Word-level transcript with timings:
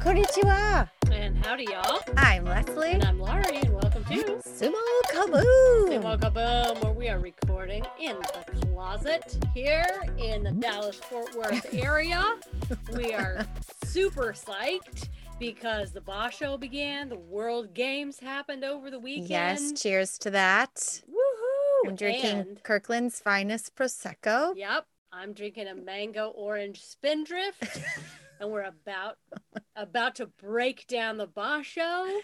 Konnichiwa. 0.00 0.88
And 1.12 1.44
howdy, 1.44 1.64
y'all. 1.64 2.00
I'm 2.16 2.44
Leslie. 2.44 2.92
And 2.92 3.04
I'm 3.04 3.18
Laurie, 3.18 3.56
and 3.56 3.72
welcome 3.74 4.04
to 4.04 4.24
Sumo 4.46 4.80
Kaboom. 5.10 5.42
Sumo 5.88 6.18
Kaboom, 6.18 6.82
where 6.84 6.92
we 6.92 7.08
are 7.08 7.18
recording 7.18 7.84
in 8.00 8.16
the 8.16 8.66
closet 8.66 9.36
here 9.54 9.86
in 10.18 10.44
the 10.44 10.52
Dallas 10.52 10.96
Fort 10.96 11.34
Worth 11.34 11.72
area. 11.74 12.22
we 12.96 13.12
are 13.12 13.46
super 13.84 14.32
psyched 14.32 15.08
because 15.38 15.92
the 15.92 16.00
Basho 16.00 16.58
began, 16.58 17.08
the 17.08 17.18
World 17.18 17.74
Games 17.74 18.18
happened 18.20 18.64
over 18.64 18.90
the 18.90 18.98
weekend. 19.00 19.30
Yes, 19.30 19.72
cheers 19.82 20.16
to 20.18 20.30
that. 20.30 20.74
Woohoo! 21.08 21.88
I'm 21.88 21.96
drinking 21.96 22.30
And- 22.38 22.62
Kirkland's 22.62 23.20
finest 23.20 23.74
Prosecco. 23.74 24.52
Yep, 24.56 24.86
I'm 25.12 25.32
drinking 25.32 25.68
a 25.68 25.74
mango 25.74 26.28
orange 26.36 26.82
spindrift, 26.84 27.80
and 28.40 28.50
we're 28.50 28.62
about 28.62 29.16
about 29.76 30.16
to 30.16 30.26
break 30.26 30.86
down 30.86 31.16
the 31.16 31.28
Basho 31.28 32.20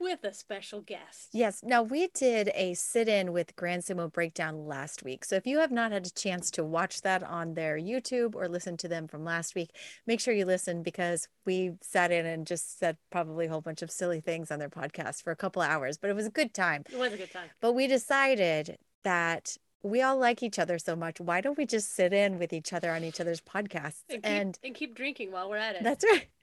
with 0.00 0.24
a 0.24 0.34
special 0.34 0.80
guest. 0.80 1.28
Yes. 1.32 1.60
Now 1.62 1.82
we 1.82 2.08
did 2.08 2.50
a 2.54 2.74
sit-in 2.74 3.32
with 3.32 3.54
Grand 3.56 3.82
Sumo 3.82 4.12
Breakdown 4.12 4.66
last 4.66 5.04
week. 5.04 5.24
So 5.24 5.36
if 5.36 5.46
you 5.46 5.58
have 5.58 5.70
not 5.70 5.92
had 5.92 6.06
a 6.06 6.10
chance 6.10 6.50
to 6.52 6.64
watch 6.64 7.02
that 7.02 7.22
on 7.22 7.54
their 7.54 7.78
YouTube 7.78 8.34
or 8.34 8.48
listen 8.48 8.76
to 8.78 8.88
them 8.88 9.06
from 9.06 9.24
last 9.24 9.54
week, 9.54 9.70
make 10.06 10.20
sure 10.20 10.34
you 10.34 10.46
listen 10.46 10.82
because 10.82 11.28
we 11.46 11.72
sat 11.80 12.10
in 12.10 12.26
and 12.26 12.46
just 12.46 12.78
said 12.78 12.96
probably 13.10 13.46
a 13.46 13.50
whole 13.50 13.60
bunch 13.60 13.82
of 13.82 13.90
silly 13.90 14.20
things 14.20 14.50
on 14.50 14.58
their 14.58 14.68
podcast 14.68 15.22
for 15.22 15.30
a 15.30 15.36
couple 15.36 15.62
of 15.62 15.70
hours, 15.70 15.96
but 15.96 16.10
it 16.10 16.16
was 16.16 16.26
a 16.26 16.30
good 16.30 16.52
time. 16.52 16.82
It 16.92 16.98
was 16.98 17.12
a 17.12 17.16
good 17.16 17.32
time. 17.32 17.48
But 17.60 17.74
we 17.74 17.86
decided 17.86 18.76
that 19.04 19.56
we 19.84 20.02
all 20.02 20.16
like 20.16 20.42
each 20.42 20.58
other 20.58 20.78
so 20.78 20.96
much. 20.96 21.20
Why 21.20 21.40
don't 21.40 21.58
we 21.58 21.66
just 21.66 21.94
sit 21.94 22.12
in 22.12 22.38
with 22.38 22.52
each 22.52 22.72
other 22.72 22.90
on 22.90 23.04
each 23.04 23.20
other's 23.20 23.40
podcasts? 23.40 24.02
And 24.08 24.22
keep, 24.22 24.26
And 24.26 24.58
and 24.64 24.74
keep 24.74 24.94
drinking 24.96 25.30
while 25.30 25.48
we're 25.50 25.58
at 25.58 25.76
it. 25.76 25.82
that's 25.84 26.04
right. 26.04 26.26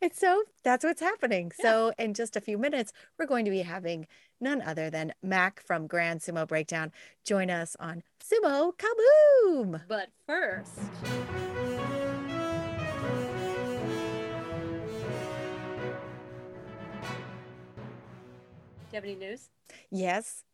It's 0.00 0.18
so 0.18 0.42
that's 0.64 0.86
what's 0.86 1.02
happening. 1.02 1.52
So, 1.60 1.92
in 1.98 2.14
just 2.14 2.34
a 2.34 2.40
few 2.40 2.56
minutes, 2.56 2.94
we're 3.18 3.26
going 3.26 3.44
to 3.44 3.50
be 3.50 3.60
having 3.60 4.06
none 4.40 4.62
other 4.62 4.88
than 4.88 5.12
Mac 5.22 5.60
from 5.60 5.86
Grand 5.86 6.20
Sumo 6.20 6.48
Breakdown 6.48 6.92
join 7.26 7.50
us 7.50 7.76
on 7.78 8.02
Sumo 8.24 8.72
Kaboom. 8.74 9.82
But 9.86 10.08
first, 10.26 10.78
do 11.06 11.12
you 18.92 18.94
have 18.94 19.04
any 19.04 19.14
news? 19.14 19.48
Yes, 19.90 20.44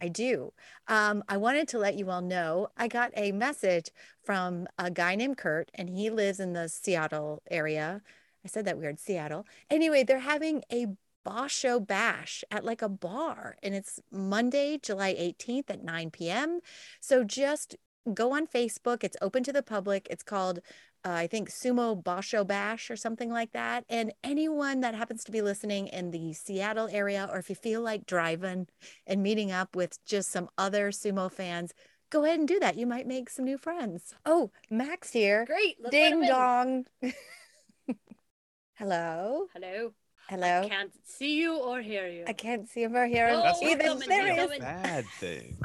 I 0.00 0.08
do. 0.08 0.52
Um, 0.86 1.22
I 1.28 1.36
wanted 1.36 1.68
to 1.68 1.78
let 1.78 1.96
you 1.96 2.10
all 2.10 2.22
know 2.22 2.68
I 2.76 2.88
got 2.88 3.10
a 3.16 3.32
message 3.32 3.90
from 4.22 4.66
a 4.78 4.90
guy 4.90 5.14
named 5.14 5.38
Kurt, 5.38 5.70
and 5.74 5.88
he 5.88 6.10
lives 6.10 6.40
in 6.40 6.52
the 6.52 6.68
Seattle 6.68 7.42
area. 7.50 8.02
I 8.44 8.48
said 8.48 8.64
that 8.66 8.78
weird, 8.78 9.00
Seattle. 9.00 9.46
Anyway, 9.70 10.04
they're 10.04 10.20
having 10.20 10.62
a 10.72 10.86
Basho 11.26 11.84
Bash 11.84 12.44
at 12.50 12.64
like 12.64 12.82
a 12.82 12.88
bar, 12.88 13.56
and 13.62 13.74
it's 13.74 14.00
Monday, 14.10 14.78
July 14.78 15.14
18th 15.14 15.70
at 15.70 15.82
9 15.84 16.10
p.m. 16.10 16.60
So 17.00 17.24
just 17.24 17.76
go 18.14 18.32
on 18.32 18.46
Facebook. 18.46 19.04
It's 19.04 19.16
open 19.20 19.42
to 19.44 19.52
the 19.52 19.62
public. 19.62 20.06
It's 20.10 20.22
called, 20.22 20.60
uh, 21.04 21.10
I 21.12 21.26
think, 21.26 21.50
Sumo 21.50 22.02
Basho 22.02 22.46
Bash 22.46 22.90
or 22.90 22.96
something 22.96 23.30
like 23.30 23.52
that. 23.52 23.84
And 23.88 24.12
anyone 24.24 24.80
that 24.80 24.94
happens 24.94 25.24
to 25.24 25.32
be 25.32 25.42
listening 25.42 25.86
in 25.88 26.10
the 26.10 26.32
Seattle 26.32 26.88
area, 26.90 27.28
or 27.32 27.38
if 27.38 27.48
you 27.48 27.54
feel 27.56 27.80
like 27.82 28.06
driving 28.06 28.66
and 29.06 29.22
meeting 29.22 29.52
up 29.52 29.74
with 29.76 29.98
just 30.04 30.30
some 30.30 30.48
other 30.58 30.90
sumo 30.90 31.30
fans, 31.30 31.72
go 32.10 32.24
ahead 32.24 32.38
and 32.38 32.48
do 32.48 32.58
that. 32.60 32.76
You 32.76 32.86
might 32.86 33.06
make 33.06 33.30
some 33.30 33.44
new 33.44 33.58
friends. 33.58 34.14
Oh, 34.24 34.50
Max 34.70 35.10
here. 35.12 35.44
Great. 35.46 35.76
Let's 35.80 35.90
Ding 35.94 36.22
dong. 36.26 36.86
Hello. 38.74 39.46
Hello. 39.54 39.92
Hello. 40.28 40.60
I 40.64 40.68
can't 40.68 40.92
see 41.04 41.40
you 41.40 41.56
or 41.56 41.80
hear 41.80 42.06
you. 42.06 42.24
I 42.28 42.34
can't 42.34 42.68
see 42.68 42.82
him 42.82 42.94
or 42.94 43.06
hear 43.06 43.28
him. 43.28 43.36
Oh, 43.38 43.42
That's 43.44 43.62
Even 43.62 43.86
coming, 43.86 44.08
there 44.10 44.26
he's 44.26 44.34
he 44.36 44.40
is. 44.40 44.46
coming. 44.46 44.60
bad 44.60 45.04
thing. 45.18 45.56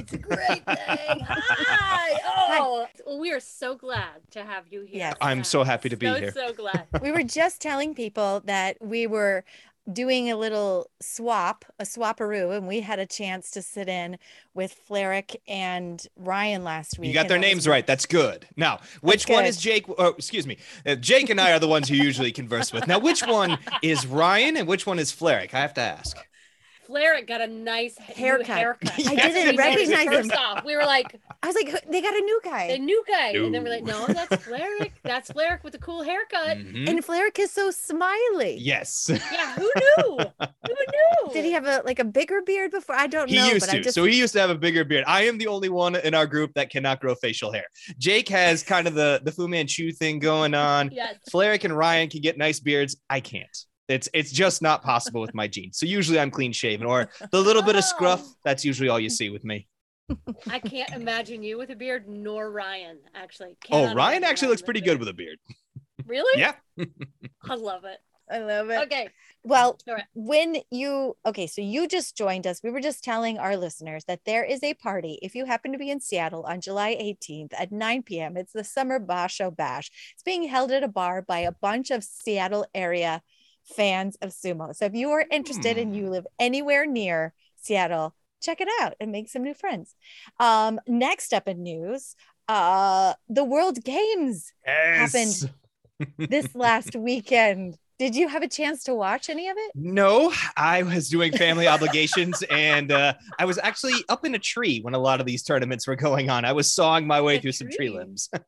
It's 0.00 0.12
a 0.14 0.18
great 0.18 0.64
thing. 0.64 0.64
Hi. 0.66 2.20
Oh, 2.24 2.86
well, 3.06 3.18
we 3.18 3.32
are 3.32 3.40
so 3.40 3.74
glad 3.74 4.20
to 4.30 4.42
have 4.42 4.64
you 4.70 4.80
here. 4.80 4.98
Yes. 4.98 5.16
I'm 5.20 5.44
so 5.44 5.62
happy 5.62 5.88
to 5.90 5.96
be 5.96 6.06
so, 6.06 6.14
here. 6.14 6.32
So 6.32 6.52
glad. 6.54 6.86
we 7.02 7.12
were 7.12 7.22
just 7.22 7.60
telling 7.60 7.94
people 7.94 8.40
that 8.46 8.78
we 8.80 9.06
were 9.06 9.44
doing 9.92 10.30
a 10.30 10.36
little 10.36 10.90
swap, 11.00 11.64
a 11.78 11.84
swaparoo, 11.84 12.56
and 12.56 12.66
we 12.66 12.80
had 12.80 12.98
a 12.98 13.06
chance 13.06 13.50
to 13.50 13.62
sit 13.62 13.88
in 13.88 14.18
with 14.54 14.74
Flerick 14.88 15.36
and 15.46 16.06
Ryan 16.16 16.64
last 16.64 16.98
week. 16.98 17.08
You 17.08 17.14
got 17.14 17.28
their 17.28 17.38
that 17.38 17.46
was 17.46 17.50
names 17.50 17.68
right. 17.68 17.86
That's 17.86 18.06
good. 18.06 18.46
Now, 18.56 18.80
which 19.02 19.28
one 19.28 19.44
is 19.44 19.58
Jake? 19.58 19.84
Oh, 19.98 20.08
excuse 20.08 20.46
me. 20.46 20.58
Uh, 20.86 20.94
Jake 20.94 21.28
and 21.28 21.40
I 21.40 21.52
are 21.52 21.58
the 21.58 21.68
ones 21.68 21.88
who 21.88 21.96
usually 21.96 22.32
converse 22.32 22.72
with. 22.72 22.86
Now, 22.86 22.98
which 22.98 23.26
one 23.26 23.58
is 23.82 24.06
Ryan 24.06 24.56
and 24.56 24.66
which 24.66 24.86
one 24.86 24.98
is 24.98 25.12
Flerick? 25.12 25.52
I 25.52 25.60
have 25.60 25.74
to 25.74 25.82
ask. 25.82 26.16
Flair 26.90 27.22
got 27.24 27.40
a 27.40 27.46
nice 27.46 27.96
h- 28.00 28.16
new 28.18 28.24
Haircut. 28.24 28.46
haircut. 28.58 28.92
I 29.06 29.14
didn't 29.14 29.52
he 29.52 29.56
recognize 29.56 30.06
him. 30.06 30.12
First 30.28 30.32
off, 30.32 30.64
we 30.64 30.74
were 30.76 30.82
like, 30.84 31.20
I 31.42 31.46
was 31.46 31.54
like, 31.54 31.88
they 31.88 32.02
got 32.02 32.14
a 32.16 32.20
new 32.20 32.40
guy. 32.42 32.66
the 32.66 32.78
guy. 32.78 32.84
new 32.84 33.04
guy. 33.08 33.28
And 33.30 33.54
then 33.54 33.62
we're 33.62 33.70
like, 33.70 33.84
no, 33.84 34.06
that's 34.08 34.44
Flerick. 34.44 34.92
That's 35.04 35.30
Flerick 35.30 35.62
with 35.62 35.72
the 35.74 35.78
cool 35.78 36.02
haircut. 36.02 36.58
Mhm. 36.58 36.88
And 36.88 37.04
Flerick 37.04 37.38
is 37.38 37.52
so 37.52 37.70
smiley. 37.70 38.56
Yes, 38.60 39.08
Yeah, 39.08 39.54
who 39.54 39.70
knew? 39.76 40.18
who 40.18 40.74
knew? 41.28 41.32
Did 41.32 41.44
he 41.44 41.52
have 41.52 41.66
a 41.66 41.82
like 41.84 42.00
a 42.00 42.04
bigger 42.04 42.42
beard 42.42 42.72
before? 42.72 42.96
I 42.96 43.06
don't 43.06 43.28
he 43.28 43.36
know, 43.36 43.46
used 43.52 43.66
but 43.66 43.70
I 43.74 43.78
to. 43.78 43.82
just 43.84 43.94
So 43.94 44.04
he 44.04 44.18
used 44.18 44.32
to 44.32 44.40
have 44.40 44.50
a 44.50 44.54
bigger 44.58 44.84
beard. 44.84 45.04
I 45.06 45.22
am 45.22 45.38
the 45.38 45.46
only 45.46 45.68
one 45.68 45.94
in 45.94 46.14
our 46.14 46.26
group 46.26 46.52
that 46.54 46.70
cannot 46.70 47.00
grow 47.00 47.14
facial 47.14 47.52
hair. 47.52 47.66
Jake 47.98 48.28
has 48.30 48.62
kind 48.74 48.88
of 48.88 48.94
the 48.94 49.20
the 49.24 49.30
Fu 49.32 49.46
Manchu 49.46 49.92
thing 49.92 50.18
going 50.18 50.54
on. 50.54 50.90
Yes. 50.92 51.16
Flerick 51.30 51.62
and 51.64 51.76
Ryan 51.76 52.08
can 52.10 52.20
get 52.20 52.36
nice 52.36 52.58
beards. 52.60 52.96
I 53.08 53.20
can't. 53.20 53.46
It's 53.90 54.08
it's 54.14 54.30
just 54.30 54.62
not 54.62 54.82
possible 54.82 55.20
with 55.20 55.34
my 55.34 55.48
genes. 55.48 55.78
So 55.78 55.86
usually 55.86 56.20
I'm 56.20 56.30
clean 56.30 56.52
shaven, 56.52 56.86
or 56.86 57.10
the 57.30 57.40
little 57.40 57.62
bit 57.62 57.76
of 57.76 57.84
scruff. 57.84 58.22
Oh. 58.24 58.32
That's 58.44 58.64
usually 58.64 58.88
all 58.88 59.00
you 59.00 59.10
see 59.10 59.30
with 59.30 59.44
me. 59.44 59.66
I 60.48 60.58
can't 60.58 60.92
imagine 60.92 61.42
you 61.42 61.58
with 61.58 61.70
a 61.70 61.76
beard, 61.76 62.08
nor 62.08 62.50
Ryan, 62.50 62.98
actually. 63.14 63.56
Oh, 63.70 63.94
Ryan 63.94 64.18
imagine 64.18 64.24
actually 64.24 64.48
looks 64.48 64.62
pretty 64.62 64.80
good 64.80 64.98
with 64.98 65.08
a 65.08 65.12
beard. 65.12 65.38
Really? 66.06 66.40
Yeah. 66.40 66.54
I 67.44 67.54
love 67.54 67.84
it. 67.84 67.98
I 68.30 68.38
love 68.38 68.70
it. 68.70 68.80
Okay. 68.82 69.08
Well, 69.42 69.78
All 69.88 69.94
right. 69.94 70.04
when 70.14 70.58
you 70.70 71.16
okay, 71.26 71.46
so 71.46 71.60
you 71.62 71.88
just 71.88 72.16
joined 72.16 72.46
us. 72.46 72.62
We 72.62 72.70
were 72.70 72.80
just 72.80 73.02
telling 73.02 73.38
our 73.38 73.56
listeners 73.56 74.04
that 74.04 74.20
there 74.24 74.44
is 74.44 74.62
a 74.62 74.74
party 74.74 75.18
if 75.22 75.34
you 75.34 75.46
happen 75.46 75.72
to 75.72 75.78
be 75.78 75.90
in 75.90 76.00
Seattle 76.00 76.44
on 76.44 76.60
July 76.60 76.94
18th 76.94 77.52
at 77.58 77.72
9 77.72 78.02
p.m. 78.02 78.36
It's 78.36 78.52
the 78.52 78.64
Summer 78.64 79.00
Basho 79.00 79.54
Bash. 79.54 79.90
It's 80.12 80.22
being 80.22 80.44
held 80.44 80.70
at 80.70 80.84
a 80.84 80.88
bar 80.88 81.22
by 81.22 81.40
a 81.40 81.52
bunch 81.52 81.90
of 81.90 82.04
Seattle 82.04 82.66
area 82.74 83.22
fans 83.64 84.16
of 84.22 84.30
sumo. 84.30 84.74
So 84.74 84.84
if 84.86 84.94
you 84.94 85.10
are 85.10 85.24
interested 85.30 85.78
and 85.78 85.94
you 85.94 86.08
live 86.10 86.26
anywhere 86.38 86.86
near 86.86 87.32
Seattle, 87.56 88.14
check 88.42 88.60
it 88.60 88.68
out 88.80 88.94
and 89.00 89.12
make 89.12 89.28
some 89.28 89.42
new 89.42 89.54
friends. 89.54 89.94
Um, 90.38 90.80
next 90.86 91.32
up 91.32 91.46
in 91.48 91.62
news, 91.62 92.16
uh, 92.48 93.14
the 93.28 93.44
World 93.44 93.82
Games 93.84 94.52
Happened. 94.64 95.50
this 96.18 96.54
last 96.54 96.96
weekend. 96.96 97.76
Did 97.98 98.16
you 98.16 98.28
have 98.28 98.42
a 98.42 98.48
chance 98.48 98.84
to 98.84 98.94
watch 98.94 99.28
any 99.28 99.48
of 99.50 99.56
it? 99.58 99.72
No, 99.74 100.32
I 100.56 100.82
was 100.82 101.10
doing 101.10 101.32
family 101.32 101.68
obligations 101.68 102.42
and 102.50 102.90
uh, 102.90 103.12
I 103.38 103.44
was 103.44 103.58
actually 103.58 103.92
up 104.08 104.24
in 104.24 104.34
a 104.34 104.38
tree 104.38 104.80
when 104.80 104.94
a 104.94 104.98
lot 104.98 105.20
of 105.20 105.26
these 105.26 105.42
tournaments 105.42 105.86
were 105.86 105.96
going 105.96 106.30
on. 106.30 106.46
I 106.46 106.52
was 106.52 106.72
sawing 106.72 107.06
my 107.06 107.20
way 107.20 107.36
A 107.36 107.40
through 107.40 107.52
some 107.52 107.68
tree 107.68 107.90
tree? 107.90 107.90
limbs. 107.90 108.30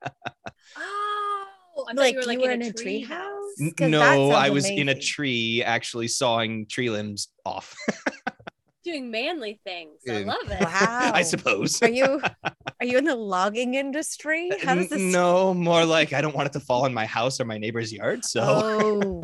Oh, 1.76 1.86
I 1.88 1.94
thought 1.94 1.96
Like 1.96 2.12
you 2.12 2.18
were 2.18 2.24
like 2.24 2.40
you 2.40 2.40
were 2.40 2.50
in, 2.50 2.62
in 2.62 2.62
a, 2.62 2.68
a 2.68 2.72
tree 2.72 3.02
treehouse? 3.02 3.08
house. 3.08 3.31
N- 3.60 3.70
'Cause 3.70 3.76
that 3.78 3.90
no, 3.90 4.30
I 4.30 4.44
sounds 4.46 4.54
was 4.54 4.70
in 4.70 4.88
a 4.88 4.98
tree 4.98 5.62
actually 5.62 6.08
sawing 6.08 6.66
tree 6.66 6.90
limbs 6.90 7.28
off. 7.44 7.74
Doing 8.84 9.12
manly 9.12 9.60
things. 9.62 10.00
I 10.10 10.22
love 10.24 10.38
it. 10.50 10.60
Wow. 10.60 10.68
I 11.14 11.22
suppose. 11.22 11.80
Are 11.82 11.88
you 11.88 12.20
are 12.80 12.84
you 12.86 12.98
in 12.98 13.04
the 13.04 13.14
logging 13.14 13.74
industry? 13.74 14.50
Uh, 14.50 14.56
How 14.66 14.74
does 14.74 14.88
this 14.88 15.00
No, 15.00 15.54
more 15.54 15.84
like 15.84 16.12
I 16.12 16.20
don't 16.20 16.34
want 16.34 16.48
it 16.48 16.52
to 16.54 16.60
fall 16.60 16.84
in 16.86 16.92
my 16.92 17.06
house 17.06 17.38
or 17.38 17.44
my 17.44 17.58
neighbor's 17.58 17.92
yard. 17.92 18.24
So 18.24 18.42
Oh, 18.44 19.22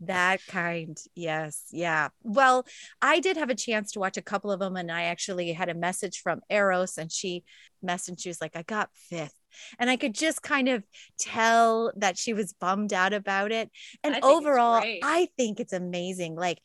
that 0.00 0.40
kind. 0.48 0.98
Yes. 1.14 1.64
Yeah. 1.70 2.08
Well, 2.22 2.66
I 3.02 3.20
did 3.20 3.36
have 3.36 3.50
a 3.50 3.54
chance 3.54 3.92
to 3.92 3.98
watch 4.00 4.16
a 4.16 4.22
couple 4.22 4.50
of 4.50 4.58
them, 4.58 4.74
and 4.76 4.90
I 4.90 5.02
actually 5.02 5.52
had 5.52 5.68
a 5.68 5.74
message 5.74 6.20
from 6.20 6.40
Eros, 6.48 6.96
and 6.96 7.12
she 7.12 7.44
messaged, 7.84 8.22
she 8.22 8.30
was 8.30 8.40
like, 8.40 8.56
I 8.56 8.62
got 8.62 8.88
fifth. 8.94 9.34
And 9.78 9.90
I 9.90 9.96
could 9.96 10.14
just 10.14 10.42
kind 10.42 10.68
of 10.68 10.84
tell 11.18 11.92
that 11.96 12.18
she 12.18 12.32
was 12.32 12.52
bummed 12.52 12.92
out 12.92 13.12
about 13.12 13.52
it. 13.52 13.70
And 14.02 14.16
I 14.16 14.20
overall. 14.20 14.82
I 15.02 15.28
think 15.36 15.60
it's 15.60 15.72
amazing. 15.72 16.34
Like, 16.34 16.60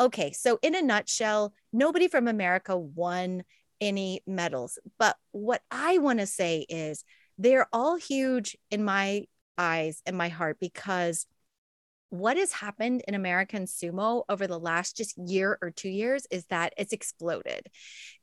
okay, 0.00 0.32
so 0.32 0.58
in 0.62 0.74
a 0.74 0.82
nutshell, 0.82 1.54
nobody 1.72 2.08
from 2.08 2.28
America 2.28 2.76
won 2.76 3.44
any 3.80 4.22
medals. 4.26 4.78
But 4.98 5.16
what 5.32 5.62
I 5.70 5.98
want 5.98 6.20
to 6.20 6.26
say 6.26 6.66
is 6.68 7.04
they're 7.38 7.68
all 7.72 7.96
huge 7.96 8.56
in 8.70 8.84
my 8.84 9.24
eyes 9.58 10.02
and 10.06 10.16
my 10.16 10.28
heart 10.28 10.58
because 10.60 11.26
what 12.18 12.36
has 12.36 12.52
happened 12.52 13.02
in 13.08 13.14
American 13.14 13.64
sumo 13.64 14.24
over 14.28 14.46
the 14.46 14.58
last 14.58 14.96
just 14.96 15.16
year 15.18 15.58
or 15.60 15.70
two 15.70 15.88
years 15.88 16.26
is 16.30 16.44
that 16.46 16.72
it's 16.76 16.92
exploded. 16.92 17.68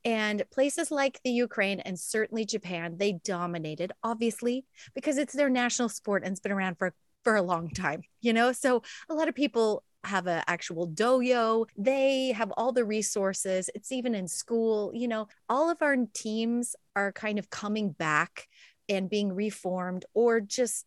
And 0.04 0.42
places 0.50 0.90
like 0.90 1.20
the 1.22 1.30
Ukraine 1.30 1.80
and 1.80 1.98
certainly 1.98 2.44
Japan, 2.44 2.96
they 2.96 3.12
dominated, 3.12 3.92
obviously, 4.02 4.64
because 4.94 5.18
it's 5.18 5.34
their 5.34 5.50
national 5.50 5.88
sport 5.88 6.22
and 6.24 6.32
it's 6.32 6.40
been 6.40 6.52
around 6.52 6.78
for 6.78 6.94
for 7.24 7.36
a 7.36 7.42
long 7.42 7.70
time, 7.70 8.02
you 8.20 8.32
know? 8.32 8.50
So 8.50 8.82
a 9.08 9.14
lot 9.14 9.28
of 9.28 9.34
people 9.34 9.84
have 10.04 10.26
an 10.26 10.42
actual 10.48 10.88
doyo. 10.88 11.66
They 11.76 12.32
have 12.32 12.50
all 12.56 12.72
the 12.72 12.84
resources. 12.84 13.70
It's 13.74 13.92
even 13.92 14.14
in 14.14 14.26
school. 14.26 14.90
You 14.94 15.06
know, 15.06 15.28
all 15.48 15.70
of 15.70 15.80
our 15.82 15.96
teams 16.12 16.74
are 16.96 17.12
kind 17.12 17.38
of 17.38 17.50
coming 17.50 17.90
back 17.90 18.48
and 18.88 19.08
being 19.08 19.32
reformed 19.32 20.04
or 20.14 20.40
just 20.40 20.86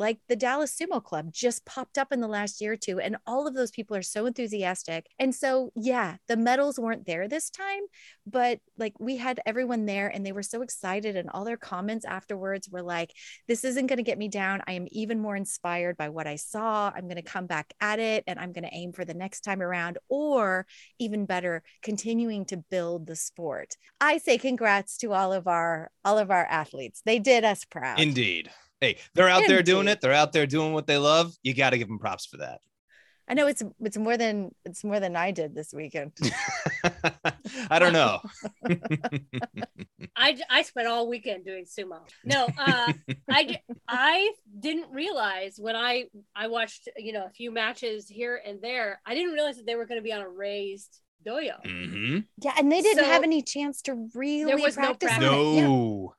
like 0.00 0.18
the 0.28 0.34
Dallas 0.34 0.74
Sumo 0.74 1.04
Club 1.04 1.30
just 1.30 1.66
popped 1.66 1.98
up 1.98 2.10
in 2.10 2.20
the 2.20 2.26
last 2.26 2.62
year 2.62 2.72
or 2.72 2.76
two. 2.76 2.98
And 2.98 3.18
all 3.26 3.46
of 3.46 3.54
those 3.54 3.70
people 3.70 3.94
are 3.94 4.02
so 4.02 4.24
enthusiastic. 4.24 5.06
And 5.18 5.34
so, 5.34 5.72
yeah, 5.76 6.16
the 6.26 6.38
medals 6.38 6.78
weren't 6.78 7.04
there 7.04 7.28
this 7.28 7.50
time, 7.50 7.82
but 8.26 8.60
like 8.78 8.94
we 8.98 9.18
had 9.18 9.40
everyone 9.44 9.84
there 9.84 10.08
and 10.08 10.24
they 10.24 10.32
were 10.32 10.42
so 10.42 10.62
excited. 10.62 11.16
And 11.16 11.28
all 11.28 11.44
their 11.44 11.58
comments 11.58 12.06
afterwards 12.06 12.66
were 12.70 12.82
like, 12.82 13.12
this 13.46 13.62
isn't 13.62 13.88
going 13.88 13.98
to 13.98 14.02
get 14.02 14.16
me 14.16 14.28
down. 14.28 14.62
I 14.66 14.72
am 14.72 14.86
even 14.90 15.20
more 15.20 15.36
inspired 15.36 15.98
by 15.98 16.08
what 16.08 16.26
I 16.26 16.36
saw. 16.36 16.90
I'm 16.94 17.04
going 17.04 17.16
to 17.16 17.22
come 17.22 17.46
back 17.46 17.74
at 17.78 17.98
it 17.98 18.24
and 18.26 18.38
I'm 18.38 18.52
going 18.52 18.64
to 18.64 18.74
aim 18.74 18.94
for 18.94 19.04
the 19.04 19.12
next 19.12 19.42
time 19.42 19.60
around, 19.60 19.98
or 20.08 20.66
even 20.98 21.26
better, 21.26 21.62
continuing 21.82 22.46
to 22.46 22.56
build 22.56 23.06
the 23.06 23.16
sport. 23.16 23.76
I 24.00 24.16
say 24.16 24.38
congrats 24.38 24.96
to 24.98 25.12
all 25.12 25.34
of 25.34 25.46
our 25.46 25.90
all 26.06 26.16
of 26.16 26.30
our 26.30 26.46
athletes. 26.46 27.02
They 27.04 27.18
did 27.18 27.44
us 27.44 27.66
proud. 27.66 28.00
Indeed. 28.00 28.50
Hey, 28.80 28.96
they're 29.14 29.28
out 29.28 29.42
there 29.46 29.62
doing 29.62 29.88
it. 29.88 30.00
They're 30.00 30.12
out 30.12 30.32
there 30.32 30.46
doing 30.46 30.72
what 30.72 30.86
they 30.86 30.96
love. 30.98 31.32
You 31.42 31.54
got 31.54 31.70
to 31.70 31.78
give 31.78 31.88
them 31.88 31.98
props 31.98 32.26
for 32.26 32.38
that. 32.38 32.60
I 33.28 33.34
know 33.34 33.46
it's 33.46 33.62
it's 33.80 33.96
more 33.96 34.16
than 34.16 34.52
it's 34.64 34.82
more 34.82 34.98
than 34.98 35.14
I 35.14 35.30
did 35.30 35.54
this 35.54 35.72
weekend. 35.72 36.12
I 37.70 37.78
don't 37.78 37.92
know. 37.92 38.18
I, 40.16 40.36
I 40.50 40.62
spent 40.62 40.88
all 40.88 41.08
weekend 41.08 41.44
doing 41.44 41.64
sumo. 41.64 42.00
No, 42.24 42.46
uh, 42.58 42.92
I, 43.30 43.60
I 43.86 44.32
didn't 44.58 44.90
realize 44.90 45.56
when 45.58 45.76
I 45.76 46.06
I 46.34 46.48
watched 46.48 46.88
you 46.96 47.12
know 47.12 47.24
a 47.24 47.30
few 47.30 47.52
matches 47.52 48.08
here 48.08 48.40
and 48.44 48.60
there. 48.60 49.00
I 49.06 49.14
didn't 49.14 49.32
realize 49.32 49.56
that 49.58 49.66
they 49.66 49.76
were 49.76 49.86
going 49.86 50.00
to 50.00 50.04
be 50.04 50.12
on 50.12 50.22
a 50.22 50.28
raised 50.28 51.00
doyo. 51.24 51.54
hmm 51.64 52.18
Yeah, 52.42 52.54
and 52.58 52.72
they 52.72 52.80
didn't 52.82 53.04
So- 53.04 53.10
have 53.10 53.22
any 53.22 53.42
chance 53.42 53.82
to 53.82 54.08
really 54.14 54.54
was 54.60 54.76
no 54.76 54.86
practice. 54.94 55.10
on 55.12 55.18
practice. 55.18 55.28
it. 55.58 56.10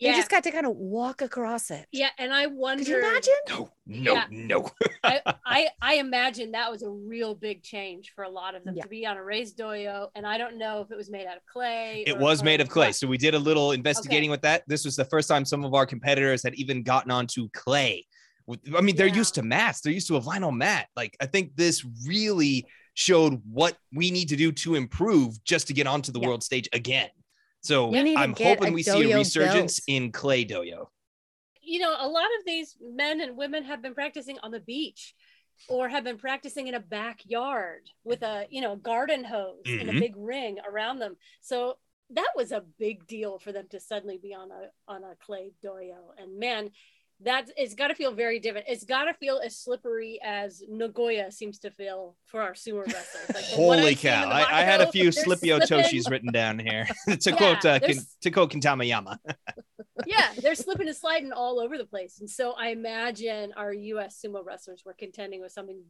Yeah. 0.00 0.12
They 0.12 0.18
just 0.18 0.30
got 0.30 0.44
to 0.44 0.50
kind 0.52 0.64
of 0.66 0.76
walk 0.76 1.22
across 1.22 1.70
it. 1.70 1.86
yeah, 1.90 2.10
and 2.18 2.32
I 2.32 2.46
wondered. 2.46 2.86
Could 2.86 2.92
you 2.92 2.98
imagine? 3.00 3.34
No. 3.48 3.70
No. 3.86 4.12
Yeah. 4.14 4.24
No. 4.30 4.70
I, 5.04 5.20
I 5.44 5.68
I 5.82 5.94
imagine 5.94 6.52
that 6.52 6.70
was 6.70 6.82
a 6.82 6.90
real 6.90 7.34
big 7.34 7.62
change 7.62 8.12
for 8.14 8.22
a 8.24 8.28
lot 8.30 8.54
of 8.54 8.62
them 8.64 8.76
Yeah. 8.76 8.82
to 8.84 8.88
be 8.88 9.04
on 9.06 9.16
a 9.16 9.24
raised 9.24 9.58
doyo, 9.58 10.08
and 10.14 10.26
I 10.26 10.38
don't 10.38 10.56
know 10.58 10.80
if 10.82 10.90
it 10.90 10.96
was 10.96 11.10
made 11.10 11.26
out 11.26 11.36
of 11.36 11.44
clay. 11.46 12.04
It 12.06 12.16
was 12.16 12.42
made 12.44 12.60
of 12.60 12.68
clay. 12.68 12.88
what. 12.88 12.94
So 12.96 13.06
we 13.08 13.18
did 13.18 13.34
a 13.34 13.38
little 13.38 13.72
investigating 13.72 14.30
with 14.30 14.42
that. 14.42 14.62
This 14.68 14.84
was 14.84 14.94
the 14.94 15.04
first 15.06 15.28
time 15.28 15.44
some 15.44 15.64
of 15.64 15.74
our 15.74 15.86
competitors 15.86 16.42
had 16.42 16.54
even 16.54 16.82
gotten 16.82 17.10
onto 17.10 17.48
clay. 17.50 18.04
I 18.74 18.80
mean, 18.80 18.96
they're 18.96 19.08
Yeah. 19.08 19.14
used 19.16 19.34
to 19.34 19.42
mats. 19.42 19.80
They're 19.80 19.92
used 19.92 20.06
to 20.08 20.16
a 20.16 20.20
vinyl 20.20 20.56
mat. 20.56 20.86
Like 20.96 21.16
I 21.20 21.26
think 21.26 21.56
this 21.56 21.84
really 22.06 22.64
showed 22.94 23.40
what 23.50 23.76
we 23.92 24.10
need 24.10 24.28
to 24.30 24.36
do 24.36 24.50
to 24.52 24.74
improve 24.74 25.42
just 25.44 25.66
to 25.68 25.72
get 25.74 25.86
onto 25.86 26.12
the 26.12 26.20
Yeah. 26.20 26.28
world 26.28 26.42
stage 26.42 26.68
again. 26.72 27.08
So 27.68 27.88
We 27.88 28.02
need 28.02 28.14
to 28.14 28.20
I'm 28.22 28.34
hoping 28.34 28.72
we 28.72 28.82
see 28.82 29.12
a 29.12 29.16
resurgence 29.18 29.80
built. 29.80 29.94
in 30.04 30.10
clay 30.10 30.42
doyo. 30.46 30.88
you 31.60 31.80
know, 31.80 31.94
a 31.98 32.08
lot 32.08 32.24
of 32.38 32.46
these 32.46 32.74
men 32.80 33.20
and 33.20 33.36
women 33.36 33.62
have 33.64 33.82
been 33.82 33.92
practicing 33.94 34.38
on 34.42 34.50
the 34.52 34.60
beach 34.60 35.14
or 35.68 35.86
have 35.86 36.02
been 36.02 36.16
practicing 36.16 36.66
in 36.66 36.74
a 36.74 36.80
backyard 36.80 37.82
with 38.04 38.22
a, 38.22 38.46
you 38.48 38.62
know, 38.62 38.74
garden 38.74 39.22
hose 39.22 39.64
and 39.66 39.90
a 39.90 39.92
Mhm. 39.92 40.00
big 40.00 40.14
ring 40.16 40.58
around 40.66 40.98
them. 40.98 41.18
So 41.42 41.76
that 42.08 42.32
was 42.34 42.52
a 42.52 42.62
big 42.78 43.06
deal 43.06 43.38
for 43.38 43.52
them 43.52 43.68
to 43.68 43.78
suddenly 43.80 44.16
be 44.16 44.32
on 44.32 44.50
a 44.50 44.70
on 44.86 45.04
a 45.04 45.14
clay 45.16 45.52
doyo. 45.62 46.14
And 46.16 46.38
man, 46.38 46.70
that 47.20 47.50
it's 47.56 47.74
got 47.74 47.88
to 47.88 47.94
feel 47.94 48.12
very 48.12 48.38
different. 48.38 48.66
It's 48.68 48.84
got 48.84 49.04
to 49.06 49.14
feel 49.14 49.40
as 49.44 49.56
slippery 49.56 50.20
as 50.22 50.62
Nagoya 50.68 51.32
seems 51.32 51.58
to 51.60 51.70
feel 51.70 52.14
for 52.24 52.40
our 52.40 52.52
sumo 52.52 52.82
wrestlers. 52.86 53.34
Like 53.34 53.44
Holy 53.44 53.78
I've 53.78 53.98
seen 53.98 54.12
in 54.12 54.22
cow! 54.22 54.30
I, 54.30 54.60
I 54.60 54.62
had 54.62 54.80
a 54.80 54.90
few 54.92 55.10
Slippy 55.10 55.48
Otoshis 55.48 56.08
written 56.10 56.30
down 56.32 56.58
here 56.58 56.86
to 57.08 57.18
Yeah, 57.30 57.36
quote 57.36 57.64
uh, 57.64 57.80
Kin- 57.80 57.98
to 58.22 58.30
quote 58.30 58.52
Kintama 58.52 58.86
Yama. 58.86 59.18
yeah, 60.06 60.28
they're 60.40 60.54
slipping 60.54 60.86
and 60.86 60.96
sliding 60.96 61.32
all 61.32 61.58
over 61.58 61.76
the 61.76 61.84
place. 61.86 62.20
And 62.20 62.30
so 62.30 62.52
I 62.52 62.68
imagine 62.68 63.52
our 63.56 63.72
US 63.72 64.20
sumo 64.24 64.44
wrestlers 64.44 64.82
were 64.86 64.94
contending 64.96 65.40
with 65.40 65.52
something 65.52 65.82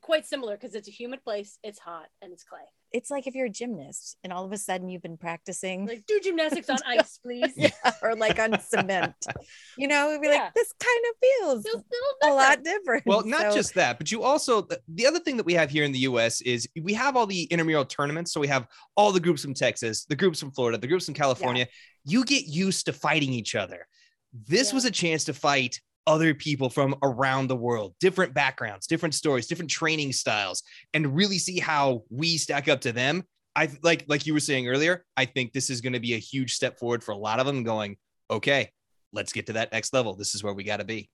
quite 0.00 0.26
similar 0.26 0.56
because 0.56 0.74
it's 0.74 0.88
a 0.88 0.92
humid 0.92 1.22
place, 1.24 1.58
it's 1.62 1.78
hot, 1.78 2.06
and 2.22 2.32
it's 2.32 2.44
clay. 2.44 2.60
It's 2.96 3.10
like 3.10 3.26
if 3.26 3.34
you're 3.34 3.46
a 3.46 3.50
gymnast 3.50 4.16
and 4.24 4.32
all 4.32 4.44
of 4.46 4.52
a 4.52 4.56
sudden 4.56 4.88
you've 4.88 5.02
been 5.02 5.18
practicing 5.18 5.86
Like, 5.86 6.06
do 6.06 6.18
gymnastics 6.22 6.70
on 6.70 6.78
ice, 6.86 7.18
please. 7.22 7.52
yeah, 7.54 7.70
or 8.02 8.14
like 8.16 8.38
on 8.38 8.58
cement. 8.60 9.14
You 9.78 9.88
know, 9.88 10.08
it'd 10.08 10.22
be 10.22 10.28
Yeah. 10.28 10.44
like 10.44 10.54
this 10.54 10.72
kind 10.80 11.04
of 11.10 11.14
feels 11.20 11.62
Feels 11.64 11.82
a 11.82 11.86
little 11.92 12.16
a 12.22 12.22
different. 12.22 12.36
lot 12.36 12.64
different. 12.64 13.02
Well, 13.06 13.24
not 13.26 13.52
So- 13.52 13.56
just 13.58 13.74
that, 13.74 13.98
but 13.98 14.10
you 14.10 14.22
also 14.22 14.62
the, 14.62 14.80
the 14.88 15.06
other 15.06 15.18
thing 15.20 15.36
that 15.36 15.44
we 15.44 15.52
have 15.52 15.68
here 15.68 15.84
in 15.84 15.92
the 15.92 15.98
U.S. 16.10 16.40
is 16.40 16.66
we 16.82 16.94
have 16.94 17.14
all 17.16 17.26
the 17.26 17.42
intramural 17.44 17.84
tournaments. 17.84 18.32
So 18.32 18.40
we 18.40 18.48
have 18.48 18.66
all 18.96 19.12
the 19.12 19.20
groups 19.20 19.42
from 19.42 19.52
Texas, 19.52 20.06
the 20.06 20.16
groups 20.16 20.40
from 20.40 20.50
Florida, 20.52 20.78
the 20.78 20.86
groups 20.86 21.04
from 21.04 21.14
California. 21.14 21.66
You 22.06 22.24
get 22.24 22.46
used 22.46 22.86
to 22.86 22.94
fighting 22.94 23.32
each 23.34 23.54
other. 23.54 23.86
This 24.32 24.68
Yeah. 24.70 24.74
was 24.76 24.84
a 24.86 24.90
chance 24.90 25.24
to 25.24 25.34
fight 25.34 25.80
other 26.06 26.34
people 26.34 26.70
from 26.70 26.94
around 27.02 27.48
the 27.48 27.56
world, 27.56 27.94
different 28.00 28.34
backgrounds, 28.34 28.86
different 28.86 29.14
stories, 29.14 29.46
different 29.46 29.70
training 29.70 30.12
styles, 30.12 30.62
and 30.94 31.16
really 31.16 31.38
see 31.38 31.58
how 31.58 32.02
we 32.10 32.36
stack 32.36 32.68
up 32.68 32.80
to 32.82 32.92
them. 32.92 33.24
I 33.54 33.70
like 33.82 34.04
like 34.08 34.26
you 34.26 34.34
were 34.34 34.40
saying 34.40 34.68
earlier. 34.68 35.04
I 35.16 35.24
think 35.24 35.52
this 35.52 35.70
is 35.70 35.80
going 35.80 35.94
to 35.94 36.00
be 36.00 36.14
a 36.14 36.18
huge 36.18 36.54
step 36.54 36.78
forward 36.78 37.02
for 37.02 37.12
a 37.12 37.16
lot 37.16 37.40
of 37.40 37.46
them. 37.46 37.64
Going, 37.64 37.96
okay, 38.30 38.70
let's 39.12 39.32
get 39.32 39.46
to 39.46 39.54
that 39.54 39.72
next 39.72 39.92
level. 39.92 40.14
This 40.14 40.34
is 40.34 40.44
where 40.44 40.54
we 40.54 40.64
got 40.64 40.78
to 40.78 40.84
be. 40.84 41.08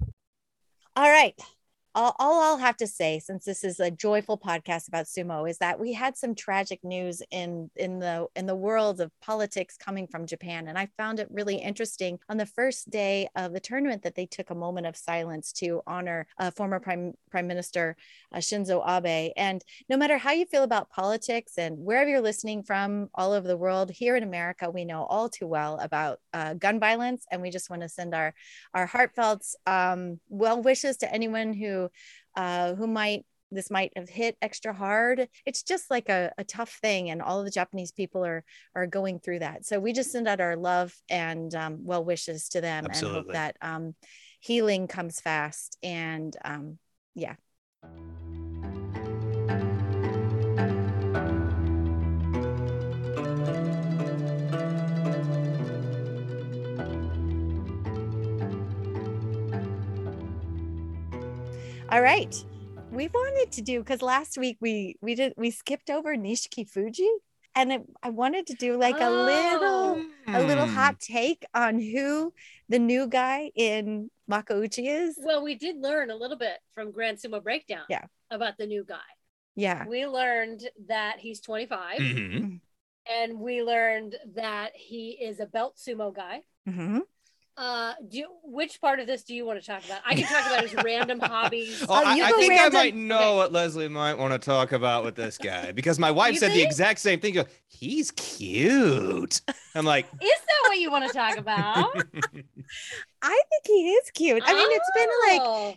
All 0.96 1.08
right. 1.08 1.34
All, 1.94 2.16
all 2.18 2.40
I'll 2.40 2.58
have 2.58 2.78
to 2.78 2.86
say, 2.86 3.18
since 3.18 3.44
this 3.44 3.62
is 3.62 3.78
a 3.78 3.90
joyful 3.90 4.38
podcast 4.38 4.88
about 4.88 5.04
sumo, 5.04 5.48
is 5.48 5.58
that 5.58 5.78
we 5.78 5.92
had 5.92 6.16
some 6.16 6.34
tragic 6.34 6.82
news 6.82 7.20
in 7.30 7.70
in 7.76 7.98
the 7.98 8.28
in 8.34 8.46
the 8.46 8.54
world 8.54 9.02
of 9.02 9.10
politics 9.20 9.76
coming 9.76 10.06
from 10.06 10.26
Japan, 10.26 10.68
and 10.68 10.78
I 10.78 10.88
found 10.96 11.20
it 11.20 11.28
really 11.30 11.56
interesting. 11.56 12.18
On 12.30 12.38
the 12.38 12.46
first 12.46 12.88
day 12.88 13.28
of 13.36 13.52
the 13.52 13.60
tournament, 13.60 14.02
that 14.04 14.14
they 14.14 14.24
took 14.24 14.48
a 14.48 14.54
moment 14.54 14.86
of 14.86 14.96
silence 14.96 15.52
to 15.54 15.82
honor 15.86 16.26
uh, 16.38 16.50
former 16.50 16.80
Prime 16.80 17.12
Prime 17.30 17.46
Minister 17.46 17.96
uh, 18.32 18.38
Shinzo 18.38 18.82
Abe. 18.88 19.32
And 19.36 19.62
no 19.90 19.98
matter 19.98 20.16
how 20.16 20.32
you 20.32 20.46
feel 20.46 20.62
about 20.62 20.88
politics 20.88 21.58
and 21.58 21.76
wherever 21.78 22.08
you're 22.08 22.22
listening 22.22 22.62
from, 22.62 23.10
all 23.14 23.32
over 23.32 23.46
the 23.46 23.56
world, 23.56 23.90
here 23.90 24.16
in 24.16 24.22
America, 24.22 24.70
we 24.70 24.86
know 24.86 25.04
all 25.04 25.28
too 25.28 25.46
well 25.46 25.78
about 25.78 26.20
uh, 26.32 26.54
gun 26.54 26.80
violence, 26.80 27.26
and 27.30 27.42
we 27.42 27.50
just 27.50 27.68
want 27.68 27.82
to 27.82 27.88
send 27.90 28.14
our 28.14 28.32
our 28.72 28.86
heartfelt 28.86 29.44
um, 29.66 30.20
well 30.30 30.62
wishes 30.62 30.96
to 30.96 31.12
anyone 31.12 31.52
who 31.52 31.81
uh, 32.36 32.74
who 32.74 32.86
might 32.86 33.24
this 33.54 33.70
might 33.70 33.92
have 33.96 34.08
hit 34.08 34.36
extra 34.40 34.72
hard. 34.72 35.28
It's 35.44 35.62
just 35.62 35.90
like 35.90 36.08
a, 36.08 36.32
a 36.38 36.44
tough 36.44 36.78
thing, 36.80 37.10
and 37.10 37.20
all 37.22 37.38
of 37.38 37.44
the 37.44 37.50
Japanese 37.50 37.92
people 37.92 38.24
are 38.24 38.44
are 38.74 38.86
going 38.86 39.20
through 39.20 39.40
that. 39.40 39.64
So 39.64 39.78
we 39.78 39.92
just 39.92 40.10
send 40.10 40.26
out 40.26 40.40
our 40.40 40.56
love 40.56 40.94
and 41.08 41.54
um, 41.54 41.84
well 41.84 42.04
wishes 42.04 42.48
to 42.50 42.60
them, 42.60 42.86
and 42.86 42.94
hope 42.94 43.32
that 43.32 43.56
um, 43.60 43.94
healing 44.40 44.88
comes 44.88 45.20
fast. 45.20 45.78
And 45.82 46.36
um, 46.44 46.78
yeah, 47.14 47.34
all 61.92 62.00
right. 62.00 62.34
We 62.90 63.08
wanted 63.08 63.52
to 63.52 63.62
do 63.62 63.80
because 63.80 64.02
last 64.02 64.36
week 64.38 64.56
we 64.60 64.96
we 65.00 65.14
did 65.14 65.34
we 65.36 65.50
skipped 65.50 65.90
over 65.90 66.14
Nishikifuji, 66.16 67.08
and 67.54 67.72
it, 67.72 67.82
I 68.02 68.10
wanted 68.10 68.46
to 68.48 68.54
do 68.54 68.78
like 68.78 68.98
a 69.00 69.10
little 69.10 70.02
a 70.26 70.42
little 70.42 70.66
Hmm. 70.66 70.74
hot 70.74 71.00
take 71.00 71.44
on 71.54 71.78
who 71.78 72.32
the 72.68 72.78
new 72.78 73.06
guy 73.06 73.50
in 73.54 74.10
Makuuchi 74.30 74.86
is. 74.88 75.18
Well, 75.22 75.42
we 75.42 75.54
did 75.54 75.76
learn 75.80 76.10
a 76.10 76.16
little 76.16 76.36
bit 76.38 76.58
from 76.74 76.92
Grand 76.92 77.18
Sumo 77.18 77.42
Breakdown 77.42 77.84
Yeah. 77.88 78.04
about 78.30 78.56
the 78.58 78.66
new 78.66 78.84
guy. 78.84 78.96
Yeah. 79.54 79.86
We 79.86 80.06
learned 80.06 80.68
that 80.88 81.18
he's 81.18 81.40
25, 81.40 81.98
Mhm. 81.98 82.60
and 83.06 83.40
we 83.40 83.62
learned 83.62 84.16
that 84.34 84.72
he 84.74 85.10
is 85.20 85.40
a 85.40 85.46
belt 85.46 85.76
sumo 85.76 86.14
guy. 86.14 86.42
Mhm. 86.66 87.00
Uh, 87.56 87.92
do 88.08 88.18
you, 88.18 88.28
which 88.44 88.80
part 88.80 88.98
of 88.98 89.06
this 89.06 89.24
do 89.24 89.34
you 89.34 89.44
want 89.44 89.60
to 89.60 89.66
talk 89.66 89.84
about? 89.84 90.00
I 90.06 90.14
can 90.14 90.24
talk 90.26 90.46
about 90.46 90.62
his 90.62 90.74
random 90.82 91.20
hobbies. 91.22 91.82
Oh, 91.82 91.86
Oh, 91.90 92.02
I, 92.04 92.12
I 92.28 92.32
think 92.32 92.50
random. 92.50 92.76
I 92.80 92.82
might 92.84 92.96
know 92.96 93.16
Okay. 93.18 93.36
what 93.36 93.52
Leslie 93.52 93.88
might 93.88 94.14
want 94.14 94.32
to 94.32 94.38
talk 94.38 94.72
about 94.72 95.04
with 95.04 95.14
this 95.16 95.36
guy 95.36 95.70
because 95.74 95.98
my 95.98 96.10
wife 96.10 96.32
You 96.32 96.38
said 96.40 96.52
the 96.52 96.62
exact 96.62 96.98
same 97.00 97.20
thing. 97.20 97.34
Goes, 97.34 97.44
He's 97.68 98.10
cute. 98.12 99.40
I'm 99.74 99.84
like, 99.84 100.06
Is 100.22 100.30
that 100.30 100.68
what 100.68 100.78
you 100.78 100.90
want 100.90 101.06
to 101.06 101.12
talk 101.12 101.36
about? 101.36 101.90
I 103.22 103.42
think 103.50 103.66
he 103.66 103.90
is 103.90 104.10
cute. 104.12 104.42
I 104.46 104.54
mean, 104.54 104.68
it's 104.70 104.90
been 104.94 105.08
like 105.28 105.40
Oh. 105.44 105.74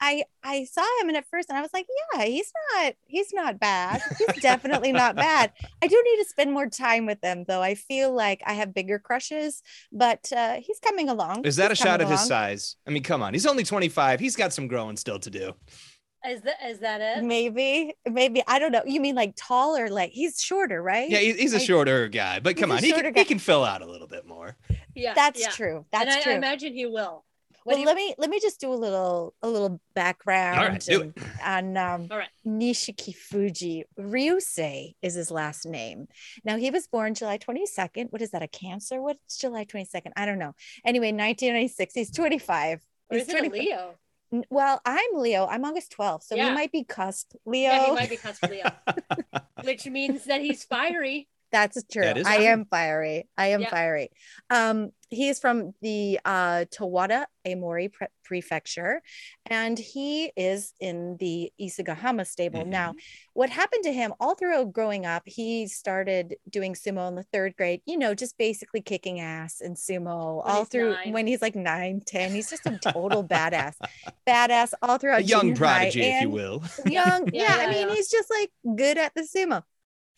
I 0.00 0.24
I 0.42 0.64
saw 0.64 0.84
him 1.00 1.08
and 1.08 1.16
at 1.16 1.26
first 1.30 1.48
and 1.48 1.58
I 1.58 1.62
was 1.62 1.70
like, 1.72 1.86
yeah, 2.14 2.24
he's 2.24 2.52
not 2.72 2.94
he's 3.06 3.32
not 3.32 3.58
bad. 3.58 4.02
He's 4.18 4.42
definitely 4.42 4.92
not 4.92 5.16
bad. 5.16 5.52
I 5.82 5.86
do 5.86 6.02
need 6.04 6.22
to 6.22 6.28
spend 6.28 6.52
more 6.52 6.68
time 6.68 7.06
with 7.06 7.18
him 7.22 7.44
though. 7.48 7.62
I 7.62 7.74
feel 7.74 8.14
like 8.14 8.42
I 8.46 8.54
have 8.54 8.74
bigger 8.74 8.98
crushes, 8.98 9.62
but 9.92 10.30
uh, 10.34 10.54
he's 10.54 10.78
coming 10.80 11.08
along. 11.08 11.44
Is 11.44 11.56
that 11.56 11.70
He's 11.70 11.80
a 11.80 11.82
shot 11.82 12.00
coming 12.00 12.12
of 12.12 12.18
his 12.18 12.26
size? 12.26 12.76
I 12.86 12.90
mean, 12.90 13.02
come 13.02 13.22
on. 13.22 13.32
He's 13.32 13.46
only 13.46 13.64
25. 13.64 14.20
He's 14.20 14.36
got 14.36 14.52
some 14.52 14.68
growing 14.68 14.96
still 14.96 15.18
to 15.18 15.30
do. 15.30 15.52
Is 16.28 16.40
that 16.42 16.56
is 16.66 16.80
that 16.80 17.00
it? 17.00 17.24
Maybe, 17.24 17.94
maybe 18.08 18.42
I 18.46 18.58
don't 18.58 18.72
know. 18.72 18.82
You 18.84 19.00
mean 19.00 19.14
like 19.14 19.34
taller? 19.36 19.88
like 19.88 20.10
he's 20.10 20.40
shorter, 20.40 20.82
right? 20.82 21.08
Yeah, 21.08 21.18
he's 21.18 21.52
a 21.52 21.60
shorter 21.60 22.08
guy, 22.08 22.40
but 22.40 22.56
come 22.56 22.72
on, 22.72 22.82
he 22.82 22.92
can, 22.92 23.12
guy. 23.12 23.20
he 23.20 23.24
can 23.24 23.38
fill 23.38 23.64
out 23.64 23.82
a 23.82 23.86
little 23.86 24.08
bit 24.08 24.26
more. 24.26 24.56
Yeah, 24.94 25.14
That's 25.14 25.40
yeah. 25.40 25.50
true. 25.50 25.76
And 25.92 26.08
That's 26.08 26.16
I, 26.16 26.22
true. 26.22 26.32
I 26.32 26.36
imagine 26.36 26.74
he 26.74 26.86
will. 26.86 27.24
What 27.66 27.72
well, 27.74 27.80
you- 27.80 27.86
let 27.86 27.96
me 27.96 28.14
let 28.16 28.30
me 28.30 28.38
just 28.38 28.60
do 28.60 28.72
a 28.72 28.74
little 28.76 29.34
a 29.42 29.48
little 29.48 29.80
background 29.92 30.58
All 30.60 30.68
right, 30.68 30.80
do 30.80 31.00
and- 31.02 31.14
on 31.44 31.76
um, 31.76 32.08
All 32.12 32.16
right. 32.18 32.28
Nishikifuji. 32.46 33.82
Ryusei 33.98 34.94
is 35.02 35.14
his 35.14 35.32
last 35.32 35.66
name. 35.66 36.06
Now 36.44 36.56
he 36.58 36.70
was 36.70 36.86
born 36.86 37.14
July 37.14 37.38
22nd. 37.38 38.12
What 38.12 38.22
is 38.22 38.30
that? 38.30 38.42
A 38.42 38.46
Cancer? 38.46 39.02
What's 39.02 39.36
July 39.38 39.64
22nd? 39.64 40.12
I 40.16 40.26
don't 40.26 40.38
know. 40.38 40.54
Anyway, 40.84 41.08
1996. 41.08 41.92
He's 41.94 42.10
25. 42.12 42.80
Or 43.10 43.16
He's 43.18 43.24
is 43.26 43.28
it 43.30 43.34
a 43.34 43.38
25. 43.48 43.60
Leo? 43.66 43.94
Well, 44.48 44.80
I'm 44.84 45.14
Leo. 45.14 45.46
I'm 45.46 45.64
August 45.64 45.92
12th, 45.98 46.22
so 46.22 46.36
Yeah. 46.36 46.50
he 46.50 46.54
might 46.54 46.70
be 46.70 46.84
cusp 46.84 47.32
Leo. 47.44 47.70
Yeah, 47.70 47.86
he 47.86 47.92
might 47.92 48.10
be 48.10 48.16
cusp 48.16 48.44
Leo, 48.48 48.70
which 49.64 49.86
means 49.86 50.24
that 50.26 50.40
he's 50.40 50.62
fiery. 50.62 51.28
That's 51.52 51.80
true. 51.90 52.02
That 52.02 52.18
is 52.18 52.26
I 52.26 52.36
true. 52.38 52.46
am 52.46 52.64
fiery. 52.66 53.28
I 53.38 53.48
am 53.48 53.62
Yeah. 53.62 53.70
fiery. 53.70 54.10
Um, 54.50 54.90
he 55.10 55.28
is 55.28 55.38
from 55.38 55.72
the 55.82 56.18
uh, 56.24 56.64
Towada 56.74 57.26
Aomori 57.46 57.92
pre- 57.92 58.08
prefecture, 58.24 59.02
and 59.46 59.78
he 59.78 60.32
is 60.36 60.72
in 60.80 61.16
the 61.20 61.52
Isegahama 61.60 62.26
stable. 62.26 62.62
Mhm. 62.64 62.66
Now, 62.68 62.94
what 63.32 63.50
happened 63.50 63.84
to 63.84 63.92
him 63.92 64.12
all 64.18 64.34
through 64.34 64.66
growing 64.72 65.06
up, 65.06 65.22
he 65.26 65.68
started 65.68 66.34
doing 66.50 66.74
sumo 66.74 67.06
in 67.08 67.14
the 67.14 67.22
third 67.32 67.56
grade, 67.56 67.82
you 67.86 67.96
know, 67.96 68.14
just 68.14 68.36
basically 68.36 68.80
kicking 68.82 69.20
ass 69.20 69.60
in 69.60 69.74
sumo 69.74 70.42
When 70.44 70.54
all 70.56 70.64
through 70.64 70.94
nine. 70.94 71.12
when 71.12 71.26
he's 71.26 71.40
like 71.42 71.54
nine, 71.54 72.02
10. 72.04 72.32
He's 72.34 72.50
just 72.50 72.66
a 72.66 72.76
total 72.78 73.22
badass, 73.28 73.74
badass 74.26 74.72
all 74.82 74.98
throughout 74.98 75.20
A 75.20 75.24
young 75.24 75.40
junior 75.54 75.54
high 75.56 75.76
prodigy, 75.78 76.02
if 76.02 76.22
you 76.22 76.30
will. 76.30 76.62
young. 76.86 77.28
Yeah, 77.32 77.42
Yeah, 77.46 77.56
yeah, 77.62 77.66
I 77.68 77.70
mean, 77.72 77.88
yeah. 77.88 77.94
he's 77.94 78.10
just 78.10 78.28
like 78.30 78.50
good 78.76 78.98
at 78.98 79.12
the 79.14 79.22
sumo. 79.22 79.62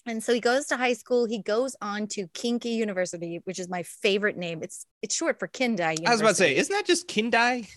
And 0.09 0.23
so 0.25 0.33
he 0.33 0.41
goes 0.41 0.67
to 0.67 0.77
high 0.77 0.95
school. 0.95 1.27
He 1.27 1.41
goes 1.43 1.77
on 1.83 2.07
to 2.09 2.27
Kinki 2.29 2.75
University, 2.75 3.41
which 3.45 3.59
is 3.59 3.69
my 3.69 3.83
favorite 3.83 4.37
name. 4.37 4.63
It's 4.63 4.87
it's 5.03 5.15
short 5.15 5.39
for 5.39 5.47
Kindai. 5.49 5.99
University. 6.01 6.07
I 6.07 6.11
was 6.13 6.21
about 6.21 6.29
to 6.31 6.35
say, 6.37 6.57
isn't 6.57 6.75
that 6.75 6.87
just 6.87 7.07
Kindai? 7.09 7.69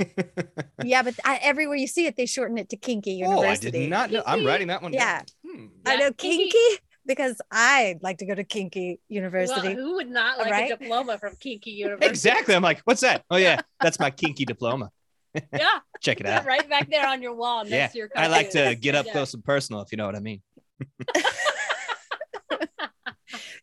yeah, 0.84 1.04
but 1.04 1.16
I, 1.26 1.40
everywhere 1.44 1.76
you 1.76 1.88
see 1.88 2.06
it, 2.08 2.16
they 2.18 2.26
shorten 2.26 2.58
it 2.58 2.70
to 2.70 2.78
Kinki 2.78 3.18
University. 3.18 3.68
oh, 3.68 3.70
I 3.70 3.72
did 3.82 3.90
not 3.90 4.12
know. 4.12 4.24
I'm 4.26 4.46
writing 4.46 4.68
that 4.68 4.82
one. 4.82 4.94
Yeah. 4.94 5.22
Hmm. 5.46 5.66
I 5.86 5.98
know 5.98 6.12
Kinky. 6.14 6.50
Kinki 6.50 6.78
because 7.06 7.42
I'd 7.52 8.00
like 8.02 8.20
to 8.20 8.26
go 8.26 8.36
to 8.36 8.44
Kinki 8.44 8.88
Well, 8.92 8.98
University. 9.10 9.74
who 9.74 9.96
would 9.96 10.10
not 10.10 10.38
like 10.38 10.52
Right? 10.52 10.72
a 10.72 10.78
diploma 10.78 11.18
from 11.18 11.36
Kinky 11.40 11.72
University? 11.84 12.08
Exactly. 12.10 12.56
I'm 12.56 12.64
like, 12.64 12.80
what's 12.86 13.02
that? 13.02 13.24
Oh 13.30 13.38
yeah, 13.38 13.60
that's 13.82 14.00
my 14.00 14.10
kinky 14.12 14.46
diploma. 14.46 14.90
Yeah, 15.54 15.80
Check 16.02 16.20
it 16.20 16.26
out. 16.28 16.46
right 16.46 16.68
back 16.70 16.90
there 16.92 17.08
on 17.08 17.22
your 17.22 17.34
wall. 17.34 17.64
Next 17.64 17.72
Yeah, 17.74 17.88
to 17.88 17.98
your 17.98 18.10
I 18.16 18.28
like 18.28 18.50
to 18.52 18.76
get 18.76 18.96
up 18.96 19.06
Yeah. 19.06 19.14
close 19.14 19.34
and 19.34 19.44
personal, 19.44 19.82
if 19.82 19.92
you 19.92 19.98
know 19.98 20.06
what 20.06 20.16
I 20.16 20.20
mean. 20.20 20.42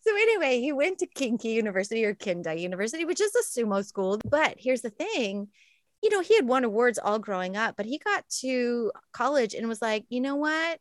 So 0.08 0.16
anyway, 0.16 0.58
he 0.58 0.72
went 0.72 1.00
to 1.00 1.06
Kinki 1.06 1.52
University 1.52 2.02
or 2.06 2.14
Kindai 2.14 2.58
University, 2.58 3.04
which 3.04 3.20
is 3.20 3.30
a 3.34 3.60
sumo 3.60 3.84
school. 3.84 4.18
But 4.24 4.54
here's 4.56 4.80
the 4.80 4.88
thing, 4.88 5.48
you 6.02 6.08
know, 6.08 6.22
he 6.22 6.34
had 6.34 6.48
won 6.48 6.64
awards 6.64 6.98
all 6.98 7.18
growing 7.18 7.58
up, 7.58 7.76
but 7.76 7.84
he 7.84 7.98
got 7.98 8.26
to 8.40 8.90
college 9.12 9.52
and 9.52 9.68
was 9.68 9.82
like, 9.82 10.06
you 10.08 10.22
know 10.22 10.36
what? 10.36 10.78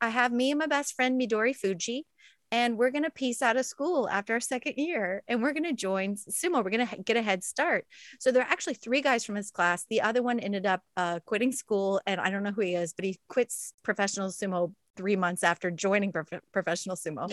I 0.00 0.08
have 0.08 0.32
me 0.32 0.50
and 0.50 0.58
my 0.58 0.66
best 0.66 0.94
friend 0.94 1.20
Midorifuji, 1.20 2.04
and 2.50 2.78
we're 2.78 2.90
gonna 2.90 3.10
piece 3.10 3.42
out 3.42 3.58
of 3.58 3.66
school 3.66 4.08
after 4.08 4.32
our 4.32 4.40
second 4.40 4.78
year, 4.78 5.22
and 5.28 5.42
we're 5.42 5.52
gonna 5.52 5.74
join 5.74 6.14
sumo. 6.14 6.64
We're 6.64 6.70
gonna 6.70 6.88
get 7.04 7.18
a 7.18 7.22
head 7.22 7.44
start. 7.44 7.84
So 8.18 8.32
there 8.32 8.42
are 8.42 8.50
actually 8.50 8.74
three 8.74 9.02
guys 9.02 9.26
from 9.26 9.34
his 9.34 9.50
class. 9.50 9.84
The 9.90 10.00
other 10.00 10.22
one 10.22 10.40
ended 10.40 10.64
up 10.64 10.80
uh, 10.96 11.20
quitting 11.26 11.52
school, 11.52 12.00
and 12.06 12.18
I 12.18 12.30
don't 12.30 12.44
know 12.44 12.52
who 12.52 12.62
he 12.62 12.76
is, 12.76 12.94
but 12.94 13.04
he 13.04 13.20
quits 13.28 13.74
professional 13.82 14.30
sumo 14.30 14.72
three 14.96 15.16
months 15.16 15.44
after 15.44 15.70
joining 15.70 16.12
prof- 16.12 16.40
professional 16.50 16.96
sumo 16.96 17.30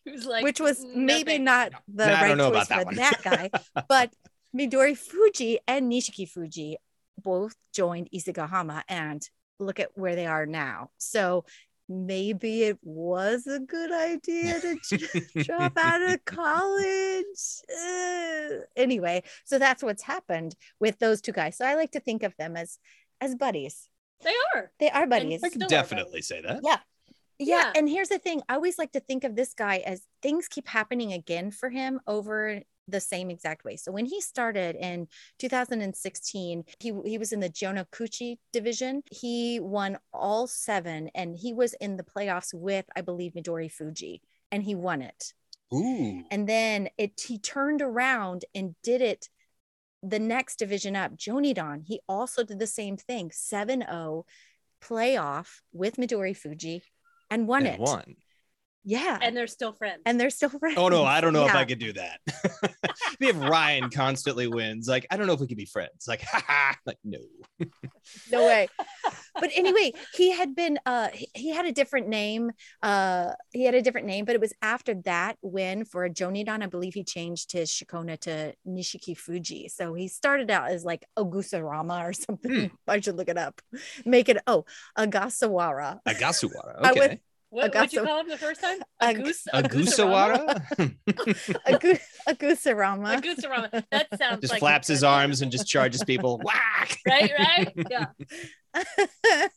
He 0.04 0.12
was 0.12 0.26
like, 0.26 0.44
which 0.44 0.60
was 0.60 0.84
"Mm, 0.84 0.94
maybe 0.96 1.38
nothing." 1.38 1.44
not 1.44 1.72
the 1.88 2.06
No, 2.06 2.12
right 2.14 2.52
choice 2.54 2.68
that 2.68 2.78
for 2.78 2.84
one. 2.86 2.94
that 2.96 3.20
guy. 3.22 3.50
but 3.88 4.12
Midorifuji 4.56 5.58
and 5.68 5.90
Nishikifuji 5.92 6.76
both 7.22 7.54
joined 7.72 8.08
Isegahama, 8.14 8.82
and 8.88 9.28
look 9.58 9.78
at 9.78 9.90
where 9.94 10.16
they 10.16 10.26
are 10.26 10.46
now. 10.46 10.90
So 10.98 11.44
maybe 11.88 12.62
it 12.62 12.78
was 12.82 13.46
a 13.46 13.58
good 13.58 13.92
idea 13.92 14.60
to 14.60 14.78
drop 15.44 15.76
out 15.76 16.02
of 16.02 16.24
college. 16.24 17.60
Uh, 17.70 18.64
anyway, 18.76 19.22
so 19.44 19.58
that's 19.58 19.82
what's 19.82 20.02
happened 20.02 20.54
with 20.78 20.98
those 20.98 21.20
two 21.20 21.32
guys. 21.32 21.56
So 21.58 21.66
I 21.66 21.74
like 21.74 21.90
to 21.92 22.00
think 22.00 22.22
of 22.22 22.34
them 22.38 22.56
as 22.56 22.78
as 23.20 23.34
buddies. 23.34 23.88
They 24.22 24.34
are. 24.54 24.70
They 24.78 24.90
are 24.90 25.06
buddies. 25.06 25.42
I 25.42 25.48
can 25.48 25.60
Still 25.60 25.66
are 25.66 25.68
definitely 25.68 26.22
say 26.22 26.40
that. 26.42 26.60
Yeah. 26.62 26.78
Yeah. 27.40 27.56
Yeah. 27.56 27.72
And 27.74 27.88
here's 27.88 28.10
the 28.10 28.18
thing 28.18 28.42
I 28.48 28.54
always 28.54 28.78
like 28.78 28.92
to 28.92 29.00
think 29.00 29.24
of 29.24 29.34
this 29.34 29.54
guy 29.54 29.78
as 29.78 30.06
things 30.22 30.46
keep 30.46 30.68
happening 30.68 31.12
again 31.12 31.50
for 31.50 31.70
him 31.70 32.00
over 32.06 32.60
the 32.86 33.00
same 33.00 33.30
exact 33.30 33.64
way. 33.64 33.76
So 33.76 33.92
when 33.92 34.04
he 34.04 34.20
started 34.20 34.76
in 34.76 35.08
2016, 35.38 36.64
he, 36.78 36.92
he 37.04 37.18
was 37.18 37.32
in 37.32 37.40
the 37.40 37.48
Jonokuchi 37.48 38.38
division. 38.52 39.02
He 39.10 39.58
won 39.60 39.98
all 40.12 40.46
seven 40.46 41.08
and 41.14 41.36
he 41.36 41.52
was 41.52 41.72
in 41.74 41.96
the 41.96 42.04
playoffs 42.04 42.52
with, 42.52 42.84
I 42.94 43.00
believe, 43.00 43.32
Midorifuji, 43.32 44.20
and 44.52 44.62
he 44.62 44.74
won 44.74 45.02
it. 45.02 45.32
Ooh. 45.72 46.24
And 46.30 46.48
then 46.48 46.88
it 46.98 47.20
he 47.20 47.38
turned 47.38 47.80
around 47.80 48.44
and 48.54 48.74
did 48.82 49.00
it 49.00 49.28
the 50.02 50.18
next 50.18 50.58
division 50.58 50.96
up, 50.96 51.16
Jonidan. 51.16 51.84
He 51.86 52.00
also 52.08 52.42
did 52.42 52.58
the 52.58 52.66
same 52.66 52.96
thing, 52.96 53.30
7-0 53.30 54.24
playoff 54.82 55.60
with 55.72 55.96
Midorifuji 55.96 56.82
and 57.30 57.46
won 57.46 57.66
And 57.66 57.74
it. 57.74 57.80
Won. 57.80 58.16
Yeah. 58.84 59.18
And 59.20 59.36
they're 59.36 59.46
still 59.46 59.72
friends. 59.72 60.02
And 60.06 60.18
they're 60.18 60.30
still 60.30 60.48
friends. 60.58 60.78
Oh 60.78 60.88
no, 60.88 61.04
I 61.04 61.20
don't 61.20 61.32
know 61.32 61.44
if 61.46 61.54
I 61.54 61.64
could 61.64 61.78
do 61.78 61.92
that. 61.92 62.20
if 63.20 63.36
Ryan 63.36 63.90
constantly 63.90 64.46
wins, 64.46 64.88
like 64.88 65.06
I 65.10 65.16
don't 65.16 65.26
know 65.26 65.34
if 65.34 65.40
we 65.40 65.46
could 65.46 65.56
be 65.58 65.66
friends. 65.66 66.06
Like, 66.08 66.22
ha 66.30 66.42
ha, 66.46 66.76
like 66.86 66.98
no. 67.04 67.18
no 68.30 68.46
way. 68.46 68.68
But 69.34 69.50
anyway, 69.54 69.92
he 70.14 70.30
had 70.32 70.54
been 70.54 70.78
uh 70.86 71.08
he, 71.12 71.28
he 71.34 71.50
had 71.50 71.66
a 71.66 71.72
different 71.72 72.08
name. 72.08 72.50
Uh 72.82 73.32
he 73.52 73.64
had 73.64 73.74
a 73.74 73.82
different 73.82 74.06
name, 74.06 74.24
but 74.24 74.34
it 74.34 74.40
was 74.40 74.52
after 74.62 74.94
that 75.04 75.36
win 75.42 75.84
for 75.84 76.08
Jonidan, 76.08 76.62
I 76.62 76.66
believe 76.66 76.94
he 76.94 77.04
changed 77.04 77.52
his 77.52 77.70
Shikona 77.70 78.18
to 78.20 78.54
Nishikifuji. 78.66 79.70
So 79.70 79.94
he 79.94 80.08
started 80.08 80.50
out 80.50 80.70
as 80.70 80.84
like 80.84 81.04
Ogusarama 81.18 82.08
or 82.08 82.12
something. 82.12 82.70
I 82.88 83.00
should 83.00 83.16
look 83.16 83.28
it 83.28 83.38
up. 83.38 83.60
Make 84.04 84.28
it 84.28 84.38
oh 84.46 84.64
Agasawara. 84.98 86.00
Agasuwara. 86.08 86.80
I 86.82 86.92
would- 86.92 87.00
Okay. 87.00 87.20
What, 87.50 87.74
what'd 87.74 87.92
you 87.92 88.04
call 88.04 88.20
him 88.20 88.28
the 88.28 88.36
first 88.38 88.60
time? 88.60 88.78
A 89.00 89.12
goose. 89.14 89.46
A 89.52 89.56
Agus- 89.56 89.98
A 89.98 90.02
Agu- 91.66 92.00
A 92.26 92.34
Agusarama. 93.20 93.84
That 93.90 94.08
sounds 94.18 94.40
just 94.40 94.52
like 94.52 94.60
flaps 94.60 94.88
his 94.88 95.04
arms 95.04 95.42
and 95.42 95.50
just 95.52 95.66
charges 95.66 96.02
people. 96.04 96.38
Whack. 96.44 96.98
Right, 97.06 97.32
right. 97.38 97.72
Yeah. 97.90 98.06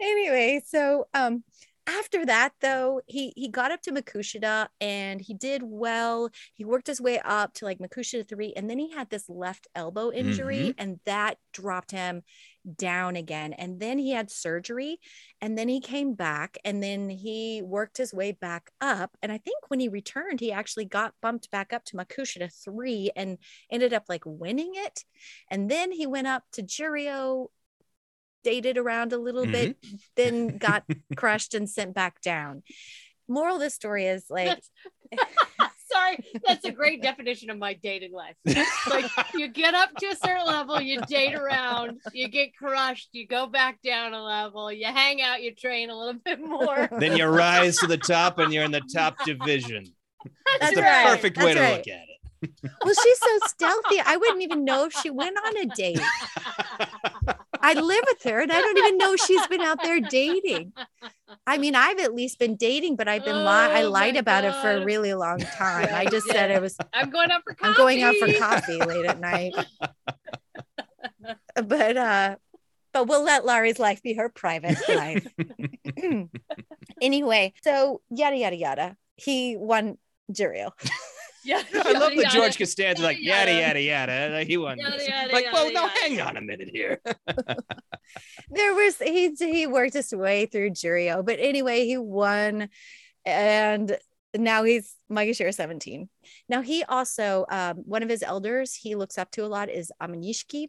anyway, 0.00 0.62
so 0.66 1.06
um 1.14 1.44
after 1.88 2.24
that 2.26 2.52
though, 2.60 3.00
he 3.06 3.32
he 3.34 3.48
got 3.48 3.72
up 3.72 3.82
to 3.82 3.90
Makushita 3.90 4.68
and 4.80 5.20
he 5.20 5.34
did 5.34 5.62
well. 5.64 6.30
He 6.54 6.64
worked 6.64 6.86
his 6.86 7.00
way 7.00 7.18
up 7.24 7.54
to 7.54 7.64
like 7.64 7.78
Makushita 7.80 8.28
3 8.28 8.52
and 8.56 8.70
then 8.70 8.78
he 8.78 8.92
had 8.92 9.10
this 9.10 9.28
left 9.28 9.66
elbow 9.74 10.12
injury 10.12 10.74
and 10.78 11.00
that 11.06 11.38
dropped 11.52 11.90
him 11.90 12.22
down 12.76 13.16
again. 13.16 13.52
And 13.52 13.80
then 13.80 13.98
he 13.98 14.10
had 14.12 14.30
surgery 14.30 14.98
and 15.40 15.56
then 15.56 15.68
he 15.68 15.80
came 15.80 16.14
back 16.14 16.58
and 16.64 16.82
then 16.82 17.08
he 17.08 17.62
worked 17.62 17.96
his 17.96 18.14
way 18.14 18.32
back 18.32 18.70
up 18.80 19.16
and 19.22 19.32
I 19.32 19.38
think 19.38 19.68
when 19.68 19.80
he 19.80 19.88
returned 19.88 20.40
he 20.40 20.52
actually 20.52 20.84
got 20.84 21.14
bumped 21.20 21.50
back 21.50 21.72
up 21.72 21.84
to 21.86 21.96
Makushita 21.96 22.52
3 22.64 23.12
and 23.16 23.38
ended 23.70 23.92
up 23.92 24.04
like 24.08 24.22
winning 24.24 24.72
it. 24.74 25.04
And 25.50 25.70
then 25.70 25.92
he 25.92 26.06
went 26.06 26.26
up 26.26 26.44
to 26.52 26.62
Juryo 26.62 27.48
dated 28.42 28.78
around 28.78 29.12
a 29.12 29.18
little 29.18 29.46
bit, 29.46 29.80
mm-hmm. 29.80 29.96
then 30.16 30.58
got 30.58 30.84
crushed 31.16 31.54
and 31.54 31.68
sent 31.68 31.94
back 31.94 32.20
down. 32.20 32.62
Moral 33.28 33.56
of 33.56 33.62
the 33.62 33.70
story 33.70 34.06
is 34.06 34.26
like, 34.28 34.60
Sorry, 36.02 36.18
that's 36.46 36.64
a 36.64 36.72
great 36.72 37.02
definition 37.02 37.50
of 37.50 37.58
my 37.58 37.74
dating 37.74 38.12
life. 38.12 38.36
Like 38.88 39.06
you 39.34 39.48
get 39.48 39.74
up 39.74 39.94
to 39.96 40.06
a 40.06 40.16
certain 40.16 40.46
level, 40.46 40.80
you 40.80 41.00
date 41.02 41.34
around, 41.34 42.00
you 42.12 42.28
get 42.28 42.56
crushed, 42.56 43.10
you 43.12 43.26
go 43.26 43.46
back 43.46 43.80
down 43.82 44.14
a 44.14 44.22
level, 44.22 44.72
you 44.72 44.86
hang 44.86 45.22
out, 45.22 45.42
you 45.42 45.54
train 45.54 45.90
a 45.90 45.98
little 45.98 46.20
bit 46.24 46.40
more. 46.40 46.88
Then 46.98 47.16
you 47.16 47.26
rise 47.26 47.76
to 47.78 47.86
the 47.86 47.98
top 47.98 48.38
and 48.38 48.52
you're 48.52 48.64
in 48.64 48.72
the 48.72 48.82
top 48.92 49.24
division. 49.24 49.86
that's 50.24 50.58
That's 50.60 50.74
the 50.74 50.82
right. 50.82 51.06
perfect 51.06 51.38
way 51.38 51.54
that's 51.54 51.86
to 51.86 51.92
look 51.92 52.00
at 52.00 52.08
it. 52.08 52.08
Well, 52.84 52.94
she's 52.94 53.18
so 53.18 53.38
stealthy. 53.46 54.00
I 54.04 54.16
wouldn't 54.16 54.42
even 54.42 54.64
know 54.64 54.86
if 54.86 54.92
she 54.92 55.10
went 55.10 55.36
on 55.46 55.56
a 55.58 55.66
date. 55.66 56.00
I 57.60 57.74
live 57.74 58.04
with 58.08 58.22
her 58.24 58.40
and 58.40 58.50
I 58.50 58.60
don't 58.60 58.78
even 58.78 58.98
know 58.98 59.14
she's 59.14 59.46
been 59.46 59.60
out 59.60 59.80
there 59.82 60.00
dating. 60.00 60.72
I 61.46 61.58
mean, 61.58 61.74
I've 61.74 61.98
at 61.98 62.14
least 62.14 62.38
been 62.38 62.56
dating, 62.56 62.96
but 62.96 63.08
I've 63.08 63.24
been 63.24 63.36
li- 63.36 63.50
I 63.50 63.82
Oh 63.82 63.90
lied 63.90 64.16
about 64.16 64.44
it 64.44 64.54
for 64.56 64.70
a 64.70 64.84
really 64.84 65.14
long 65.14 65.38
time. 65.56 65.88
I 65.92 66.02
Yeah, 66.02 66.10
just 66.10 66.26
said 66.26 66.50
yeah. 66.50 66.56
it 66.56 66.60
was 66.62 66.76
I'm 66.92 67.10
going 67.10 67.30
out 67.30 67.42
for 67.44 67.54
coffee. 67.54 67.68
I'm 67.68 67.76
going 67.76 68.02
out 68.02 68.14
for 68.16 68.32
coffee 68.38 68.78
late 68.80 69.04
at 69.06 69.18
night. 69.18 69.54
but 71.54 71.96
uh 71.96 72.36
but 72.92 73.06
we'll 73.08 73.24
let 73.24 73.46
Laurie's 73.46 73.78
life 73.78 74.02
be 74.02 74.14
her 74.14 74.28
private 74.28 74.76
life. 74.88 75.26
anyway, 77.00 77.54
so 77.62 78.00
yada 78.10 78.36
yada 78.36 78.56
yada. 78.56 78.96
He 79.16 79.56
won 79.56 79.96
Juriel. 80.30 80.72
Yeah, 81.44 81.62
I 81.74 81.92
love 81.92 82.10
the 82.10 82.22
yada, 82.22 82.28
George 82.30 82.58
Costanza, 82.58 83.02
like 83.02 83.18
yada 83.20 83.52
Yada. 83.52 83.80
yada 83.80 84.16
yada. 84.28 84.44
He 84.44 84.56
won. 84.56 84.78
Yada, 84.78 84.96
yada, 85.04 85.32
like, 85.32 85.46
well, 85.52 85.70
yada, 85.70 85.74
no, 85.74 85.82
yada. 85.82 86.00
hang 86.00 86.20
on 86.20 86.36
a 86.36 86.40
minute 86.40 86.70
here. 86.72 87.00
There 88.50 88.74
was 88.74 88.98
he 88.98 89.34
he 89.38 89.66
worked 89.66 89.94
his 89.94 90.12
way 90.12 90.44
through 90.44 90.70
Juriel, 90.70 91.24
but 91.24 91.38
anyway, 91.40 91.86
he 91.86 91.96
won 91.96 92.68
and 93.24 93.96
now 94.36 94.64
he's 94.64 94.94
Maegashira 95.10 95.54
17. 95.54 96.08
Now 96.48 96.60
he 96.60 96.84
also 96.84 97.46
um, 97.50 97.76
one 97.86 98.02
of 98.02 98.08
his 98.10 98.22
elders 98.22 98.74
he 98.74 98.94
looks 98.94 99.16
up 99.16 99.30
to 99.32 99.44
a 99.44 99.48
lot 99.48 99.70
is 99.70 99.90
Aminishiki. 100.02 100.68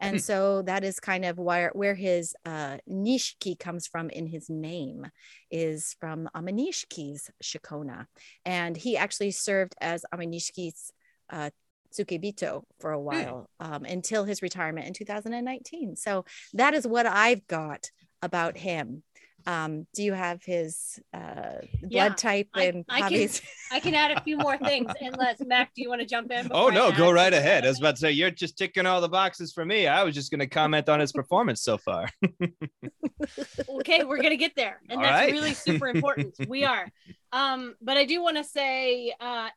And 0.00 0.16
Hmm. 0.16 0.20
so 0.20 0.62
that 0.62 0.84
is 0.84 1.00
kind 1.00 1.24
of 1.24 1.38
where 1.38 1.70
where 1.74 1.94
his 1.94 2.34
uh, 2.44 2.78
Nishiki 2.88 3.58
comes 3.58 3.86
from 3.86 4.10
in 4.10 4.26
his 4.26 4.50
name 4.50 5.06
is 5.50 5.96
from 6.00 6.28
Aminishiki's 6.34 7.30
Shikona. 7.42 8.06
And 8.44 8.76
he 8.76 8.96
actually 8.96 9.30
served 9.30 9.74
as 9.80 10.04
Aminishiki's 10.12 10.92
uh, 11.30 11.50
Tsukebito 11.94 12.64
for 12.80 12.92
a 12.92 13.00
while 13.00 13.48
um, 13.60 13.84
until 13.84 14.24
his 14.24 14.42
retirement 14.42 14.86
in 14.86 14.92
2019. 14.94 15.96
So 15.96 16.24
that 16.54 16.74
is 16.74 16.86
what 16.86 17.06
I've 17.06 17.46
got 17.46 17.90
about 18.20 18.56
him. 18.56 19.04
Um, 19.46 19.86
do 19.94 20.02
you 20.02 20.14
have 20.14 20.42
his 20.42 20.98
uh, 21.12 21.58
blood 21.82 21.90
Yeah, 21.90 22.08
type 22.10 22.48
I- 22.54 22.62
and 22.64 22.84
I 22.88 22.94
can- 23.00 23.02
hobbies? 23.02 23.42
I 23.72 23.80
can 23.80 23.94
add 23.94 24.12
a 24.12 24.20
few 24.22 24.36
more 24.38 24.56
things. 24.56 24.90
Unless 25.00 25.40
Mac, 25.46 25.74
do 25.74 25.82
you 25.82 25.88
want 25.88 26.00
to 26.00 26.06
jump 26.06 26.30
in? 26.30 26.48
Oh 26.52 26.68
no, 26.68 26.92
go 26.92 27.10
right 27.10 27.32
ahead. 27.32 27.64
I 27.64 27.68
was 27.68 27.78
about 27.78 27.96
to 27.96 28.00
say 28.00 28.12
you're 28.12 28.30
just 28.30 28.56
ticking 28.56 28.86
all 28.86 29.00
the 29.00 29.08
boxes 29.08 29.52
for 29.52 29.64
me. 29.64 29.86
I 29.86 30.04
was 30.04 30.14
just 30.14 30.30
going 30.30 30.40
to 30.40 30.46
comment 30.46 30.88
on 30.88 31.00
his 31.00 31.12
performance 31.12 31.60
so 31.62 31.76
far. 31.78 32.08
okay, 33.68 34.04
we're 34.04 34.22
gonna 34.22 34.36
get 34.36 34.52
there, 34.56 34.80
and 34.88 34.98
All 34.98 35.02
that's 35.04 35.20
right. 35.24 35.32
really 35.32 35.54
super 35.54 35.88
important. 35.88 36.34
we 36.48 36.64
are, 36.64 36.88
um, 37.34 37.74
but 37.82 37.96
I 37.96 38.04
do 38.04 38.22
want 38.22 38.36
to 38.36 38.44
say 38.44 39.12
uh, 39.18 39.48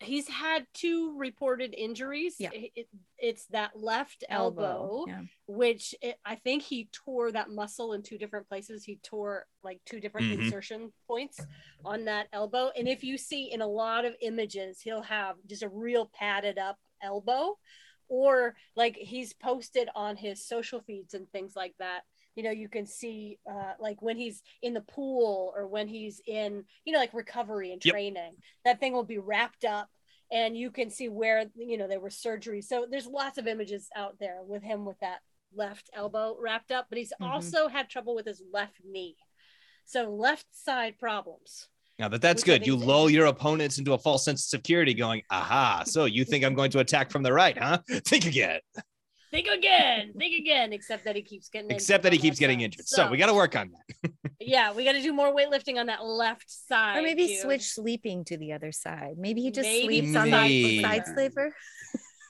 he's 0.00 0.28
had 0.28 0.66
two 0.74 1.16
reported 1.16 1.72
injuries. 1.72 2.34
Yeah. 2.38 2.50
It- 2.52 2.72
it- 2.74 2.88
it's 3.16 3.46
that 3.46 3.78
left 3.78 4.24
elbow, 4.28 5.04
Yeah. 5.06 5.22
which 5.46 5.94
it, 6.02 6.18
I 6.24 6.34
think 6.34 6.64
he 6.64 6.88
tore 6.92 7.30
that 7.30 7.50
muscle 7.50 7.92
in 7.92 8.02
two 8.02 8.18
different 8.18 8.48
places. 8.48 8.82
He 8.84 8.96
tore 8.96 9.46
like 9.62 9.80
two 9.86 10.00
different 10.00 10.26
Mhm. 10.26 10.44
insertion 10.46 10.92
points 11.06 11.38
on 11.84 12.06
that 12.06 12.26
elbow, 12.32 12.72
and 12.76 12.88
if 12.88 13.04
you 13.04 13.16
see 13.16 13.52
in 13.52 13.60
a 13.60 13.66
lot 13.68 14.04
of 14.04 14.16
images, 14.20 14.80
he'll 14.80 15.02
have 15.02 15.36
just 15.46 15.62
a 15.62 15.68
real 15.68 16.06
padded 16.06 16.58
up 16.58 16.78
elbow. 17.00 17.56
Or 18.08 18.56
like 18.74 18.96
he's 18.96 19.32
posted 19.32 19.88
on 19.94 20.16
his 20.16 20.44
social 20.44 20.80
feeds 20.80 21.14
and 21.14 21.30
things 21.30 21.54
like 21.56 21.74
that 21.78 22.02
you 22.34 22.42
know 22.42 22.50
you 22.50 22.68
can 22.68 22.86
see 22.86 23.38
uh, 23.50 23.72
like 23.78 24.00
when 24.02 24.16
he's 24.16 24.42
in 24.62 24.74
the 24.74 24.80
pool 24.80 25.52
or 25.56 25.66
when 25.66 25.88
he's 25.88 26.20
in 26.26 26.64
you 26.84 26.92
know 26.92 26.98
like 26.98 27.12
recovery 27.14 27.72
and 27.72 27.84
Yep. 27.84 27.92
training 27.92 28.34
that 28.64 28.80
thing 28.80 28.92
will 28.92 29.04
be 29.04 29.18
wrapped 29.18 29.64
up 29.64 29.88
and 30.30 30.56
you 30.56 30.70
can 30.70 30.90
see 30.90 31.08
where 31.08 31.44
you 31.56 31.76
know 31.76 31.88
there 31.88 32.00
were 32.00 32.08
surgeries 32.08 32.64
so 32.64 32.86
there's 32.90 33.06
lots 33.06 33.38
of 33.38 33.46
images 33.46 33.88
out 33.96 34.16
there 34.18 34.38
with 34.42 34.62
him 34.62 34.84
with 34.84 34.98
that 35.00 35.20
left 35.54 35.90
elbow 35.92 36.36
wrapped 36.40 36.72
up 36.72 36.86
but 36.88 36.98
he's 36.98 37.12
Mhm. 37.20 37.30
also 37.30 37.68
had 37.68 37.90
trouble 37.90 38.14
with 38.14 38.26
his 38.26 38.42
left 38.52 38.80
knee 38.84 39.16
so 39.84 40.10
left 40.10 40.46
side 40.52 40.96
problems 40.98 41.68
Now 41.98 42.08
that 42.08 42.22
that's 42.22 42.42
good. 42.42 42.66
You 42.66 42.74
lull 42.74 43.10
your 43.10 43.26
opponents 43.26 43.78
into 43.78 43.92
a 43.92 43.98
false 43.98 44.24
sense 44.24 44.40
of 44.44 44.48
security, 44.48 44.94
going, 44.94 45.22
"Aha! 45.30 45.82
So 45.84 46.06
you 46.06 46.24
think 46.24 46.42
I'm 46.44 46.54
going 46.54 46.70
to 46.72 46.78
attack 46.80 47.10
from 47.12 47.22
the 47.22 47.32
right, 47.32 47.56
huh? 47.56 47.78
Think 48.06 48.24
again." 48.26 48.60
Think 49.32 49.48
again 49.48 50.12
think 50.16 50.38
again 50.38 50.72
except 50.72 51.04
that 51.06 51.16
he 51.16 51.22
keeps 51.22 51.48
getting 51.48 51.70
Except 51.70 52.04
injured 52.04 52.04
that 52.04 52.12
he 52.12 52.18
on 52.18 52.22
keeps 52.22 52.38
getting 52.38 52.58
side. 52.60 52.64
injured. 52.66 52.86
So 52.86 53.10
we 53.10 53.16
got 53.16 53.26
to 53.26 53.34
work 53.34 53.56
on 53.56 53.70
that. 53.72 54.10
yeah 54.40 54.72
we 54.74 54.84
got 54.84 54.92
to 54.92 55.02
do 55.02 55.12
more 55.12 55.34
weightlifting 55.34 55.78
on 55.78 55.86
that 55.86 56.04
left 56.04 56.50
side 56.50 56.98
Or 56.98 57.02
maybe 57.02 57.26
dude. 57.28 57.38
switch 57.40 57.62
sleeping 57.62 58.24
to 58.26 58.36
the 58.36 58.52
other 58.52 58.70
side. 58.72 59.14
Maybe 59.18 59.40
he 59.42 59.50
just 59.50 59.66
Maybe 59.68 59.86
sleeps 59.86 60.16
on 60.16 60.30
the 60.30 60.82
side 60.82 61.06
slaver. 61.06 61.52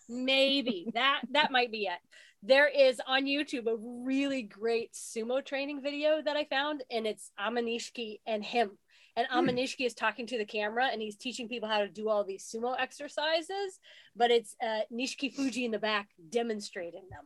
maybe 0.09 0.87
that 0.94 1.22
that 1.33 1.50
might 1.50 1.70
be 1.72 1.85
it 1.87 1.98
there 2.42 2.68
is 2.68 3.00
on 3.07 3.24
youtube 3.24 3.66
a 3.66 3.76
really 4.05 4.42
great 4.42 4.92
sumo 4.92 5.44
training 5.44 5.81
video 5.81 6.20
that 6.22 6.37
i 6.37 6.44
found 6.44 6.83
and 6.90 7.07
it's 7.07 7.31
aminishiki 7.40 8.18
and 8.26 8.44
him 8.44 8.70
and 9.16 9.27
Hmm. 9.31 9.38
aminishiki 9.48 9.85
is 9.87 9.94
talking 9.94 10.27
to 10.27 10.38
the 10.38 10.44
camera 10.44 10.88
and 10.92 11.01
he's 11.03 11.16
teaching 11.16 11.48
people 11.48 11.68
how 11.68 11.81
to 11.81 11.88
do 11.88 12.09
all 12.09 12.25
these 12.25 12.44
sumo 12.44 12.75
exercises 12.79 13.79
but 14.16 14.31
it's 14.31 14.57
uh, 14.62 14.81
nishikifuji 14.92 15.64
in 15.64 15.70
the 15.70 15.79
back 15.79 16.09
demonstrating 16.29 17.05
them 17.11 17.25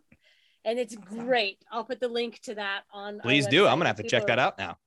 and 0.64 0.78
it's 0.78 0.96
great 0.96 1.58
i'll 1.70 1.84
put 1.84 2.00
the 2.00 2.08
link 2.08 2.40
to 2.42 2.54
that 2.54 2.82
on 2.92 3.20
Please 3.20 3.46
do. 3.46 3.66
I'm 3.66 3.78
gonna 3.78 3.86
have 3.88 3.96
to 3.96 4.02
check 4.02 4.26
that 4.26 4.38
out 4.38 4.58
now. 4.58 4.78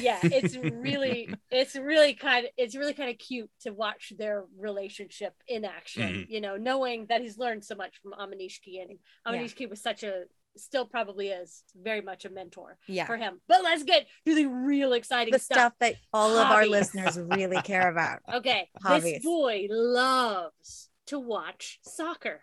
yeah 0.00 0.18
it's 0.22 0.56
really 0.56 1.28
it's 1.50 1.76
really 1.76 2.14
kind 2.14 2.46
of 2.46 2.50
it's 2.56 2.74
really 2.74 2.94
kind 2.94 3.10
of 3.10 3.18
cute 3.18 3.50
to 3.60 3.70
watch 3.72 4.12
their 4.18 4.44
relationship 4.58 5.34
in 5.46 5.64
action 5.64 6.02
Mhm. 6.02 6.26
you 6.30 6.40
know 6.40 6.56
knowing 6.56 7.06
that 7.06 7.20
he's 7.20 7.38
learned 7.38 7.64
so 7.64 7.74
much 7.74 7.94
from 8.02 8.12
aminishiki 8.12 8.80
and 8.82 8.98
aminishiki 9.26 9.68
was 9.68 9.80
such 9.82 10.02
a 10.02 10.24
still 10.56 10.86
probably 10.86 11.28
is 11.28 11.62
very 11.74 12.00
much 12.00 12.24
a 12.24 12.30
mentor 12.30 12.78
Yeah. 12.86 13.06
for 13.06 13.16
him 13.16 13.40
but 13.48 13.62
let's 13.62 13.82
get 13.82 14.06
to 14.26 14.34
the 14.34 14.46
real 14.46 14.92
exciting 14.92 15.32
The 15.32 15.38
stuff, 15.38 15.56
stuff 15.58 15.72
that 15.80 15.94
all 16.12 16.36
of 16.36 16.46
our 16.50 16.66
listeners 16.66 17.18
really 17.18 17.60
care 17.62 17.90
about. 17.90 18.20
okay 18.34 18.68
Hobbies. 18.82 19.14
this 19.14 19.24
boy 19.24 19.66
loves 19.70 20.88
to 21.06 21.18
watch 21.18 21.80
soccer 21.82 22.40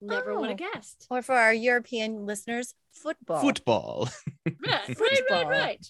never 0.00 0.38
would 0.38 0.46
Oh. 0.46 0.48
have 0.50 0.58
guessed 0.58 1.06
Or 1.10 1.22
for 1.22 1.34
our 1.34 1.52
European 1.52 2.26
listeners, 2.26 2.74
football. 2.92 3.40
Football. 3.40 4.08
right 4.66 4.88
right 5.00 5.22
right 5.30 5.46
right 5.48 5.86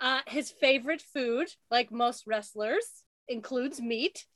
uh, 0.00 0.20
his 0.26 0.50
favorite 0.50 1.00
food 1.00 1.48
like 1.70 1.90
most 1.92 2.26
wrestlers 2.26 3.04
includes 3.28 3.80
meat 3.80 4.26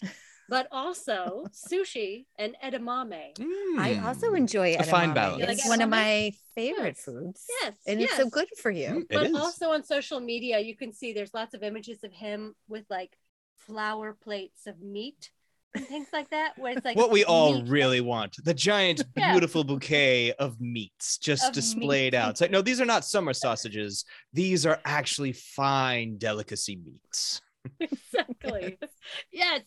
but 0.50 0.66
also 0.70 1.46
sushi 1.54 2.26
and 2.36 2.54
edamame 2.62 3.32
I 3.78 3.94
Mm. 3.94 4.04
also 4.04 4.34
enjoy 4.34 4.74
A 4.74 4.82
fine 4.82 5.10
edamame. 5.10 5.14
balance. 5.14 5.40
You 5.40 5.46
like 5.46 5.58
It's 5.58 5.68
one 5.68 5.80
of 5.80 5.88
my 5.88 6.32
favorite 6.54 6.96
Yes. 6.98 7.04
foods. 7.04 7.46
yes 7.62 7.74
And 7.86 8.02
it's 8.02 8.16
so 8.16 8.28
good 8.28 8.48
for 8.62 8.70
you. 8.70 8.88
Mm, 8.88 9.02
It 9.08 9.18
but 9.18 9.26
is. 9.30 9.36
also 9.36 9.70
on 9.70 9.82
social 9.84 10.20
media 10.20 10.58
you 10.58 10.76
can 10.76 10.92
see 10.92 11.12
there's 11.12 11.32
lots 11.32 11.54
of 11.54 11.62
images 11.62 12.04
of 12.04 12.12
him 12.12 12.54
with 12.68 12.84
like 12.90 13.16
flower 13.56 14.16
plates 14.26 14.66
of 14.66 14.76
meat 14.82 15.30
and 15.74 15.86
things 15.86 16.08
like 16.12 16.28
that 16.30 16.58
where 16.58 16.72
it's 16.72 16.84
like 16.84 16.96
what 16.96 17.12
we 17.12 17.22
all 17.24 17.54
meat. 17.62 17.68
really 17.70 18.00
want 18.00 18.32
the 18.44 18.52
giant 18.54 18.98
Yeah. 19.16 19.30
beautiful 19.32 19.62
bouquet 19.62 20.32
of 20.32 20.60
meats 20.60 21.16
just 21.18 21.44
Of 21.48 21.52
displayed 21.54 22.12
meat. 22.14 22.18
out 22.18 22.30
it's 22.30 22.40
like 22.40 22.50
no 22.50 22.60
these 22.62 22.80
are 22.80 22.86
not 22.94 23.04
summer 23.04 23.32
sausages 23.32 24.04
these 24.32 24.66
are 24.66 24.80
actually 24.84 25.32
fine 25.32 26.18
delicacy 26.18 26.76
meats 26.84 27.40
exactly 27.80 28.78
yes 29.44 29.62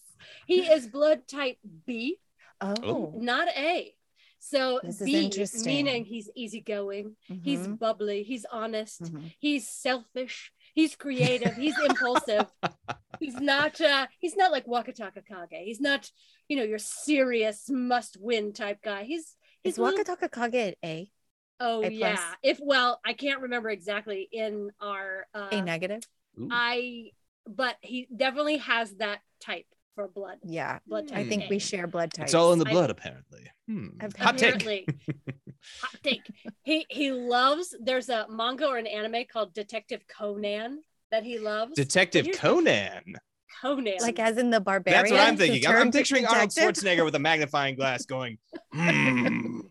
he 0.46 0.62
is 0.72 0.88
blood 0.88 1.28
type 1.28 1.58
b. 1.86 2.19
Oh, 2.62 3.13
not 3.17 3.48
a. 3.50 3.93
So 4.39 4.82
This 4.84 5.02
b 5.04 5.32
meaning 5.63 6.06
he's 6.06 6.30
easygoing. 6.36 7.15
He's 7.43 7.60
Mhm, 7.67 7.80
bubbly. 7.80 8.24
He's 8.24 8.46
honest. 8.52 9.02
Mhm. 9.04 9.34
he's 9.39 9.67
selfish. 9.67 10.52
He's 10.74 10.96
creative. 10.96 11.56
He's 11.56 11.78
impulsive. 11.80 12.48
He's 13.19 13.39
not 13.39 13.80
uh 13.80 14.08
he's 14.19 14.36
not 14.36 14.52
like 14.52 14.65
wakatakakage. 14.65 15.63
He's 15.63 15.80
not 15.80 16.12
you 16.50 16.58
know 16.58 16.63
your 16.63 16.80
serious 16.80 17.69
must 17.69 18.17
win 18.19 18.52
type 18.52 18.82
guy. 18.82 19.04
He's 19.04 19.38
he's 19.63 19.78
Is 19.78 19.80
Wakataka 19.80 20.30
Kage 20.30 20.76
A? 20.84 21.12
oh 21.60 21.84
A 21.84 21.89
plus? 21.89 21.93
yeah 22.00 22.34
if 22.41 22.60
well 22.62 23.00
i 23.06 23.13
can't 23.13 23.41
remember 23.41 23.69
exactly 23.69 24.28
in 24.32 24.72
our 24.82 25.28
uh 25.34 25.50
A 25.52 25.62
negative? 25.62 26.04
Ooh. 26.39 26.48
i 26.52 27.12
but 27.46 27.76
he 27.82 28.08
definitely 28.15 28.58
has 28.58 28.96
that 28.96 29.19
type 29.39 29.67
for 29.95 30.08
blood 30.08 30.38
Yeah. 30.43 30.79
blood 30.88 31.08
type 31.08 31.17
I 31.19 31.23
think 31.27 31.43
A. 31.43 31.47
we 31.49 31.60
share 31.60 31.88
blood 31.88 32.12
types. 32.13 32.32
it's 32.32 32.34
all 32.34 32.53
in 32.53 32.60
the 32.60 32.67
I- 32.67 32.71
blood 32.71 32.89
apparently 32.89 33.49
Hmm. 33.67 33.88
I've- 34.01 34.17
hot 34.19 34.38
take 34.38 34.56
apparently 34.56 34.86
hot 35.82 35.95
take 36.03 36.21
he 36.63 36.86
he 36.89 37.12
loves 37.12 37.75
there's 37.79 38.10
a 38.10 38.25
manga 38.29 38.67
or 38.67 38.77
an 38.77 38.88
anime 38.88 39.25
called 39.32 39.53
detective 39.53 40.01
conan 40.08 40.82
that 41.12 41.23
he 41.23 41.38
loves 41.39 41.73
detective 41.75 42.27
conan 42.36 43.15
conan 43.62 43.93
like 44.01 44.19
as 44.19 44.38
in 44.38 44.49
the 44.49 44.60
barbarian. 44.60 45.03
that's 45.03 45.12
what 45.12 45.21
i'm 45.21 45.38
thinking 45.38 45.65
i'm, 45.67 45.73
I'm 45.75 45.82
turned 45.84 45.93
picturing 45.93 46.25
arnold 46.25 46.49
schwarzenegger 46.49 47.06
with 47.06 47.15
a 47.15 47.19
magnifying 47.19 47.75
glass 47.75 48.06
going 48.06 48.38
"Hmm." 48.73 49.62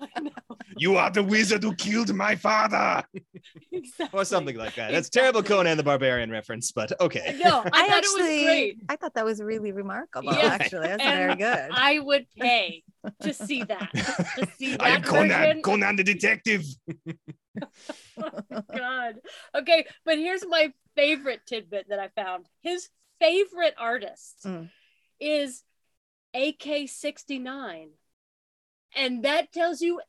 I 0.16 0.20
know. 0.20 0.30
You 0.76 0.96
are 0.96 1.10
the 1.10 1.22
wizard 1.22 1.62
who 1.62 1.74
killed 1.74 2.14
my 2.14 2.36
father, 2.36 3.04
Exactly. 3.72 4.18
or 4.18 4.24
something 4.24 4.56
like 4.56 4.74
that. 4.76 4.92
That's 4.92 5.08
terrible 5.08 5.42
Conan 5.42 5.76
the 5.76 5.82
Barbarian 5.82 6.30
reference, 6.30 6.70
but 6.72 6.92
okay. 7.00 7.38
No, 7.42 7.60
I, 7.60 7.68
I, 7.72 7.88
thought 7.88 7.90
actually, 7.98 8.20
it 8.20 8.36
was 8.38 8.44
great. 8.44 8.78
I 8.88 8.96
thought 8.96 9.14
that 9.14 9.24
was 9.24 9.42
really 9.42 9.72
remarkable. 9.72 10.32
Yeah. 10.32 10.46
Actually, 10.60 10.86
that's 10.88 11.02
And 11.02 11.18
very 11.18 11.36
good. 11.36 11.70
I 11.72 11.98
would 11.98 12.26
pay 12.38 12.84
to 13.22 13.32
see 13.34 13.64
that. 13.64 13.90
To 13.92 14.48
see 14.56 14.72
that 14.72 14.82
I 14.82 14.90
am 14.90 15.02
Conan, 15.02 15.28
version. 15.28 15.62
Conan 15.62 15.96
the 15.96 16.04
detective. 16.04 16.64
God. 18.74 19.16
Okay, 19.56 19.86
but 20.04 20.18
here's 20.18 20.46
my 20.46 20.72
favorite 20.96 21.40
tidbit 21.46 21.86
that 21.88 21.98
I 21.98 22.08
found. 22.08 22.46
His 22.62 22.88
favorite 23.20 23.74
artist 23.78 24.44
Mm. 24.44 24.70
is 25.20 25.62
AK69. 26.36 27.88
And 28.98 29.22
that 29.24 29.52
tells 29.52 29.80
you 29.80 30.00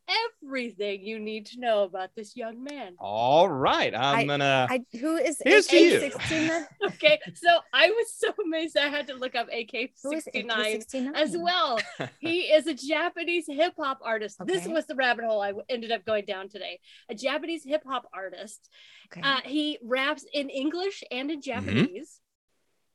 everything 0.42 1.04
you 1.06 1.20
need 1.20 1.46
to 1.48 1.60
know 1.60 1.84
about 1.84 2.10
this 2.16 2.36
young 2.36 2.64
man. 2.64 2.96
All 2.98 3.48
right, 3.48 3.94
I'm 3.96 4.16
I- 4.20 4.26
gonna. 4.26 4.68
I, 4.70 4.80
who 4.98 5.16
is 5.18 5.40
Here's 5.44 5.68
to 5.68 5.78
you. 5.78 6.06
AK-16? 6.08 6.66
Okay, 6.88 7.20
so 7.36 7.60
I 7.72 7.92
was 7.92 8.08
so 8.18 8.30
amazed 8.44 8.76
I 8.78 8.88
had 8.88 9.08
to 9.08 9.14
look 9.14 9.36
up 9.36 9.48
AK69 9.52 10.26
AK-69? 10.36 11.16
as 11.16 11.38
well. 11.38 11.80
He 12.20 12.40
is 12.42 12.66
a 12.68 12.74
Japanese 12.74 13.46
hip 13.48 13.74
hop 13.80 14.00
artist. 14.04 14.38
This 14.46 14.68
was 14.68 14.86
the 14.88 14.96
rabbit 14.96 15.24
hole 15.26 15.42
I 15.42 15.54
ended 15.70 15.92
up 15.92 16.04
going 16.06 16.26
down 16.26 16.50
today. 16.50 16.80
A 17.10 17.16
Japanese 17.16 17.64
hip 17.64 17.84
hop 17.88 18.10
artist. 18.14 18.70
Okay. 19.12 19.22
Uh, 19.22 19.42
he 19.46 19.78
raps 19.84 20.26
in 20.34 20.50
English 20.50 21.04
and 21.12 21.30
in 21.32 21.40
Mm-hmm. 21.42 21.52
Japanese, 21.52 22.20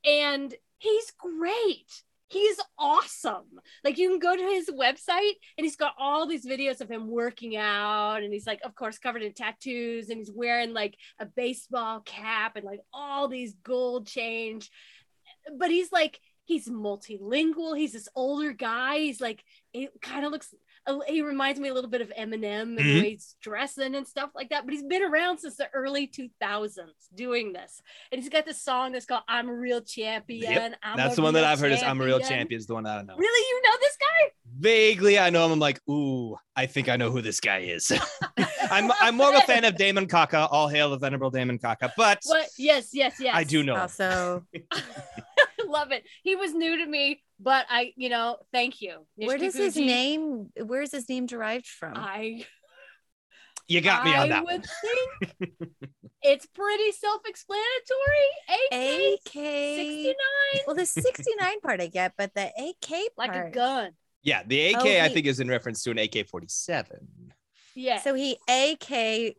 and 0.05 0.53
he's 0.77 1.11
great. 1.17 2.03
He's 2.27 2.59
awesome. 2.77 3.45
Like 3.83 3.97
you 3.97 4.09
can 4.09 4.19
go 4.19 4.35
to 4.35 4.43
his 4.43 4.69
website 4.69 5.33
and 5.57 5.65
he's 5.65 5.75
got 5.75 5.93
all 5.99 6.25
these 6.25 6.45
videos 6.45 6.81
of 6.81 6.89
him 6.89 7.07
working 7.07 7.55
out, 7.55 8.23
and 8.23 8.33
he's 8.33 8.47
like, 8.47 8.61
of 8.63 8.73
course, 8.73 8.97
covered 8.97 9.21
in 9.21 9.33
tattoos, 9.33 10.09
and 10.09 10.17
he's 10.17 10.31
wearing 10.33 10.73
like 10.73 10.95
a 11.19 11.25
baseball 11.25 12.01
cap 12.01 12.55
and 12.55 12.65
like 12.65 12.79
all 12.91 13.27
these 13.27 13.53
gold 13.63 14.07
change. 14.07 14.71
But 15.57 15.69
he's 15.69 15.91
like, 15.91 16.19
he's 16.45 16.67
multilingual. 16.67 17.77
He's 17.77 17.93
this 17.93 18.09
older 18.15 18.53
guy. 18.53 18.97
He's 18.99 19.21
like, 19.21 19.43
it 19.73 19.91
kind 20.01 20.25
of 20.25 20.31
looks. 20.31 20.53
He 21.07 21.21
reminds 21.23 21.59
me 21.59 21.69
a 21.69 21.73
little 21.73 21.89
bit 21.89 22.01
of 22.01 22.09
Eminem 22.09 22.61
and 22.61 22.79
Mhm. 22.79 22.83
the 22.83 22.99
way 23.01 23.09
he's 23.11 23.35
dressing 23.41 23.95
and 23.95 24.07
stuff 24.07 24.29
like 24.35 24.49
that. 24.49 24.65
But 24.65 24.73
he's 24.73 24.83
been 24.83 25.01
around 25.03 25.39
since 25.39 25.55
the 25.57 25.67
early 25.73 26.05
2000s 26.07 27.07
doing 27.15 27.53
this. 27.53 27.81
And 28.11 28.21
he's 28.21 28.29
got 28.29 28.45
this 28.45 28.61
song 28.61 28.91
that's 28.91 29.05
called 29.05 29.23
"I'm 29.27 29.49
a 29.49 29.53
Real 29.53 29.81
Champion." 29.81 30.75
I'm 30.83 30.95
That's 30.97 31.15
the 31.15 31.21
one 31.23 31.33
that 31.33 31.43
I've 31.43 31.59
heard 31.59 31.71
is 31.71 31.81
I'm 31.81 31.99
a 31.99 32.05
real 32.05 32.19
champion. 32.19 32.59
Is 32.59 32.67
the 32.67 32.75
one 32.75 32.83
that 32.83 32.99
I 32.99 33.01
know. 33.01 33.15
Really, 33.17 33.47
you 33.49 33.61
know 33.63 33.77
this 33.81 33.97
guy? 33.97 34.31
Vaguely, 34.59 35.17
I 35.19 35.29
know 35.31 35.45
him. 35.45 35.51
I'm 35.53 35.59
like, 35.59 35.81
ooh, 35.89 36.37
I 36.55 36.65
think 36.67 36.87
I 36.89 36.95
know 36.97 37.09
who 37.11 37.21
this 37.21 37.39
guy 37.39 37.59
is. 37.59 37.91
I'm 38.71 38.91
I'm 39.01 39.15
more 39.15 39.29
of 39.29 39.35
a 39.35 39.41
fan 39.41 39.63
of 39.65 39.75
Demon 39.77 40.07
Kakka. 40.07 40.47
All 40.51 40.67
hail 40.67 40.89
the 40.91 40.97
venerable 40.97 41.29
Demon 41.31 41.57
Kakka. 41.59 41.91
But 41.97 42.19
What? 42.25 42.47
Yes, 42.57 42.89
yes, 42.93 43.15
yes. 43.19 43.35
I 43.35 43.43
do 43.43 43.63
know. 43.63 43.75
him. 43.75 43.81
also, 43.81 44.45
I 44.53 44.61
love 45.69 45.91
it. 45.91 46.03
He 46.23 46.35
was 46.35 46.53
new 46.53 46.77
to 46.77 46.85
me, 46.85 47.21
but 47.39 47.65
I, 47.69 47.93
you 47.95 48.09
know, 48.09 48.37
thank 48.51 48.81
you. 48.81 49.05
where 49.15 49.37
Nishiki 49.37 49.41
does 49.41 49.55
his 49.55 49.75
name? 49.77 50.49
Where 50.63 50.81
is 50.81 50.91
his 50.91 51.07
name 51.09 51.25
derived 51.25 51.67
from? 51.67 51.93
I 51.95 52.45
You 53.67 53.81
got 53.81 54.05
me 54.05 54.13
I 54.13 54.21
on 54.23 54.29
that 54.29 54.43
one. 54.43 54.61
would 54.61 54.67
think 55.39 55.51
it's 56.21 56.45
pretty 56.47 56.91
self-explanatory. 56.91 58.29
AK 58.71 59.19
AK. 59.25 59.31
69 59.33 60.15
Well, 60.67 60.75
the 60.75 60.85
69 60.85 61.59
part 61.61 61.81
I 61.81 61.87
get, 61.87 62.13
but 62.17 62.33
the 62.35 62.45
AK 62.45 62.89
part. 62.89 63.09
like 63.17 63.35
a 63.35 63.49
gun. 63.51 63.91
Yeah, 64.23 64.41
the 64.45 64.73
AK 64.73 64.81
Oh, 64.81 65.03
I 65.05 65.09
think 65.09 65.27
is 65.27 65.39
in 65.39 65.47
reference 65.47 65.83
to 65.83 65.91
an 65.91 65.99
AK-47. 65.99 66.85
Yeah. 67.75 67.99
So 68.01 68.13
he 68.15 68.37
AK 68.49 69.35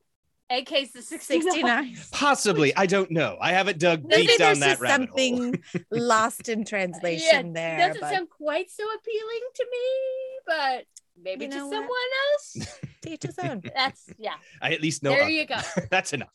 AK's 0.50 0.92
the 0.92 1.02
69. 1.02 1.42
69. 1.42 1.96
Possibly, 2.12 2.74
I 2.76 2.87
don't 2.87 3.11
know. 3.11 3.37
I 3.40 3.52
haven't 3.52 3.78
dug 3.78 4.04
Maybe 4.04 4.28
deep 4.28 4.38
down 4.38 4.59
there's 4.59 4.59
that 4.61 4.68
just 4.70 4.80
rabbit 4.80 5.09
hole. 5.11 5.18
something 5.18 5.62
lost 5.90 6.48
in 6.48 6.64
translation 6.64 7.52
there. 7.52 7.78
Doesn't 7.78 8.00
but 8.00 8.12
sound 8.12 8.30
quite 8.30 8.70
so 8.70 8.85
appealing 8.85 9.40
to 9.54 9.66
me, 9.70 10.38
but 10.46 10.85
maybe 11.20 11.44
You 11.46 11.50
to 11.50 11.56
know 11.56 11.70
someone 11.70 11.88
what? 11.88 12.11
else. 12.32 12.68
to 13.02 13.11
each 13.11 13.22
his 13.24 13.38
own. 13.40 13.62
That's 13.74 14.06
yeah. 14.18 14.35
I 14.62 14.72
at 14.72 14.80
least 14.80 15.02
know. 15.02 15.11
there 15.11 15.22
of 15.24 15.30
you 15.30 15.46
go. 15.46 15.56
That's 15.90 16.12
enough. 16.12 16.28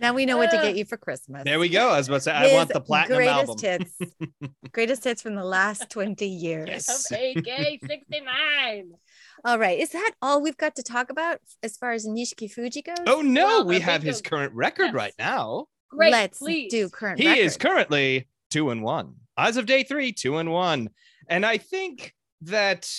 Now 0.00 0.14
we 0.14 0.24
know 0.26 0.36
what 0.38 0.50
to 0.50 0.58
Uh, 0.58 0.62
get 0.62 0.76
you 0.76 0.84
for 0.84 0.96
Christmas. 0.96 1.44
there 1.44 1.58
we 1.58 1.68
go. 1.68 1.90
I 1.90 1.98
was 1.98 2.08
about 2.08 2.16
to 2.16 2.20
say, 2.22 2.32
I 2.32 2.44
His 2.48 2.52
want 2.54 2.72
the 2.72 2.80
platinum 2.80 3.18
greatest 3.18 3.64
album. 3.64 3.86
hits. 3.98 4.52
greatest 4.72 5.04
hits 5.04 5.22
from 5.22 5.34
the 5.34 5.44
last 5.44 5.90
20 5.90 6.26
years. 6.26 6.68
Yes. 6.68 7.10
AK 7.10 7.80
69. 7.86 8.92
All 9.44 9.58
right. 9.58 9.78
Is 9.78 9.90
that 9.90 10.12
all 10.20 10.42
we've 10.42 10.56
got 10.56 10.76
to 10.76 10.82
talk 10.82 11.10
about 11.10 11.38
as 11.62 11.76
far 11.76 11.92
as 11.92 12.06
Nishikifuji 12.06 12.84
goes? 12.84 12.96
Oh 13.06 13.20
no, 13.22 13.46
Well, 13.46 13.64
we 13.66 13.80
have 13.80 14.02
his 14.02 14.20
current 14.20 14.52
record 14.54 14.86
yes. 14.86 14.94
right 14.94 15.14
now. 15.18 15.66
Great. 15.90 16.12
Let's 16.12 16.38
please. 16.38 16.70
do 16.70 16.88
current 16.88 17.18
He 17.18 17.38
is 17.38 17.56
currently 17.56 18.28
two 18.50 18.70
and 18.70 18.82
one. 18.82 19.14
As 19.38 19.56
of 19.56 19.66
day 19.66 19.82
three, 19.82 20.12
two 20.12 20.36
and 20.38 20.50
one. 20.52 20.90
And 21.28 21.44
I 21.46 21.56
think 21.58 22.14
that 22.42 22.90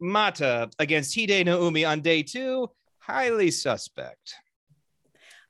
matta 0.00 0.70
against 0.78 1.14
Hidenoumi 1.16 1.86
on 1.88 2.00
day 2.00 2.22
two, 2.22 2.70
highly 2.98 3.50
suspect. 3.50 4.34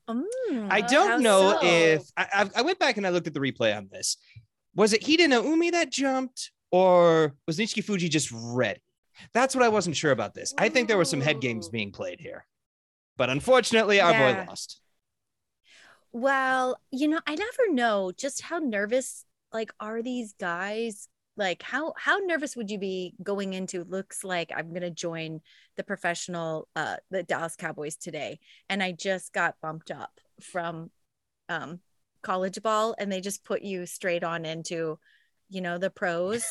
Mm, 0.09 0.69
I 0.71 0.81
don't 0.81 1.23
know 1.23 1.59
so? 1.61 1.67
if 1.67 2.03
I, 2.17 2.27
I- 2.33 2.51
I 2.61 2.63
went 2.63 2.79
back 2.79 2.97
and 2.97 3.07
I 3.07 3.11
looked 3.11 3.27
at 3.27 3.35
the 3.35 3.41
replay 3.41 3.77
on 3.77 3.89
this. 3.91 4.17
Was 4.75 4.93
it 4.93 5.03
Hidenoumi 5.03 5.73
that 5.73 5.91
jumped, 5.91 6.51
or 6.71 7.35
was 7.47 7.59
Nishikifuji 7.59 8.09
just 8.11 8.31
ready? 8.33 8.81
That's 9.35 9.55
what 9.55 9.65
I 9.65 9.69
wasn't 9.69 9.97
sure 9.97 10.13
about 10.13 10.33
this. 10.35 10.55
I 10.59 10.69
think 10.69 10.89
there 10.89 10.97
were 10.97 11.05
some 11.05 11.21
head 11.21 11.41
games 11.41 11.69
being 11.69 11.93
played 11.93 12.21
here, 12.21 12.47
but 13.17 13.29
unfortunately, 13.31 14.01
our 14.01 14.13
Yeah. 14.13 14.45
boy 14.45 14.49
lost. 14.49 14.81
Well, 16.13 16.79
you 16.91 17.07
know, 17.09 17.21
I 17.27 17.35
never 17.35 17.73
know 17.73 18.13
just 18.17 18.43
how 18.43 18.59
nervous 18.59 19.25
like 19.53 19.71
are 19.81 20.03
these 20.03 20.33
guys? 20.39 21.09
Like 21.41 21.63
how 21.63 21.95
how 21.99 22.19
nervous 22.19 22.55
would 22.57 22.71
you 22.71 22.79
be 22.79 23.15
going 23.23 23.55
into 23.55 23.85
looks 23.85 24.25
like 24.25 24.53
I'm 24.55 24.71
going 24.71 24.83
to 24.83 24.91
join 24.91 25.41
the 25.79 25.85
professional 25.85 26.69
uh 26.77 26.97
the 27.11 27.25
Dallas 27.25 27.57
Cowboys 27.57 27.97
today 27.97 28.41
and 28.69 28.83
I 28.83 28.93
just 28.93 29.33
got 29.33 29.57
bumped 29.63 29.91
up 29.91 30.21
from 30.43 30.91
um 31.49 31.81
college 32.23 32.63
ball 32.63 32.95
and 32.99 33.11
they 33.11 33.23
just 33.23 33.45
put 33.45 33.63
you 33.63 33.87
straight 33.87 34.25
on 34.25 34.45
into 34.45 34.99
you 35.49 35.63
know 35.63 35.79
the 35.79 35.91
pros 35.91 36.45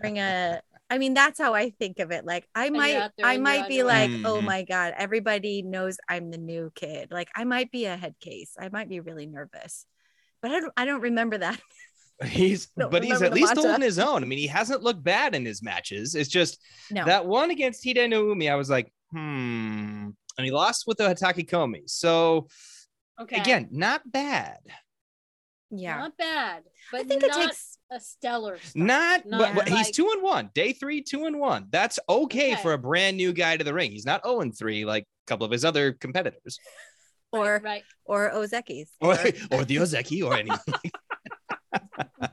during 0.00 0.18
a 0.18 0.60
I 0.90 0.98
mean 0.98 1.14
that's 1.14 1.40
how 1.40 1.54
I 1.54 1.70
think 1.70 1.98
of 1.98 2.12
it 2.12 2.24
like 2.24 2.48
I 2.54 2.70
might 2.70 3.10
I 3.24 3.38
might 3.38 3.68
be 3.68 3.82
underwear. 3.82 4.08
like 4.08 4.20
oh 4.24 4.40
Mhm. 4.40 4.44
my 4.46 4.62
god 4.62 4.94
everybody 4.96 5.62
knows 5.62 5.98
I'm 6.08 6.30
the 6.30 6.38
new 6.38 6.70
kid 6.74 7.10
like 7.10 7.28
I 7.34 7.44
might 7.44 7.72
be 7.72 7.86
a 7.86 7.96
head 7.96 8.14
case 8.20 8.52
I 8.58 8.68
might 8.68 8.88
be 8.88 9.00
really 9.00 9.26
nervous 9.26 9.86
but 10.42 10.52
I 10.52 10.60
don't 10.60 10.72
I 10.76 10.84
don't 10.84 11.00
remember 11.02 11.38
that 11.38 11.60
He's 12.24 12.66
Don't 12.78 12.90
but 12.90 13.04
he's 13.04 13.20
at 13.20 13.34
least 13.34 13.54
Matta. 13.54 13.60
holding 13.68 13.82
his 13.82 13.98
own. 13.98 14.22
I 14.22 14.26
mean, 14.26 14.38
he 14.38 14.46
hasn't 14.46 14.82
looked 14.82 15.04
bad 15.04 15.34
in 15.34 15.44
his 15.44 15.62
matches. 15.62 16.14
It's 16.14 16.30
just 16.30 16.58
no 16.90 17.04
that 17.04 17.26
one 17.26 17.50
against 17.50 17.84
Hidenoumi, 17.84 18.50
I 18.50 18.54
was 18.54 18.70
like, 18.70 18.90
hmm. 19.10 20.08
And 20.38 20.44
he 20.44 20.50
lost 20.50 20.84
with 20.86 20.98
the 20.98 21.04
Hatakikomi. 21.04 21.82
So 21.90 22.48
Okay. 23.20 23.40
again, 23.40 23.68
not 23.70 24.02
bad. 24.10 24.58
yeah 25.70 25.96
Not 25.98 26.16
bad. 26.16 26.62
But 26.92 27.00
I 27.00 27.04
think 27.04 27.22
not 27.22 27.30
it 27.30 27.42
takes 27.48 27.78
a 27.90 27.98
stellar 28.00 28.58
start. 28.58 28.76
Not, 28.76 29.26
Not 29.26 29.54
but, 29.54 29.64
but 29.64 29.68
he's 29.68 29.90
two 29.90 30.10
and 30.10 30.22
one. 30.22 30.50
Day 30.54 30.72
three, 30.72 31.02
two 31.02 31.24
and 31.26 31.38
one. 31.38 31.66
That's 31.70 31.98
okay, 32.08 32.52
Okay. 32.52 32.62
for 32.62 32.72
a 32.72 32.78
brand 32.78 33.16
new 33.16 33.32
guy 33.32 33.56
to 33.56 33.64
the 33.64 33.74
ring. 33.74 33.90
He's 33.92 34.06
not 34.06 34.22
0 34.24 34.40
and 34.40 34.56
three 34.56 34.84
like 34.84 35.04
a 35.04 35.26
couple 35.26 35.44
of 35.46 35.52
his 35.52 35.64
other 35.64 35.92
competitors, 35.92 36.58
or 37.32 37.60
right. 37.64 37.82
or 38.04 38.30
Ozeki's 38.32 38.90
or 39.00 39.12
or 39.50 39.64
the 39.64 39.76
Ozeki 39.76 40.24
or 40.24 40.34
anything. 40.34 40.74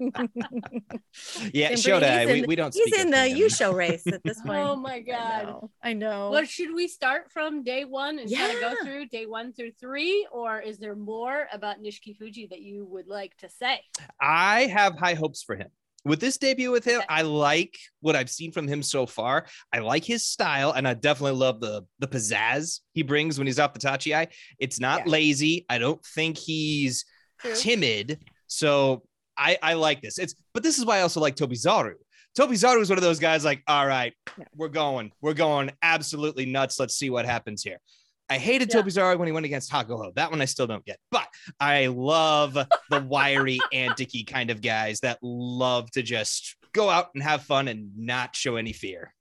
yeah, 1.53 1.75
Simper, 1.75 2.05
Shota, 2.05 2.19
he's 2.21 2.27
we, 2.27 2.39
in- 2.39 2.45
we 2.47 2.55
don't. 2.55 2.73
he's 2.73 2.83
speak 2.87 2.99
in 2.99 3.09
the 3.11 3.27
him. 3.27 3.37
yusho 3.37 3.73
race 3.73 4.05
at 4.07 4.23
this 4.23 4.41
point 4.45 4.59
Oh 4.65 4.75
my 4.75 4.95
I 4.95 4.99
god. 5.01 5.45
know, 5.45 5.69
I 5.81 5.93
know. 5.93 6.29
Well, 6.31 6.45
should 6.45 6.73
we 6.73 6.87
start 6.87 7.31
from 7.31 7.63
day 7.63 7.85
one 7.85 8.19
and 8.19 8.33
kind 8.33 8.51
of 8.53 8.59
go 8.61 8.75
through 8.83 9.07
day 9.07 9.25
one 9.25 9.53
through 9.53 9.71
three, 9.79 10.27
or 10.31 10.59
is 10.59 10.77
there 10.79 10.95
more 10.95 11.47
about 11.51 11.81
Nishikifuji 11.81 12.49
that 12.49 12.61
you 12.61 12.85
would 12.85 13.07
like 13.07 13.35
to 13.37 13.49
say? 13.49 13.81
I 14.21 14.61
have 14.67 14.97
high 14.97 15.13
hopes 15.15 15.43
for 15.43 15.55
him. 15.55 15.67
With 16.05 16.19
this 16.19 16.37
debut 16.37 16.69
with 16.69 16.83
him, 16.83 17.01
I 17.07 17.21
like 17.21 17.77
what 18.01 18.17
I've 18.17 18.29
seen 18.29 18.51
from 18.51 18.67
him 18.67 18.83
so 18.83 19.05
far. 19.05 19.45
I 19.71 19.79
like 19.79 20.03
his 20.03 20.25
style, 20.27 20.71
and 20.71 20.85
I 20.85 20.95
definitely 20.95 21.39
love 21.39 21.61
the 21.61 21.83
the 21.99 22.07
pizzazz 22.07 22.81
he 22.93 23.03
brings 23.03 23.37
when 23.37 23.47
he's 23.47 23.59
off 23.59 23.73
the 23.73 23.79
tachiai. 23.79 24.27
It's 24.59 24.79
not 24.81 25.05
Yeah. 25.05 25.11
lazy. 25.13 25.65
I 25.69 25.77
don't 25.77 26.03
think 26.05 26.37
he's 26.37 27.05
True. 27.39 27.55
timid. 27.55 28.19
So 28.47 29.03
I 29.37 29.57
I 29.61 29.73
like 29.73 30.01
this. 30.01 30.17
It's 30.19 30.35
but 30.53 30.63
this 30.63 30.77
is 30.77 30.85
why 30.85 30.97
I 30.99 31.01
also 31.01 31.19
like 31.19 31.35
Tobizaru. 31.35 31.93
Toby 32.35 32.55
Zaru 32.55 32.81
is 32.81 32.89
one 32.89 32.97
of 32.97 33.03
those 33.03 33.19
guys 33.19 33.45
like, 33.45 33.61
all 33.67 33.85
right, 33.85 34.11
Yeah. 34.39 34.45
we're 34.55 34.67
going, 34.67 35.11
we're 35.21 35.35
going 35.35 35.69
absolutely 35.83 36.47
nuts. 36.47 36.79
Let's 36.79 36.95
see 36.95 37.11
what 37.11 37.25
happens 37.27 37.61
here. 37.61 37.77
I 38.27 38.39
hated 38.39 38.73
Yeah. 38.73 38.81
Tobizaru 38.81 39.19
when 39.19 39.27
he 39.27 39.31
went 39.31 39.45
against 39.45 39.71
Hakuho. 39.71 40.15
That 40.15 40.31
one 40.31 40.41
I 40.41 40.45
still 40.45 40.65
don't 40.65 40.83
get, 40.83 40.97
but 41.11 41.27
I 41.59 41.87
love 41.87 42.53
the 42.55 43.01
wiry, 43.07 43.59
anticky 43.71 44.25
kind 44.25 44.49
of 44.49 44.61
guys 44.63 45.01
that 45.01 45.19
love 45.21 45.91
to 45.91 46.01
just 46.01 46.55
go 46.73 46.89
out 46.89 47.09
and 47.13 47.21
have 47.21 47.43
fun 47.43 47.67
and 47.67 47.91
not 47.95 48.35
show 48.35 48.55
any 48.55 48.73
fear. 48.73 49.13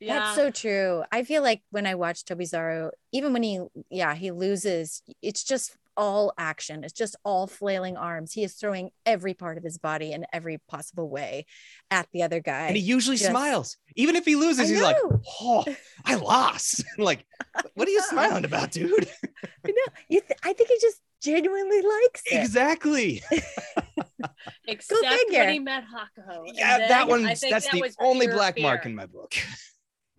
Yeah. 0.00 0.18
That's 0.18 0.34
so 0.36 0.50
true. 0.50 1.04
I 1.12 1.22
feel 1.22 1.42
like 1.42 1.62
when 1.70 1.86
I 1.86 1.94
watch 1.94 2.24
Tobizaru, 2.24 2.90
even 3.12 3.32
when 3.32 3.42
he, 3.44 3.60
yeah, 3.90 4.14
he 4.14 4.30
loses, 4.32 5.02
it's 5.22 5.44
just 5.44 5.76
all 5.96 6.32
action. 6.38 6.84
It's 6.84 6.92
just 6.92 7.16
all 7.24 7.46
flailing 7.46 7.96
arms. 7.96 8.32
He 8.32 8.42
is 8.44 8.54
throwing 8.54 8.90
every 9.04 9.34
part 9.34 9.58
of 9.58 9.64
his 9.64 9.78
body 9.78 10.12
in 10.12 10.26
every 10.32 10.58
possible 10.68 11.08
way 11.08 11.46
at 11.90 12.08
the 12.12 12.22
other 12.22 12.40
guy. 12.40 12.66
And 12.68 12.76
he 12.76 12.82
usually 12.82 13.16
just- 13.16 13.30
smiles. 13.30 13.76
Even 13.96 14.16
if 14.16 14.24
he 14.24 14.36
loses, 14.36 14.68
he's 14.68 14.80
like, 14.82 14.96
oh, 15.40 15.64
I 16.04 16.14
lost. 16.14 16.84
like, 16.98 17.24
what 17.74 17.88
are 17.88 17.90
you 17.90 18.02
smiling 18.02 18.44
about, 18.44 18.70
dude? 18.70 19.08
I 19.44 19.70
know. 19.70 19.92
You 20.08 20.20
th- 20.20 20.38
I 20.44 20.52
think 20.52 20.68
he 20.68 20.78
just 20.80 21.00
genuinely 21.22 21.82
likes 21.82 22.22
it. 22.26 22.40
exactly. 22.40 23.22
Except 24.66 25.00
when 25.30 25.48
he 25.50 25.58
met 25.58 25.84
Hakuho. 25.84 26.44
Yeah, 26.54 26.88
that 26.88 27.08
one, 27.08 27.24
that's 27.24 27.40
that 27.40 27.64
the 27.70 27.92
only 28.00 28.26
black 28.26 28.54
fear. 28.54 28.62
mark 28.64 28.86
in 28.86 28.94
my 28.94 29.06
book. 29.06 29.34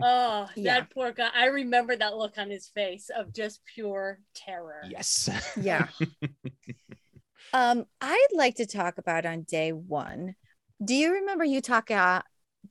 Oh, 0.04 0.50
Yeah. 0.56 0.80
that 0.82 0.90
poor 0.94 1.12
guy. 1.12 1.30
I 1.36 1.46
remember 1.48 1.96
that 1.96 2.18
look 2.18 2.38
on 2.38 2.50
his 2.50 2.68
face 2.68 3.10
of 3.16 3.34
just 3.34 3.62
pure 3.66 4.20
terror. 4.36 4.82
Yes. 4.90 5.30
Yeah. 5.62 5.88
um, 7.54 7.86
I'd 8.00 8.28
like 8.34 8.56
to 8.56 8.66
talk 8.66 8.98
about 8.98 9.26
on 9.26 9.44
day 9.44 9.72
one. 9.72 10.36
Do 10.84 10.96
you 10.96 11.14
remember 11.14 11.46
Utaka? 11.46 12.22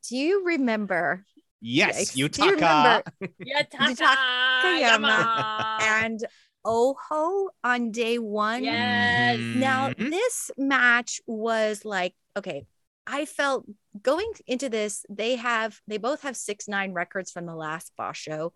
Do 0.09 0.17
you 0.17 0.45
remember 0.45 1.25
Yes, 1.61 2.13
Yikes. 2.13 2.17
you 2.17 2.29
Do 2.29 2.45
you 2.45 2.51
remember 2.55 3.03
Yeah, 3.45 3.63
Takayama. 3.63 4.65
Takayama. 4.65 5.81
and 5.83 6.25
Oho 6.65 7.51
on 7.63 7.91
day 7.91 8.19
one? 8.19 8.65
Yes. 8.65 9.39
Now, 9.57 9.91
Mhm. 9.91 10.11
this 10.11 10.51
match 10.57 11.21
was 11.27 11.85
like, 11.85 12.15
okay, 12.37 12.65
I 13.11 13.25
felt 13.25 13.67
going 14.01 14.31
into 14.47 14.69
this, 14.69 15.05
they 15.11 15.35
have, 15.37 15.81
they 15.89 15.99
both 15.99 16.23
have 16.23 16.37
six, 16.37 16.69
nine 16.69 16.93
records 16.93 17.33
from 17.33 17.45
the 17.45 17.57
last 17.57 17.93
basho. 17.99 18.53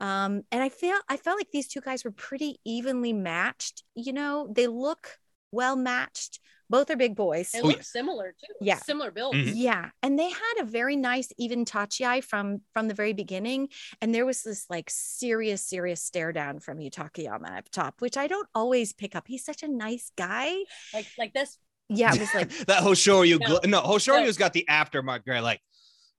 Um, 0.00 0.42
and 0.50 0.62
I 0.62 0.70
feel, 0.70 0.96
I 1.08 1.18
felt 1.18 1.38
like 1.38 1.50
these 1.52 1.68
two 1.68 1.82
guys 1.82 2.02
were 2.04 2.10
pretty 2.10 2.58
evenly 2.64 3.12
matched. 3.12 3.84
You 3.94 4.14
know, 4.14 4.48
they 4.50 4.66
look 4.66 5.18
well 5.52 5.76
matched. 5.76 6.40
Both 6.70 6.88
are 6.88 6.96
big 6.96 7.16
boys. 7.16 7.50
They 7.50 7.62
look 7.62 7.78
yeah. 7.78 7.82
similar 7.82 8.28
too. 8.40 8.54
Yeah. 8.60 8.76
Similar 8.76 9.10
builds. 9.10 9.36
Mhm. 9.36 9.52
Yeah, 9.56 9.90
and 10.04 10.16
they 10.16 10.30
had 10.30 10.54
a 10.60 10.64
very 10.64 10.94
nice 10.94 11.32
even 11.36 11.64
tachiai 11.64 12.22
from 12.22 12.60
from 12.72 12.86
the 12.86 12.94
very 12.94 13.12
beginning, 13.12 13.70
and 14.00 14.14
there 14.14 14.24
was 14.24 14.44
this 14.44 14.66
like 14.70 14.88
serious, 14.88 15.66
serious 15.66 16.00
stare 16.00 16.32
down 16.32 16.60
from 16.60 16.78
Yutakayama 16.78 17.58
up 17.58 17.68
top, 17.70 18.00
which 18.00 18.16
I 18.16 18.28
don't 18.28 18.46
always 18.54 18.92
pick 18.92 19.16
up. 19.16 19.26
He's 19.26 19.44
such 19.44 19.64
a 19.64 19.68
nice 19.68 20.12
guy. 20.16 20.54
Like 20.94 21.08
like 21.18 21.32
this. 21.32 21.58
Yeah, 21.90 22.14
it 22.14 22.20
was 22.20 22.34
like 22.34 22.48
that 22.66 22.82
Hoshoryu, 22.82 23.40
No. 23.40 23.46
gl- 23.58 23.68
no, 23.68 23.82
Hoshoryu's 23.82 24.38
No. 24.38 24.44
got 24.44 24.52
the 24.52 24.64
aftermark 24.68 25.24
guy. 25.26 25.40
Like, 25.40 25.60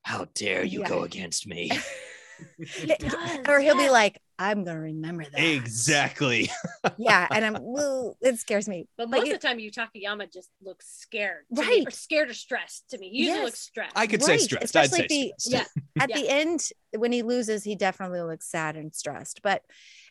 how 0.03 0.25
dare 0.35 0.63
you 0.63 0.81
Yeah. 0.81 0.87
go 0.89 1.03
against 1.03 1.47
me? 1.47 1.71
He 2.57 2.87
does, 2.87 3.39
or 3.47 3.59
he'll 3.59 3.77
be 3.77 3.91
like, 3.91 4.19
"I'm 4.39 4.63
gonna 4.63 4.79
remember 4.79 5.23
that." 5.25 5.39
exactly. 5.39 6.49
Yeah, 6.97 7.27
and 7.29 7.45
I'm, 7.45 7.57
well, 7.59 8.17
it 8.19 8.39
scares 8.39 8.67
me. 8.67 8.87
But 8.97 9.11
But 9.11 9.17
most 9.19 9.27
you- 9.27 9.35
of 9.35 9.41
the 9.41 9.47
time, 9.47 9.59
Yutakayama 9.59 10.33
just 10.33 10.49
looks 10.59 10.87
scared, 10.89 11.45
to 11.55 11.61
me, 11.61 11.67
Right. 11.67 11.87
or 11.87 11.91
scared 11.91 12.31
or 12.31 12.33
stressed 12.33 12.89
to 12.89 12.97
me. 12.97 13.09
He 13.09 13.17
usually 13.19 13.37
Yes. 13.37 13.45
looks 13.45 13.59
stressed. 13.59 13.93
I 13.95 14.07
could 14.07 14.23
say 14.23 14.31
Right, 14.33 14.41
stressed. 14.41 14.75
I'd 14.75 14.89
say 14.89 15.03
especially 15.03 15.27
if 15.29 15.33
stressed. 15.39 15.69
yeah, 15.75 16.03
At 16.03 16.09
Yeah. 16.09 16.15
the 16.19 16.29
end, 16.29 16.69
when 16.97 17.11
he 17.11 17.21
loses, 17.21 17.63
he 17.63 17.75
definitely 17.75 18.21
looks 18.21 18.49
sad 18.49 18.75
and 18.75 18.91
stressed. 18.95 19.41
But 19.43 19.63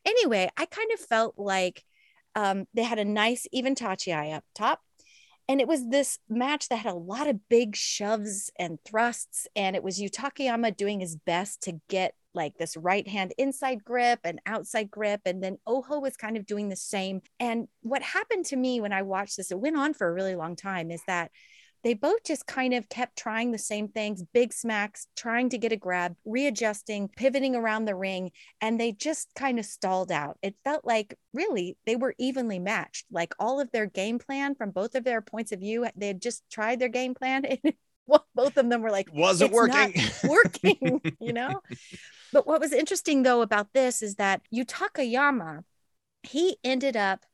anyway, 0.04 0.48
I 0.56 0.66
kind 0.66 0.92
of 0.92 1.00
felt 1.00 1.34
like 1.36 1.84
um, 2.36 2.68
they 2.74 2.84
had 2.84 3.00
a 3.00 3.04
nice 3.04 3.48
even 3.50 3.74
Tachiai 3.74 4.32
up 4.36 4.44
top. 4.54 4.80
And 5.50 5.60
it 5.60 5.66
was 5.66 5.88
this 5.88 6.20
match 6.28 6.68
that 6.68 6.76
had 6.76 6.92
a 6.92 6.96
lot 6.96 7.26
of 7.26 7.48
big 7.48 7.74
shoves 7.74 8.52
and 8.56 8.78
thrusts. 8.84 9.48
And 9.56 9.74
it 9.74 9.82
was 9.82 9.98
Yutakayama 9.98 10.76
doing 10.76 11.00
his 11.00 11.16
best 11.16 11.62
to 11.62 11.80
get 11.88 12.14
like 12.34 12.56
this 12.56 12.76
right 12.76 13.08
hand 13.08 13.34
inside 13.36 13.82
grip 13.82 14.20
and 14.22 14.40
outside 14.46 14.92
grip. 14.92 15.22
And 15.24 15.42
then 15.42 15.58
Oho 15.66 15.98
was 15.98 16.16
kind 16.16 16.36
of 16.36 16.46
doing 16.46 16.68
the 16.68 16.76
same. 16.76 17.22
And 17.40 17.66
what 17.82 18.00
happened 18.00 18.46
to 18.46 18.56
me 18.56 18.80
when 18.80 18.92
I 18.92 19.02
watched 19.02 19.38
this, 19.38 19.50
it 19.50 19.58
went 19.58 19.76
on 19.76 19.92
for 19.92 20.06
a 20.06 20.12
really 20.12 20.36
long 20.36 20.54
time, 20.54 20.92
is 20.92 21.02
that 21.08 21.32
they 21.82 21.94
both 21.94 22.24
just 22.24 22.46
kind 22.46 22.74
of 22.74 22.88
kept 22.88 23.16
trying 23.16 23.52
the 23.52 23.58
same 23.58 23.88
things 23.88 24.22
big 24.32 24.52
smacks, 24.52 25.06
trying 25.16 25.48
to 25.50 25.58
get 25.58 25.72
a 25.72 25.76
grab, 25.76 26.16
readjusting, 26.24 27.08
pivoting 27.16 27.56
around 27.56 27.84
the 27.84 27.94
ring, 27.94 28.30
and 28.60 28.78
they 28.78 28.92
just 28.92 29.28
kind 29.34 29.58
of 29.58 29.64
stalled 29.64 30.12
out. 30.12 30.38
It 30.42 30.56
felt 30.64 30.84
like 30.84 31.14
really 31.32 31.76
they 31.86 31.96
were 31.96 32.14
evenly 32.18 32.58
matched. 32.58 33.06
Like 33.10 33.34
all 33.38 33.60
of 33.60 33.70
their 33.72 33.86
game 33.86 34.18
plan 34.18 34.54
from 34.54 34.70
both 34.70 34.94
of 34.94 35.04
their 35.04 35.22
points 35.22 35.52
of 35.52 35.60
view, 35.60 35.86
they 35.96 36.08
had 36.08 36.22
just 36.22 36.42
tried 36.50 36.78
their 36.78 36.88
game 36.88 37.14
plan. 37.14 37.44
And 37.62 37.74
well, 38.06 38.26
both 38.34 38.56
of 38.56 38.68
them 38.68 38.82
were 38.82 38.90
like, 38.90 39.08
Wasn't 39.12 39.52
working. 39.52 39.94
working, 40.24 41.00
you 41.20 41.32
know? 41.32 41.60
But 42.32 42.46
what 42.46 42.60
was 42.60 42.72
interesting 42.72 43.22
though 43.22 43.40
about 43.40 43.72
this 43.72 44.02
is 44.02 44.16
that 44.16 44.42
Yutakayama, 44.52 45.62
he 46.22 46.56
ended 46.64 46.96
up, 46.96 47.24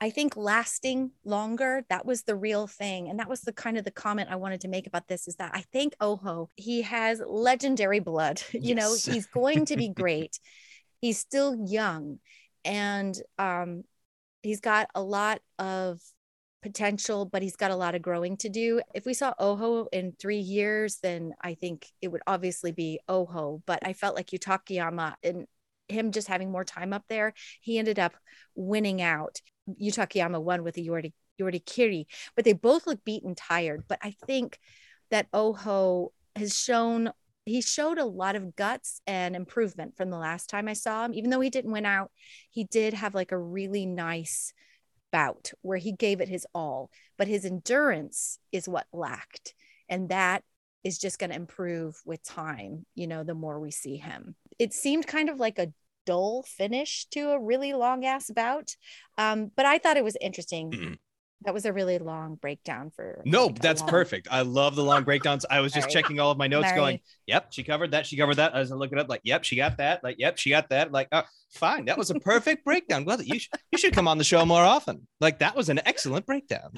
I 0.00 0.10
think, 0.10 0.36
lasting 0.36 1.12
longer. 1.24 1.84
That 1.88 2.04
was 2.04 2.22
the 2.22 2.36
real 2.36 2.66
thing. 2.66 3.08
And 3.08 3.18
that 3.18 3.28
was 3.28 3.40
the 3.40 3.52
kind 3.52 3.78
of 3.78 3.84
the 3.84 3.90
comment 3.90 4.28
I 4.30 4.36
wanted 4.36 4.60
to 4.62 4.68
make 4.68 4.86
about 4.86 5.08
this 5.08 5.26
is 5.26 5.36
that 5.36 5.52
I 5.54 5.62
think 5.72 5.94
Oho, 6.00 6.50
he 6.56 6.82
has 6.82 7.22
legendary 7.26 8.00
blood. 8.00 8.42
You 8.52 8.74
know, 8.74 8.94
he's 8.94 9.26
going 9.26 9.66
to 9.66 9.76
be 9.76 9.88
great. 9.94 10.38
he's 11.00 11.18
still 11.18 11.54
young 11.66 12.18
and 12.64 13.14
um, 13.38 13.84
he's 14.42 14.60
got 14.60 14.88
a 14.94 15.02
lot 15.02 15.40
of 15.58 16.00
potential, 16.62 17.24
but 17.26 17.42
he's 17.42 17.56
got 17.56 17.70
a 17.70 17.76
lot 17.76 17.94
of 17.94 18.02
growing 18.02 18.36
to 18.38 18.48
do. 18.48 18.80
If 18.94 19.06
we 19.06 19.14
saw 19.14 19.32
Oho 19.38 19.86
in 19.92 20.12
three 20.18 20.40
years, 20.40 20.98
then 21.02 21.32
I 21.40 21.54
think 21.54 21.86
it 22.02 22.08
would 22.08 22.22
obviously 22.26 22.72
be 22.72 22.98
Oho. 23.08 23.62
But 23.66 23.86
I 23.86 23.92
felt 23.92 24.16
like 24.16 24.28
Yutakayama 24.28 25.14
and 25.22 25.46
him 25.88 26.10
just 26.10 26.26
having 26.28 26.50
more 26.50 26.64
time 26.64 26.92
up 26.92 27.04
there, 27.08 27.34
he 27.60 27.78
ended 27.78 27.98
up 27.98 28.14
winning 28.56 29.00
out. 29.00 29.40
Yutakayama 29.68 30.40
won 30.40 30.62
with 30.62 30.76
Yordi, 30.76 31.12
Yorikiri, 31.40 32.06
but 32.34 32.44
they 32.44 32.52
both 32.52 32.86
look 32.86 33.04
beat 33.04 33.24
and 33.24 33.36
tired. 33.36 33.84
But 33.88 33.98
I 34.02 34.14
think 34.26 34.58
that 35.10 35.28
Oho 35.32 36.12
has 36.34 36.58
shown 36.58 37.12
he 37.46 37.62
showed 37.62 37.98
a 37.98 38.04
lot 38.04 38.34
of 38.34 38.56
guts 38.56 39.00
and 39.06 39.36
improvement 39.36 39.96
from 39.96 40.10
the 40.10 40.18
last 40.18 40.50
time 40.50 40.66
I 40.66 40.72
saw 40.72 41.04
him. 41.04 41.14
Even 41.14 41.30
though 41.30 41.40
he 41.40 41.48
didn't 41.48 41.70
win 41.70 41.86
out, 41.86 42.10
he 42.50 42.64
did 42.64 42.92
have 42.92 43.14
like 43.14 43.30
a 43.30 43.38
really 43.38 43.86
nice 43.86 44.52
bout 45.12 45.52
where 45.62 45.78
he 45.78 45.92
gave 45.92 46.20
it 46.20 46.28
his 46.28 46.44
all, 46.52 46.90
but 47.16 47.28
his 47.28 47.44
endurance 47.44 48.40
is 48.50 48.68
what 48.68 48.86
lacked. 48.92 49.54
And 49.88 50.08
that 50.08 50.42
is 50.82 50.98
just 50.98 51.20
going 51.20 51.30
to 51.30 51.36
improve 51.36 52.00
with 52.04 52.22
time, 52.24 52.84
you 52.96 53.06
know, 53.06 53.22
the 53.22 53.34
more 53.34 53.60
we 53.60 53.70
see 53.70 53.96
him. 53.96 54.34
It 54.58 54.72
seemed 54.72 55.06
kind 55.06 55.30
of 55.30 55.38
like 55.38 55.60
a 55.60 55.72
dull 56.06 56.42
finish 56.44 57.06
to 57.10 57.30
a 57.32 57.38
really 57.40 57.74
long 57.74 58.04
ass 58.06 58.30
bout. 58.30 58.76
Um, 59.18 59.50
but 59.54 59.66
I 59.66 59.76
thought 59.78 59.96
it 59.98 60.04
was 60.04 60.16
interesting. 60.20 60.70
Mhm. 60.70 60.98
That 61.42 61.52
was 61.52 61.66
a 61.66 61.72
really 61.72 61.98
long 61.98 62.36
breakdown 62.36 62.90
for 62.96 63.20
No, 63.26 63.46
like, 63.48 63.60
that's 63.60 63.82
long- 63.82 63.90
perfect. 63.90 64.26
I 64.30 64.40
love 64.40 64.74
the 64.74 64.82
long 64.82 65.04
breakdowns. 65.04 65.44
I 65.50 65.60
was 65.60 65.72
just 65.72 65.90
Sorry. 65.90 66.02
checking 66.02 66.18
all 66.18 66.30
of 66.30 66.38
my 66.38 66.46
notes, 66.46 66.68
Sorry. 66.68 66.80
going, 66.80 67.00
"Yep, 67.26 67.52
she 67.52 67.62
covered 67.62 67.90
that. 67.90 68.06
She 68.06 68.16
covered 68.16 68.36
that." 68.36 68.54
As 68.54 68.72
I 68.72 68.74
look 68.74 68.90
it 68.90 68.98
up, 68.98 69.10
like, 69.10 69.20
"Yep, 69.22 69.44
she 69.44 69.54
got 69.54 69.76
that." 69.76 70.02
Like, 70.02 70.16
"Yep, 70.18 70.38
she 70.38 70.48
got 70.48 70.70
that." 70.70 70.92
Like, 70.92 71.08
"Oh, 71.12 71.24
fine. 71.52 71.84
That 71.84 71.98
was 71.98 72.10
a 72.10 72.18
perfect 72.18 72.64
breakdown." 72.64 73.04
Well, 73.04 73.20
you 73.22 73.38
should 73.38 73.52
you 73.70 73.76
should 73.76 73.92
come 73.92 74.08
on 74.08 74.16
the 74.16 74.24
show 74.24 74.46
more 74.46 74.64
often. 74.64 75.06
Like, 75.20 75.38
that 75.40 75.54
was 75.54 75.68
an 75.68 75.78
excellent 75.84 76.24
breakdown. 76.24 76.72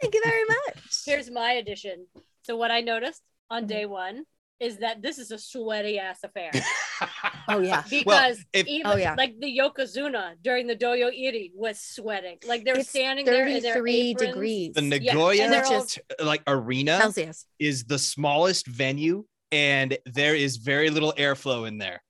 Thank 0.00 0.14
you 0.14 0.22
very 0.24 0.44
much. 0.44 0.76
Here's 1.04 1.28
my 1.30 1.52
addition. 1.54 2.06
So 2.42 2.56
what 2.56 2.70
I 2.70 2.80
noticed 2.82 3.22
on 3.50 3.64
Mhm. 3.64 3.68
day 3.68 3.86
one 3.86 4.24
is 4.60 4.78
that 4.78 5.00
this 5.02 5.18
is 5.18 5.30
a 5.30 5.38
sweaty 5.38 5.98
ass 5.98 6.18
affair 6.24 6.50
Oh 7.48 7.60
yeah. 7.60 7.82
because 7.88 8.44
if- 8.52 8.66
even 8.66 8.86
Oh, 8.90 8.96
yeah. 8.96 9.14
like 9.16 9.38
the 9.38 9.56
Yokozuna 9.56 10.34
during 10.42 10.66
the 10.66 10.74
Doyo 10.76 11.10
Iri 11.16 11.52
was 11.54 11.78
sweating. 11.80 12.38
Like 12.46 12.64
they're 12.64 12.78
It's 12.78 12.88
standing 12.90 13.24
there 13.24 13.46
in 13.46 13.62
their 13.62 13.74
33 13.74 14.10
aprons. 14.10 14.32
degrees. 14.32 14.72
the 14.74 14.82
Nagoya 14.82 15.44
and 15.44 15.52
they're 15.52 15.64
all- 15.64 15.86
like 16.26 16.42
arena 16.46 16.98
Celsius. 17.00 17.46
is 17.58 17.84
the 17.84 17.98
smallest 17.98 18.66
venue, 18.66 19.24
and 19.52 19.96
there 20.06 20.34
is 20.34 20.56
very 20.56 20.90
little 20.90 21.14
airflow 21.16 21.66
in 21.68 21.78
there. 21.78 22.02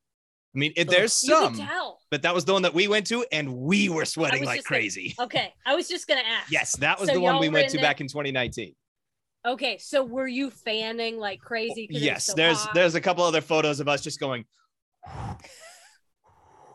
I 0.54 0.58
mean, 0.58 0.72
it, 0.76 0.88
there's 0.88 1.12
some, 1.12 1.60
but 2.10 2.22
that 2.22 2.34
was 2.34 2.44
the 2.46 2.52
one 2.54 2.62
that 2.62 2.72
we 2.74 2.88
went 2.88 3.06
to, 3.08 3.24
and 3.30 3.54
we 3.54 3.90
were 3.90 4.06
sweating 4.06 4.44
like 4.44 4.58
just 4.58 4.68
gonna- 4.68 4.80
crazy. 4.80 5.14
Okay, 5.20 5.52
I 5.66 5.74
was 5.76 5.86
just 5.86 6.08
gonna 6.08 6.22
ask. 6.22 6.50
Yes, 6.50 6.74
that 6.78 6.98
was 6.98 7.08
So 7.10 7.14
the 7.14 7.20
one 7.20 7.38
we 7.38 7.48
went 7.50 7.68
to 7.70 7.76
there- 7.76 7.84
back 7.84 8.00
in 8.00 8.08
2019. 8.08 8.74
Okay, 9.48 9.78
so 9.78 10.04
were 10.04 10.28
you 10.28 10.50
fanning 10.50 11.16
like 11.18 11.40
crazy? 11.40 11.88
Yes, 11.90 12.26
so 12.26 12.34
there's 12.34 12.58
hot? 12.58 12.74
there's 12.74 12.94
a 12.94 13.00
couple 13.00 13.24
other 13.24 13.40
photos 13.40 13.80
of 13.80 13.88
us 13.88 14.02
just 14.02 14.20
going. 14.20 14.44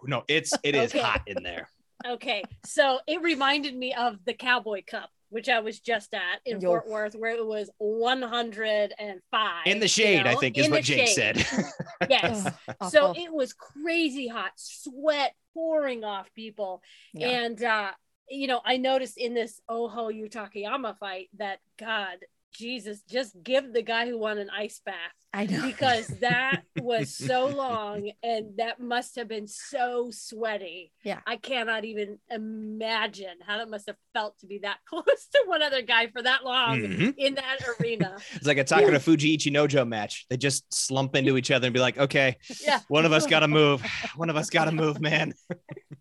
No, 0.03 0.23
it's 0.27 0.57
it 0.63 0.73
is 0.75 0.91
Okay. 0.91 0.99
hot 0.99 1.21
in 1.27 1.43
there. 1.43 1.69
Okay, 2.05 2.43
so 2.65 2.99
it 3.07 3.21
reminded 3.21 3.75
me 3.75 3.93
of 3.93 4.17
the 4.25 4.33
Cowboy 4.33 4.81
Cup, 4.88 5.09
which 5.29 5.47
I 5.49 5.59
was 5.59 5.79
just 5.79 6.13
at 6.15 6.41
in 6.45 6.59
Yo. 6.59 6.69
Fort 6.69 6.88
Worth, 6.89 7.13
where 7.15 7.36
it 7.36 7.45
was 7.45 7.69
105 7.77 9.67
In 9.67 9.79
the 9.79 9.86
you 9.86 9.88
shade, 9.88 10.25
I 10.25 10.36
think 10.36 10.57
is 10.57 10.65
in 10.65 10.71
what 10.71 10.83
Jake 10.83 11.07
shade. 11.07 11.38
said. 11.38 11.45
Yes. 12.09 12.51
Ugh, 12.81 12.91
so 12.91 13.13
it 13.15 13.31
was 13.31 13.53
crazy 13.53 14.27
hot, 14.27 14.51
sweat 14.57 15.33
pouring 15.53 16.03
off 16.03 16.27
people, 16.33 16.81
Yeah. 17.13 17.27
and 17.29 17.63
uh, 17.63 17.91
you 18.29 18.47
know, 18.47 18.59
I 18.65 18.75
noticed 18.77 19.17
in 19.17 19.33
this 19.33 19.62
Oho 19.69 20.09
Yutakayama 20.12 20.97
fight 20.97 21.29
that 21.38 21.59
God, 21.79 22.17
Jesus, 22.53 23.01
just 23.09 23.35
give 23.43 23.73
the 23.73 23.81
guy 23.81 24.07
who 24.07 24.17
won 24.17 24.37
an 24.37 24.49
ice 24.49 24.79
bath 24.85 24.95
I 25.33 25.45
know. 25.47 25.63
because 25.65 26.07
that 26.21 26.61
was 26.79 27.15
so 27.15 27.47
long 27.55 28.11
and 28.21 28.57
that 28.57 28.79
must 28.79 29.15
have 29.15 29.27
been 29.27 29.47
so 29.47 30.09
sweaty. 30.11 30.91
Yeah. 31.03 31.19
I 31.25 31.37
cannot 31.37 31.83
even 31.85 32.19
imagine 32.29 33.37
how 33.45 33.57
that 33.57 33.69
must 33.69 33.87
have 33.87 33.95
felt 34.13 34.37
to 34.39 34.47
be 34.47 34.59
that 34.59 34.77
close 34.87 35.03
to 35.33 35.43
one 35.47 35.61
other 35.63 35.81
guy 35.81 36.07
for 36.07 36.21
that 36.21 36.45
long 36.45 36.79
Mhm. 36.81 37.15
in 37.17 37.35
that 37.35 37.57
arena. 37.79 38.17
It's 38.35 38.45
like 38.45 38.57
a 38.59 38.63
Takarafuji 38.63 39.37
Ichinojo 39.37 39.87
match. 39.87 40.25
They 40.29 40.37
just 40.37 40.71
slump 40.73 41.15
into 41.15 41.37
each 41.37 41.51
other 41.51 41.67
and 41.67 41.73
be 41.73 41.79
like, 41.79 41.97
okay, 41.97 42.37
Yeah, 42.63 42.79
one 42.87 43.05
of 43.05 43.11
us 43.11 43.25
got 43.25 43.39
to 43.41 43.47
move. 43.47 43.83
One 44.15 44.29
of 44.29 44.35
us 44.35 44.49
got 44.49 44.65
to 44.65 44.71
move, 44.71 45.01
man. 45.01 45.33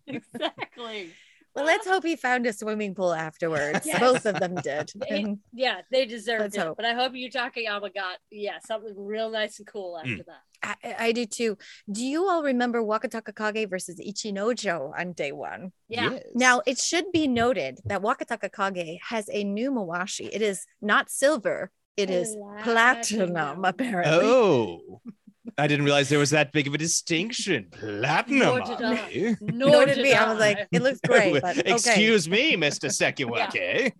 exactly. 0.07 1.11
Well, 1.55 1.65
let's 1.65 1.87
hope 1.87 2.03
he 2.03 2.15
found 2.15 2.45
a 2.47 2.53
swimming 2.53 2.95
pool 2.95 3.13
afterwards. 3.13 3.85
Yes. 3.85 3.99
Both 3.99 4.25
of 4.25 4.39
them 4.39 4.55
did. 4.55 4.91
They- 4.95 5.07
And 5.21 5.39
yeah, 5.53 5.81
they 5.91 6.05
deserved 6.05 6.41
Let's 6.41 6.57
it. 6.57 6.61
hope. 6.61 6.77
But 6.77 6.85
I 6.85 6.93
hope 6.93 7.13
you 7.13 7.29
Takayama 7.29 7.93
got 7.93 8.17
yeah 8.31 8.57
something 8.65 8.93
real 8.97 9.29
nice 9.29 9.59
and 9.59 9.67
cool 9.67 9.97
after 9.97 10.09
Mm. 10.09 10.25
that. 10.25 10.41
I, 10.83 11.07
I 11.07 11.11
do 11.11 11.25
too. 11.25 11.57
Do 11.91 12.03
you 12.05 12.27
all 12.29 12.41
remember 12.41 12.81
Wakatakakage 12.81 13.69
versus 13.69 13.99
Ichinojo 13.99 14.97
on 14.97 15.11
day 15.13 15.31
one? 15.33 15.73
Yeah, 15.89 16.11
Yes. 16.11 16.23
Now, 16.33 16.61
it 16.65 16.77
should 16.79 17.11
be 17.11 17.27
noted 17.27 17.79
that 17.85 18.01
Wakatakakage 18.01 18.97
has 19.09 19.29
a 19.31 19.43
new 19.43 19.71
Mawashi. 19.71 20.29
It 20.31 20.41
is 20.41 20.65
not 20.81 21.09
silver, 21.11 21.69
it 21.97 22.09
is 22.09 22.35
platinum, 22.63 23.33
Platinum. 23.33 23.65
apparently. 23.65 24.25
Oh, 24.25 25.01
I 25.57 25.67
didn't 25.67 25.85
realize 25.85 26.09
there 26.09 26.19
was 26.19 26.31
that 26.31 26.51
big 26.51 26.67
of 26.67 26.73
a 26.73 26.77
distinction. 26.77 27.67
Platinum. 27.71 28.39
Nor 28.39 28.59
did 28.61 28.81
I. 28.81 28.95
eh? 29.13 29.35
Nor, 29.41 29.69
Nor 29.69 29.85
did 29.85 29.95
did 29.95 30.03
me. 30.03 30.13
I 30.13 30.29
was 30.29 30.39
like, 30.39 30.67
it 30.71 30.81
looks 30.81 30.99
great, 31.05 31.33
but 31.41 31.57
okay. 31.59 31.71
Excuse 31.71 32.27
me, 32.27 32.55
Mr. 32.55 32.89
Sekiwake. 32.89 33.91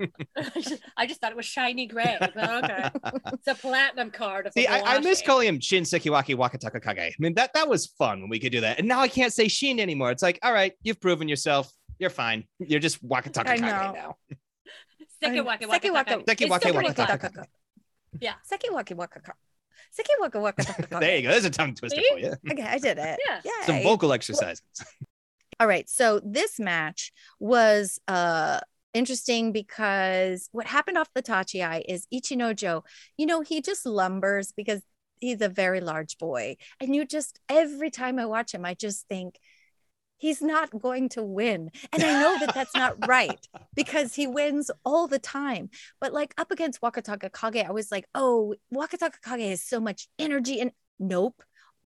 I 0.97 1.05
just 1.05 1.21
thought 1.21 1.31
it 1.31 1.37
was 1.37 1.45
shiny 1.45 1.85
gray, 1.85 2.17
but 2.19 2.35
okay. 2.37 2.89
It's 3.33 3.47
a 3.47 3.55
platinum 3.55 4.11
card. 4.11 4.47
Of 4.47 4.53
See, 4.53 4.65
a 4.65 4.71
I, 4.71 4.95
I 4.95 4.99
miss 4.99 5.21
calling 5.21 5.47
him 5.47 5.59
Shin 5.59 5.83
Sekiwaki 5.83 6.35
Wakatakakage. 6.35 6.99
I 6.99 7.13
mean, 7.19 7.33
that 7.35 7.53
that 7.53 7.67
was 7.67 7.87
fun 7.97 8.21
when 8.21 8.29
we 8.29 8.39
could 8.39 8.51
do 8.51 8.61
that. 8.61 8.79
And 8.79 8.87
now 8.87 8.99
I 8.99 9.07
can't 9.07 9.33
say 9.33 9.47
Shin 9.47 9.79
anymore. 9.79 10.11
It's 10.11 10.23
like, 10.23 10.39
all 10.43 10.53
right, 10.53 10.73
you've 10.81 10.99
proven 10.99 11.27
yourself. 11.27 11.71
You're 11.99 12.09
fine. 12.09 12.45
You're 12.59 12.79
just 12.79 13.05
Wakataka 13.07 13.47
I 13.47 13.57
Kage 13.57 13.61
now. 13.61 14.17
Sekiwake 15.23 15.71
Seki 15.71 15.89
waka- 15.89 16.19
Wakataka. 16.19 16.29
Seki 16.29 16.43
It's 16.45 16.51
waka-taka 16.51 17.47
Yeah. 18.19 18.33
Seki 18.43 18.69
waki 18.71 18.93
waka 20.19 20.39
ka- 20.39 20.63
Seki 20.63 20.75
waka 20.77 20.91
waka 20.91 20.99
There 20.99 21.17
you 21.17 21.23
go. 21.23 21.29
There's 21.29 21.45
a 21.45 21.49
tongue 21.49 21.75
twister 21.75 21.99
See? 21.99 22.09
for 22.11 22.19
you. 22.19 22.33
Okay, 22.51 22.63
I 22.63 22.77
did 22.77 22.97
it. 22.97 23.19
Yeah. 23.27 23.41
Some 23.65 23.83
vocal 23.83 24.13
exercises. 24.13 24.63
All 25.59 25.67
right. 25.67 25.89
So 25.89 26.19
this 26.23 26.59
match 26.59 27.11
was 27.39 27.99
uh 28.07 28.59
interesting 28.93 29.51
because 29.51 30.49
what 30.51 30.67
happened 30.67 30.97
off 30.97 31.09
the 31.15 31.23
Tachiai 31.23 31.83
is 31.87 32.07
Ichinojo, 32.13 32.83
you 33.17 33.25
know, 33.25 33.41
he 33.41 33.61
just 33.61 33.85
lumbers 33.85 34.53
because 34.55 34.81
he's 35.19 35.41
a 35.41 35.49
very 35.49 35.81
large 35.81 36.17
boy. 36.17 36.57
And 36.79 36.95
you 36.95 37.05
just 37.05 37.39
every 37.49 37.89
time 37.89 38.19
I 38.19 38.25
watch 38.25 38.53
him, 38.53 38.65
I 38.65 38.73
just 38.73 39.07
think 39.07 39.39
he's 40.23 40.41
not 40.41 40.69
going 40.79 41.09
to 41.09 41.21
win. 41.21 41.69
And 41.91 42.01
I 42.01 42.21
know 42.21 42.37
that 42.39 42.55
that's 42.55 42.73
not 42.73 42.95
right 43.09 43.45
because 43.75 44.15
he 44.15 44.25
wins 44.25 44.71
all 44.85 45.05
the 45.05 45.19
time. 45.19 45.69
But 45.99 46.13
like 46.13 46.33
up 46.37 46.49
against 46.49 46.79
Wakatakakage, 46.79 47.67
I 47.67 47.73
was 47.73 47.91
like, 47.91 48.05
oh, 48.15 48.55
Wakatakakage 48.73 49.49
has 49.49 49.61
so 49.61 49.81
much 49.81 50.07
energy. 50.17 50.61
And 50.61 50.71
nope. 50.97 51.43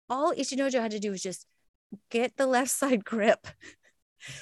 All 0.08 0.36
Ichinojo 0.36 0.80
had 0.80 0.92
to 0.92 1.00
do 1.00 1.10
was 1.10 1.24
just 1.24 1.48
get 2.12 2.38
the 2.38 2.46
left 2.46 2.70
side 2.82 3.04
grip. 3.04 3.48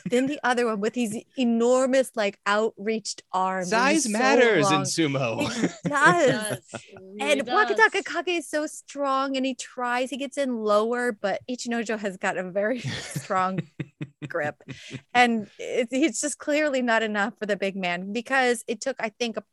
Then 0.09 0.27
the 0.27 0.39
other 0.43 0.65
one 0.65 0.79
with 0.79 0.93
these 0.93 1.15
enormous, 1.38 2.11
like 2.15 2.39
outreached 2.47 3.23
arms. 3.31 3.71
and 3.71 3.81
Size 3.81 4.03
he's 4.03 4.13
so 4.13 4.19
matters 4.19 4.71
in 4.71 4.81
sumo. 4.81 5.41
It 5.41 5.71
It 5.85 5.89
does. 5.89 6.31
does. 6.31 6.59
It 6.73 6.81
really 6.99 7.31
And 7.31 7.45
does. 7.45 7.69
Wakatakakage 7.71 8.38
is 8.39 8.49
so 8.49 8.67
strong 8.67 9.35
and 9.38 9.45
he 9.45 9.55
tries, 9.55 10.09
he 10.09 10.17
gets 10.17 10.38
in 10.38 10.57
lower, 10.57 11.11
but 11.11 11.41
Ichinojo 11.49 11.99
has 11.99 12.17
got 12.17 12.38
a 12.38 12.49
very 12.49 12.79
strong 13.15 13.59
grip. 14.27 14.61
And 15.13 15.47
it, 15.59 15.89
it's 15.91 16.21
just 16.21 16.38
clearly 16.38 16.81
not 16.81 17.03
enough 17.03 17.33
for 17.38 17.45
the 17.45 17.55
big 17.55 17.75
man 17.75 18.11
because 18.13 18.63
it 18.67 18.81
took, 18.81 18.95
I 18.99 19.09
think, 19.09 19.38
a, 19.38 19.43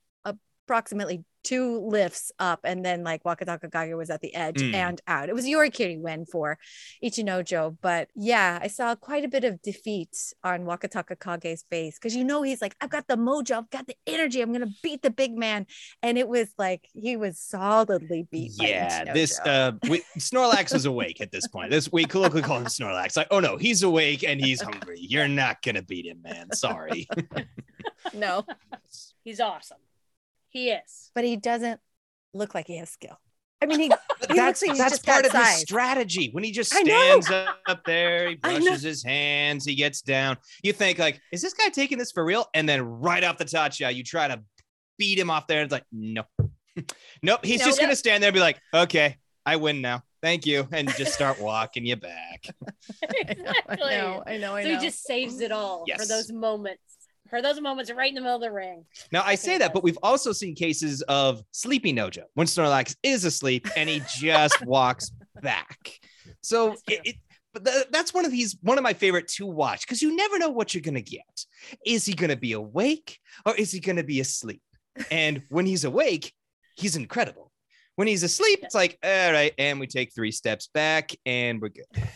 approximately 0.72 1.22
two 1.44 1.80
lifts 1.80 2.30
up 2.38 2.60
and 2.64 2.84
then 2.84 3.02
like 3.02 3.24
Wakatakakage 3.24 3.94
was 3.96 4.10
at 4.10 4.20
the 4.20 4.32
edge 4.34 4.62
Mm. 4.62 4.74
and 4.74 5.00
out. 5.08 5.28
It 5.28 5.34
was 5.34 5.44
Yorikiri 5.44 6.00
win 6.00 6.24
for 6.24 6.56
Ichinojo. 7.04 7.76
But 7.82 8.08
yeah, 8.14 8.58
I 8.62 8.68
saw 8.68 8.94
quite 8.94 9.24
a 9.24 9.28
bit 9.28 9.42
of 9.44 9.60
defeat 9.60 10.16
on 10.44 10.60
Wakatakakage's 10.64 11.64
face 11.68 11.98
because 11.98 12.14
you 12.16 12.24
know 12.24 12.42
he's 12.42 12.62
like, 12.62 12.74
I've 12.80 12.90
got 12.90 13.06
the 13.08 13.16
mojo, 13.16 13.58
I've 13.58 13.70
got 13.70 13.86
the 13.86 13.96
energy, 14.06 14.40
I'm 14.40 14.52
gonna 14.52 14.70
beat 14.82 15.02
the 15.02 15.10
big 15.10 15.36
man. 15.36 15.66
And 16.02 16.16
it 16.16 16.26
was 16.28 16.48
like 16.56 16.88
he 16.94 17.16
was 17.18 17.38
solidly 17.38 18.26
beat. 18.30 18.56
by 18.56 18.66
yeah, 18.68 19.12
this 19.12 19.38
uh 19.40 19.72
we, 19.90 20.02
Snorlax 20.18 20.74
is 20.74 20.86
awake 20.86 21.20
at 21.20 21.32
this 21.32 21.48
point. 21.48 21.70
This 21.70 21.92
we 21.92 22.04
colloquially 22.06 22.42
call 22.44 22.58
him 22.58 22.66
Snorlax. 22.66 23.14
Like, 23.16 23.28
oh 23.30 23.40
no, 23.40 23.56
he's 23.58 23.82
awake 23.82 24.22
and 24.24 24.40
he's 24.40 24.62
hungry. 24.62 25.00
You're 25.00 25.28
not 25.28 25.60
gonna 25.60 25.82
beat 25.82 26.06
him, 26.06 26.22
man. 26.22 26.50
Sorry. 26.54 27.08
no, 28.14 28.46
He's 29.24 29.38
awesome. 29.40 29.78
He 30.52 30.70
is. 30.70 31.10
but 31.14 31.24
he 31.24 31.36
doesn't 31.36 31.80
look 32.34 32.54
like 32.54 32.66
he 32.66 32.76
has 32.78 32.90
skill. 32.90 33.18
I 33.60 33.66
mean, 33.66 33.80
he 33.80 33.86
He 34.28 34.34
that's 34.36 34.38
looks 34.38 34.62
like 34.62 34.70
he's 34.70 34.78
that's 34.78 34.92
just 34.92 35.06
part 35.06 35.24
of 35.26 35.32
his 35.32 35.60
strategy. 35.60 36.28
When 36.32 36.44
he 36.44 36.50
just 36.52 36.72
stands 36.74 37.30
up 37.30 37.84
there, 37.84 38.28
he 38.30 38.34
brushes 38.42 38.82
his 38.82 39.02
hands, 39.04 39.64
he 39.64 39.74
gets 39.74 40.00
down. 40.02 40.36
You 40.62 40.72
think 40.72 40.98
like, 40.98 41.20
is 41.32 41.42
this 41.42 41.54
guy 41.54 41.68
taking 41.68 41.98
this 41.98 42.12
for 42.12 42.24
real? 42.24 42.46
And 42.54 42.68
then 42.68 42.82
right 42.82 43.22
off 43.24 43.38
the 43.38 43.44
top 43.44 43.72
yeah, 43.80 43.88
you 43.88 44.04
try 44.04 44.28
to 44.28 44.40
beat 44.98 45.18
him 45.18 45.30
off 45.30 45.46
there. 45.46 45.58
And 45.60 45.64
it's 45.66 45.72
like, 45.72 45.84
no, 45.92 46.24
nope. 47.22 47.44
He's 47.44 47.60
No. 47.60 47.66
just 47.66 47.80
gonna 47.80 47.96
stand 47.96 48.22
there 48.22 48.28
and 48.28 48.34
be 48.34 48.40
like, 48.40 48.60
okay, 48.74 49.16
I 49.46 49.56
win 49.56 49.80
now. 49.80 50.02
Thank 50.22 50.46
you, 50.46 50.68
and 50.70 50.88
just 50.94 51.12
start 51.14 51.40
walking 51.40 51.84
you 51.84 51.96
back. 51.96 52.46
exactly. 53.12 53.76
I 53.82 53.96
know, 54.00 54.22
I 54.24 54.36
know, 54.38 54.54
I 54.54 54.62
So 54.62 54.68
know. 54.68 54.78
he 54.78 54.84
just 54.84 55.02
saves 55.04 55.40
it 55.40 55.50
all 55.50 55.84
for 55.98 56.06
those 56.06 56.30
moments. 56.30 56.80
For 57.32 57.40
those 57.40 57.58
moments 57.62 57.90
right 57.90 58.10
in 58.10 58.14
the 58.14 58.20
middle 58.20 58.36
of 58.36 58.42
the 58.42 58.52
ring. 58.52 58.84
Now 59.10 59.22
I 59.24 59.36
say 59.36 59.56
that, 59.56 59.72
but 59.72 59.82
we've 59.82 59.96
also 60.02 60.32
seen 60.32 60.54
cases 60.54 61.00
of 61.08 61.42
sleepy 61.50 61.90
Nojo 61.90 62.24
when 62.34 62.46
Snorlax 62.46 62.94
is 63.02 63.24
asleep 63.24 63.66
and 63.74 63.88
he 63.88 64.02
just 64.18 64.62
walks 64.66 65.10
back. 65.40 65.98
So 66.42 66.72
it, 66.86 67.00
it 67.04 67.16
but 67.54 67.64
th- 67.64 67.86
that's 67.90 68.12
one 68.12 68.26
of 68.26 68.32
these 68.32 68.58
one 68.60 68.76
of 68.76 68.84
my 68.84 68.92
favorite 68.92 69.28
to 69.28 69.46
watch 69.46 69.80
because 69.86 70.02
you 70.02 70.14
never 70.14 70.38
know 70.38 70.50
what 70.50 70.74
you're 70.74 70.82
gonna 70.82 71.00
get. 71.00 71.46
Is 71.86 72.04
he 72.04 72.12
gonna 72.12 72.36
be 72.36 72.52
awake 72.52 73.18
or 73.46 73.56
is 73.56 73.72
he 73.72 73.80
gonna 73.80 74.04
be 74.04 74.20
asleep? 74.20 74.60
And 75.10 75.42
when 75.48 75.64
he's 75.64 75.84
awake, 75.84 76.34
he's 76.76 76.96
incredible. 76.96 77.50
When 77.96 78.08
he's 78.08 78.24
asleep, 78.24 78.58
it's 78.62 78.74
like, 78.74 78.98
all 79.02 79.32
right, 79.32 79.54
and 79.56 79.80
we 79.80 79.86
take 79.86 80.14
three 80.14 80.32
steps 80.32 80.68
back 80.74 81.12
and 81.24 81.62
we're 81.62 81.70
good. 81.70 81.86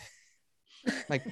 Like, 1.09 1.23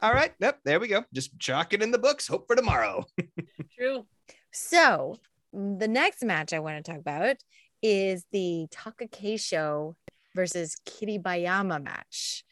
all 0.00 0.12
right, 0.12 0.32
yep, 0.40 0.60
there 0.64 0.80
we 0.80 0.88
go. 0.88 1.04
Just 1.12 1.38
chalk 1.38 1.72
it 1.72 1.82
in 1.82 1.90
the 1.90 1.98
books. 1.98 2.26
Hope 2.26 2.46
for 2.46 2.56
tomorrow. 2.56 3.04
True. 3.78 4.06
So 4.52 5.16
the 5.52 5.88
next 5.88 6.24
match 6.24 6.52
I 6.52 6.58
want 6.58 6.84
to 6.84 6.90
talk 6.90 7.00
about 7.00 7.36
is 7.82 8.24
the 8.32 8.66
Takakeisho 8.70 9.94
versus 10.34 10.76
Kiribayama 10.86 11.82
match. 11.82 12.44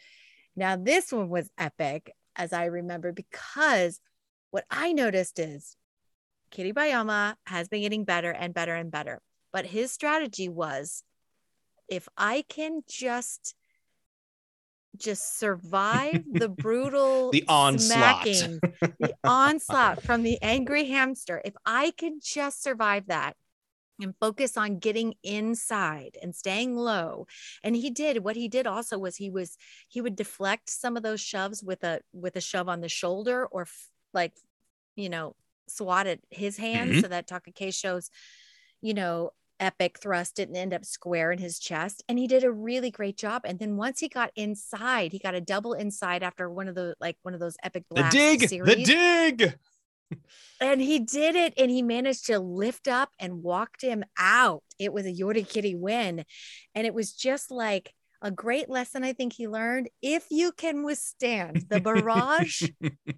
Now 0.54 0.76
this 0.76 1.12
one 1.12 1.28
was 1.28 1.50
epic, 1.58 2.12
as 2.36 2.52
I 2.52 2.66
remember, 2.66 3.12
because 3.12 4.00
what 4.50 4.64
I 4.70 4.92
noticed 4.92 5.38
is 5.38 5.76
Kiribayama 6.52 7.34
has 7.46 7.68
been 7.68 7.82
getting 7.82 8.04
better 8.04 8.30
and 8.30 8.54
better 8.54 8.74
and 8.74 8.90
better. 8.90 9.20
But 9.52 9.66
his 9.66 9.92
strategy 9.92 10.48
was 10.48 11.02
if 11.88 12.08
I 12.16 12.44
can 12.48 12.82
just 12.88 13.54
just 14.98 15.38
survive 15.38 16.22
the 16.38 16.48
brutal 16.48 17.30
The 17.32 17.44
onslaught. 17.48 18.26
smacking, 18.26 18.62
the 18.98 19.14
onslaught 19.26 20.02
from 20.02 20.22
the 20.22 20.38
angry 20.42 20.84
hamster 20.86 21.40
if 21.44 21.54
i 21.66 21.92
can 21.96 22.18
just 22.22 22.62
survive 22.62 23.06
that 23.08 23.36
and 24.00 24.14
focus 24.20 24.56
on 24.56 24.78
getting 24.78 25.14
inside 25.22 26.18
and 26.22 26.34
staying 26.34 26.76
low 26.76 27.26
and 27.64 27.74
he 27.76 27.90
did 27.90 28.22
what 28.22 28.36
he 28.36 28.48
did 28.48 28.66
also 28.66 28.98
was 28.98 29.16
he 29.16 29.30
was 29.30 29.56
he 29.88 30.00
would 30.00 30.16
deflect 30.16 30.68
some 30.68 30.96
of 30.96 31.02
those 31.02 31.20
shoves 31.20 31.62
with 31.62 31.82
a 31.84 32.00
with 32.12 32.36
a 32.36 32.40
shove 32.40 32.68
on 32.68 32.80
the 32.80 32.88
shoulder 32.88 33.46
or 33.46 33.62
f- 33.62 33.88
like 34.12 34.34
you 34.96 35.08
know 35.08 35.34
swat 35.68 36.06
at 36.06 36.20
his 36.30 36.56
hand 36.58 36.90
Mhm. 36.90 37.00
so 37.02 37.08
that 37.08 37.26
Takakeisho's 37.26 38.10
you 38.82 38.94
know 38.94 39.30
epic 39.60 39.98
thrust 40.00 40.36
didn't 40.36 40.56
end 40.56 40.74
up 40.74 40.84
square 40.84 41.32
in 41.32 41.38
his 41.38 41.58
chest 41.58 42.02
and 42.08 42.18
he 42.18 42.26
did 42.26 42.44
a 42.44 42.50
really 42.52 42.90
great 42.90 43.16
job 43.16 43.42
and 43.44 43.58
then 43.58 43.76
once 43.76 44.00
he 44.00 44.08
got 44.08 44.30
inside 44.36 45.12
he 45.12 45.18
got 45.18 45.34
a 45.34 45.40
double 45.40 45.72
inside 45.72 46.22
after 46.22 46.50
one 46.50 46.68
of 46.68 46.74
the 46.74 46.94
like 47.00 47.16
one 47.22 47.34
of 47.34 47.40
those 47.40 47.56
epic 47.62 47.84
The 47.90 47.94
blasts 47.94 48.14
dig, 48.14 48.40
the 48.40 48.84
dig. 48.84 49.54
and 50.60 50.80
he 50.80 50.98
did 51.00 51.36
it 51.36 51.54
and 51.56 51.70
he 51.70 51.82
managed 51.82 52.26
to 52.26 52.38
lift 52.38 52.86
up 52.86 53.10
and 53.18 53.42
walked 53.42 53.82
him 53.82 54.04
out. 54.18 54.62
It 54.78 54.92
was 54.92 55.06
a 55.06 55.12
yorikiri 55.12 55.76
win 55.78 56.24
and 56.74 56.86
it 56.86 56.94
was 56.94 57.12
just 57.12 57.50
like 57.50 57.92
a 58.22 58.30
great 58.30 58.70
lesson 58.70 59.04
i 59.04 59.12
think 59.12 59.34
he 59.34 59.46
learned 59.46 59.88
if 60.00 60.24
you 60.30 60.50
can 60.50 60.84
withstand 60.84 61.66
the 61.68 61.80
barrage 61.80 62.62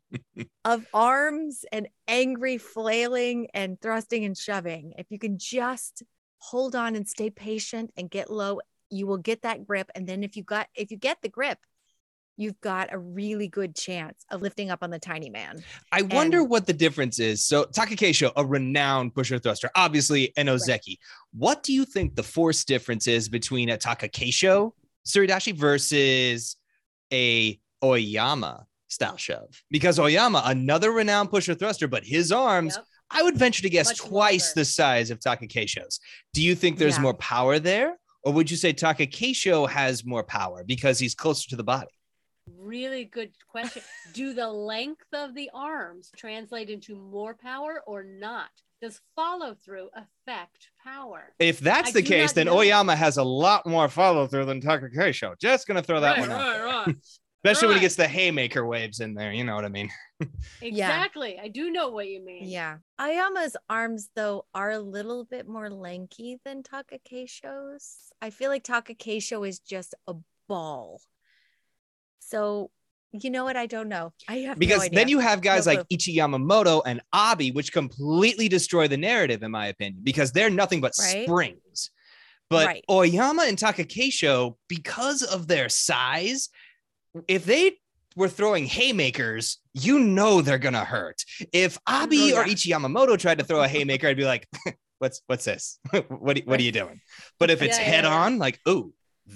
of 0.65 0.85
arms 0.93 1.65
and 1.71 1.89
angry 2.09 2.59
flailing 2.59 3.49
and 3.55 3.81
thrusting 3.81 4.25
and 4.25 4.37
shoving 4.37 4.93
if 4.99 5.07
you 5.11 5.19
can 5.19 5.39
just 5.39 6.03
hold 6.39 6.75
on 6.75 6.97
and 6.97 7.07
stay 7.09 7.31
patient 7.31 7.93
and 7.97 8.11
get 8.11 8.31
low. 8.31 8.61
You 8.91 9.07
will 9.07 9.19
get 9.19 9.43
that 9.43 9.67
grip. 9.67 9.91
And 9.95 10.07
then 10.07 10.23
if 10.23 10.37
you 10.37 10.43
got 10.43 10.69
if 10.75 10.91
you 10.91 10.97
get 10.97 11.19
the 11.23 11.29
grip, 11.29 11.59
you've 12.37 12.61
got 12.61 12.93
a 12.93 12.99
really 12.99 13.49
good 13.49 13.75
chance 13.75 14.25
of 14.31 14.41
lifting 14.41 14.71
up 14.71 14.79
on 14.83 14.91
the 14.91 14.99
tiny 14.99 15.29
man. 15.29 15.63
I 15.93 16.03
wonder 16.03 16.45
what 16.45 16.67
the 16.67 16.73
difference 16.73 17.19
is. 17.19 17.45
So 17.45 17.65
Takakeisho, 17.65 18.33
a 18.37 18.45
renowned 18.47 19.15
pusher 19.15 19.39
thruster, 19.39 19.69
obviously 19.75 20.33
an 20.37 20.47
Ozeki. 20.47 20.99
What 21.33 21.65
do 21.65 21.73
you 21.73 21.85
think 21.85 22.15
the 22.15 22.23
force 22.23 22.65
difference 22.65 23.09
is 23.09 23.29
between 23.29 23.71
a 23.71 23.77
Takakeisho 23.77 24.73
Suridashi 25.07 25.55
versus 25.55 26.57
a 27.13 27.59
Oyama 27.83 28.67
style 28.87 29.17
shove? 29.17 29.63
Because 29.71 29.99
Oyama, 29.99 30.43
another 30.47 30.93
renowned 30.93 31.31
pusher 31.31 31.55
thruster, 31.55 31.89
but 31.89 32.05
his 32.05 32.31
arms, 32.31 32.77
Yep. 32.77 32.87
I 33.11 33.23
would 33.23 33.37
venture 33.37 33.63
to 33.63 33.71
guess 33.71 33.89
Much 33.89 33.99
twice 33.99 34.49
longer. 34.51 34.61
the 34.61 34.65
size 34.65 35.11
of 35.11 35.19
Takakeisho's. 35.21 36.01
Do 36.35 36.43
you 36.43 36.55
think 36.55 36.79
there's 36.79 36.97
Yeah. 36.97 37.03
more 37.03 37.15
power 37.15 37.59
there? 37.59 37.97
Or 38.23 38.33
would 38.33 38.51
you 38.51 38.57
say 38.57 38.73
Takakeisho 38.73 39.69
has 39.69 40.05
more 40.05 40.23
power 40.25 40.65
because 40.65 40.99
he's 40.99 41.15
closer 41.15 41.49
to 41.51 41.57
the 41.57 41.65
body? 41.65 41.91
Really 42.59 43.05
good 43.05 43.33
question. 43.49 43.83
Do 44.15 44.35
the 44.35 44.49
length 44.49 45.07
of 45.13 45.35
the 45.35 45.51
arms 45.55 46.11
translate 46.17 46.69
into 46.71 46.97
more 46.97 47.35
power 47.35 47.83
or 47.87 48.03
not? 48.03 48.51
Does 48.81 49.01
follow 49.17 49.55
through 49.55 49.91
affect 49.95 50.69
power? 50.85 51.35
If 51.39 51.59
that's 51.61 51.91
I 51.91 51.93
the 51.93 52.03
case, 52.03 52.33
then 52.33 52.47
know. 52.47 52.59
Oyama 52.59 52.95
has 52.97 53.17
a 53.17 53.25
lot 53.25 53.67
more 53.67 53.89
follow 53.89 54.27
through 54.27 54.45
than 54.47 54.61
Takakeisho. 54.61 55.39
Just 55.41 55.67
gonna 55.67 55.83
throw 55.83 56.01
that 56.01 56.19
right, 56.19 56.21
one 56.21 56.31
out. 56.31 56.61
right, 56.65 56.87
right. 56.87 56.97
Especially 57.45 57.69
when 57.69 57.77
he 57.77 57.81
gets 57.81 57.95
the 57.95 58.09
haymaker 58.09 58.67
waves 58.67 59.01
in 59.01 59.15
there. 59.15 59.33
You 59.33 59.45
know 59.45 59.55
what 59.55 59.65
I 59.65 59.69
mean? 59.69 59.91
Exactly. 60.61 61.39
I 61.39 61.47
do 61.47 61.71
know 61.71 61.91
what 61.91 62.09
you 62.09 62.25
mean. 62.25 62.49
Yeah. 62.49 62.79
Ayama's 63.01 63.57
arms, 63.71 64.11
though, 64.17 64.47
are 64.53 64.73
a 64.73 64.81
little 64.81 65.25
bit 65.25 65.47
more 65.47 65.71
lanky 65.71 66.41
than 66.45 66.65
Takakeisho's. 66.65 68.13
I 68.21 68.31
feel 68.31 68.51
like 68.51 68.65
Takakeisho 68.65 69.47
is 69.49 69.61
just 69.61 69.95
a 70.09 70.15
ball. 70.49 71.01
So, 72.19 72.73
you 73.13 73.31
know 73.31 73.45
what? 73.45 73.57
I 73.57 73.67
don't 73.67 73.89
know. 73.89 74.13
I 74.27 74.39
have 74.39 74.57
no 74.57 74.59
Because 74.59 74.89
then 74.89 75.09
you 75.09 75.21
have 75.21 75.41
guys 75.41 75.67
No 75.67 75.75
like 75.75 75.89
Ichiyamamoto 75.89 76.83
and 76.85 77.01
Abi, 77.13 77.53
which 77.53 77.73
completely 77.73 78.49
destroy 78.49 78.89
the 78.89 78.97
narrative, 78.97 79.45
in 79.45 79.53
my 79.53 79.69
opinion, 79.69 80.01
because 80.03 80.33
they're 80.33 80.51
nothing 80.51 80.81
but 80.81 80.93
Right. 80.99 81.23
springs. 81.23 81.91
But 82.51 82.67
Right. 82.67 82.85
Oyama 82.91 83.45
and 83.45 83.57
Takakeisho, 83.57 84.57
because 84.69 85.23
of 85.23 85.47
their 85.47 85.69
size, 85.69 86.49
if 87.27 87.45
they 87.45 87.77
were 88.17 88.29
throwing 88.29 88.67
haymakers, 88.67 89.59
you 89.75 89.99
know 90.01 90.43
they're 90.43 90.59
gonna 90.59 90.85
hurt. 90.85 91.25
If 91.53 91.79
Abi 91.87 92.33
Oh, 92.35 92.39
or. 92.41 92.45
Ichiyamamoto 92.45 93.19
tried 93.19 93.39
to 93.39 93.45
throw 93.45 93.63
a 93.63 93.69
haymaker, 93.69 94.09
I'd 94.09 94.17
be 94.17 94.25
like, 94.25 94.49
"What's 94.99 95.23
what's 95.27 95.45
this? 95.45 95.79
what 95.91 96.39
are- 96.39 96.43
what 96.45 96.59
are 96.61 96.63
you 96.63 96.73
doing?" 96.73 97.01
But 97.39 97.51
if 97.51 97.63
it's 97.63 97.79
yeah, 97.79 97.85
head 97.85 98.05
yeah. 98.05 98.15
on, 98.15 98.39
like, 98.39 98.59
"Ooh, 98.69 98.93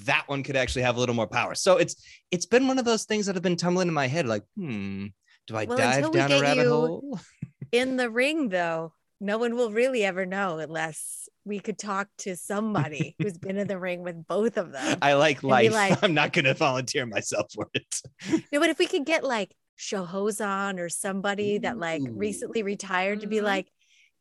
that 0.06 0.24
one 0.26 0.42
could 0.42 0.56
actually 0.56 0.82
have 0.82 0.96
a 0.96 1.00
little 1.00 1.14
more 1.14 1.28
power." 1.28 1.54
So 1.54 1.76
it's 1.76 1.94
it's 2.30 2.46
been 2.46 2.66
one 2.66 2.78
of 2.78 2.84
those 2.84 3.04
things 3.04 3.26
that 3.26 3.34
have 3.36 3.42
been 3.42 3.56
tumbling 3.56 3.88
in 3.88 3.94
my 3.94 4.08
head, 4.08 4.26
like, 4.26 4.42
hmm, 4.56 5.06
do 5.46 5.56
I 5.56 5.64
Well, 5.64 5.76
dive 5.78 6.10
down 6.12 6.32
a 6.32 6.40
rabbit 6.40 6.66
hole? 6.66 7.20
in 7.72 7.96
the 7.96 8.10
ring, 8.10 8.48
though, 8.48 8.92
no 9.20 9.38
one 9.38 9.54
will 9.54 9.70
really 9.70 10.04
ever 10.04 10.26
know 10.26 10.58
unless 10.58 11.21
we 11.44 11.58
could 11.60 11.78
talk 11.78 12.08
to 12.18 12.36
somebody 12.36 13.14
who's 13.20 13.36
been 13.38 13.56
in 13.58 13.66
the 13.72 13.78
ring 13.78 14.02
with 14.02 14.26
both 14.26 14.56
of 14.56 14.72
them. 14.72 14.98
I 15.02 15.14
like 15.14 15.42
life. 15.42 15.72
like- 15.72 16.02
I'm 16.02 16.14
not 16.14 16.32
gonna 16.32 16.54
volunteer 16.54 17.06
myself 17.06 17.52
for 17.52 17.68
it. 17.74 18.00
No, 18.52 18.60
but 18.60 18.70
if 18.70 18.78
we 18.78 18.86
could 18.86 19.04
get 19.04 19.24
like 19.24 19.54
Shohozan 19.78 20.78
or 20.78 20.88
somebody 20.88 21.58
that 21.58 21.78
like 21.78 22.02
recently 22.08 22.62
retired 22.62 23.20
to 23.20 23.26
be 23.26 23.38
Mhm. 23.38 23.42
like, 23.44 23.68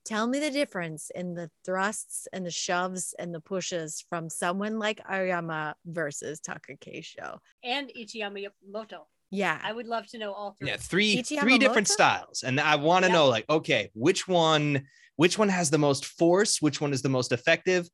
tell 0.05 0.25
me 0.27 0.39
the 0.39 0.49
difference 0.49 1.11
in 1.13 1.35
the 1.35 1.49
thrusts 1.63 2.27
and 2.33 2.45
the 2.45 2.51
shoves 2.51 3.13
and 3.19 3.33
the 3.33 3.39
pushes 3.39 4.03
from 4.09 4.29
someone 4.29 4.79
like 4.79 4.99
Ayama 5.05 5.73
versus 5.85 6.41
Takakeisho. 6.41 7.37
And 7.63 7.89
Ichiyamamoto. 7.95 9.05
Yeah. 9.29 9.59
I 9.63 9.71
would 9.71 9.87
love 9.87 10.07
to 10.07 10.17
know 10.17 10.33
all 10.33 10.55
three. 10.59 10.69
Yeah, 10.69 10.77
three 10.77 11.17
Ichi 11.19 11.37
three 11.37 11.57
different 11.57 11.87
Yamamoto? 11.87 11.91
styles, 11.91 12.43
and 12.43 12.59
I 12.59 12.75
want 12.75 13.05
to 13.05 13.09
Yep. 13.09 13.15
know 13.15 13.27
like, 13.27 13.45
okay, 13.49 13.89
which 13.93 14.27
one 14.27 14.87
which 15.21 15.37
one 15.37 15.49
has 15.49 15.69
the 15.69 15.77
most 15.77 16.05
force? 16.05 16.63
Which 16.63 16.81
one 16.81 16.93
is 16.93 17.03
the 17.03 17.09
most 17.17 17.31
effective? 17.31 17.87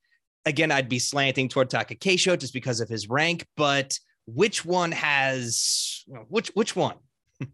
Again, 0.46 0.72
I'd 0.72 0.88
be 0.88 0.98
slanting 0.98 1.50
toward 1.50 1.70
Takakeisho 1.70 2.40
just 2.40 2.54
because 2.54 2.80
of 2.80 2.88
his 2.88 3.10
rank, 3.10 3.46
but 3.58 4.00
which 4.28 4.64
one 4.64 4.94
has 4.94 6.06
which 6.30 6.50
which 6.54 6.74
one? 6.74 6.96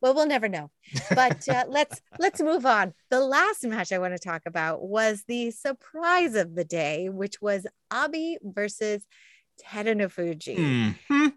Well, 0.00 0.12
we'll 0.12 0.26
never 0.26 0.50
know. 0.50 0.70
But 1.08 1.48
uh, 1.48 1.64
let's 1.68 2.02
let's 2.18 2.42
move 2.42 2.66
on. 2.66 2.92
The 3.10 3.20
last 3.20 3.64
match 3.64 3.90
I 3.90 3.96
want 3.96 4.12
to 4.12 4.18
talk 4.18 4.42
about 4.44 4.82
was 4.82 5.24
the 5.26 5.50
surprise 5.50 6.34
of 6.34 6.54
the 6.54 6.64
day, 6.64 7.08
which 7.08 7.40
was 7.40 7.66
Abi 7.90 8.36
versus 8.42 9.06
Terunofuji. 9.62 10.94
Mhm. 11.10 11.32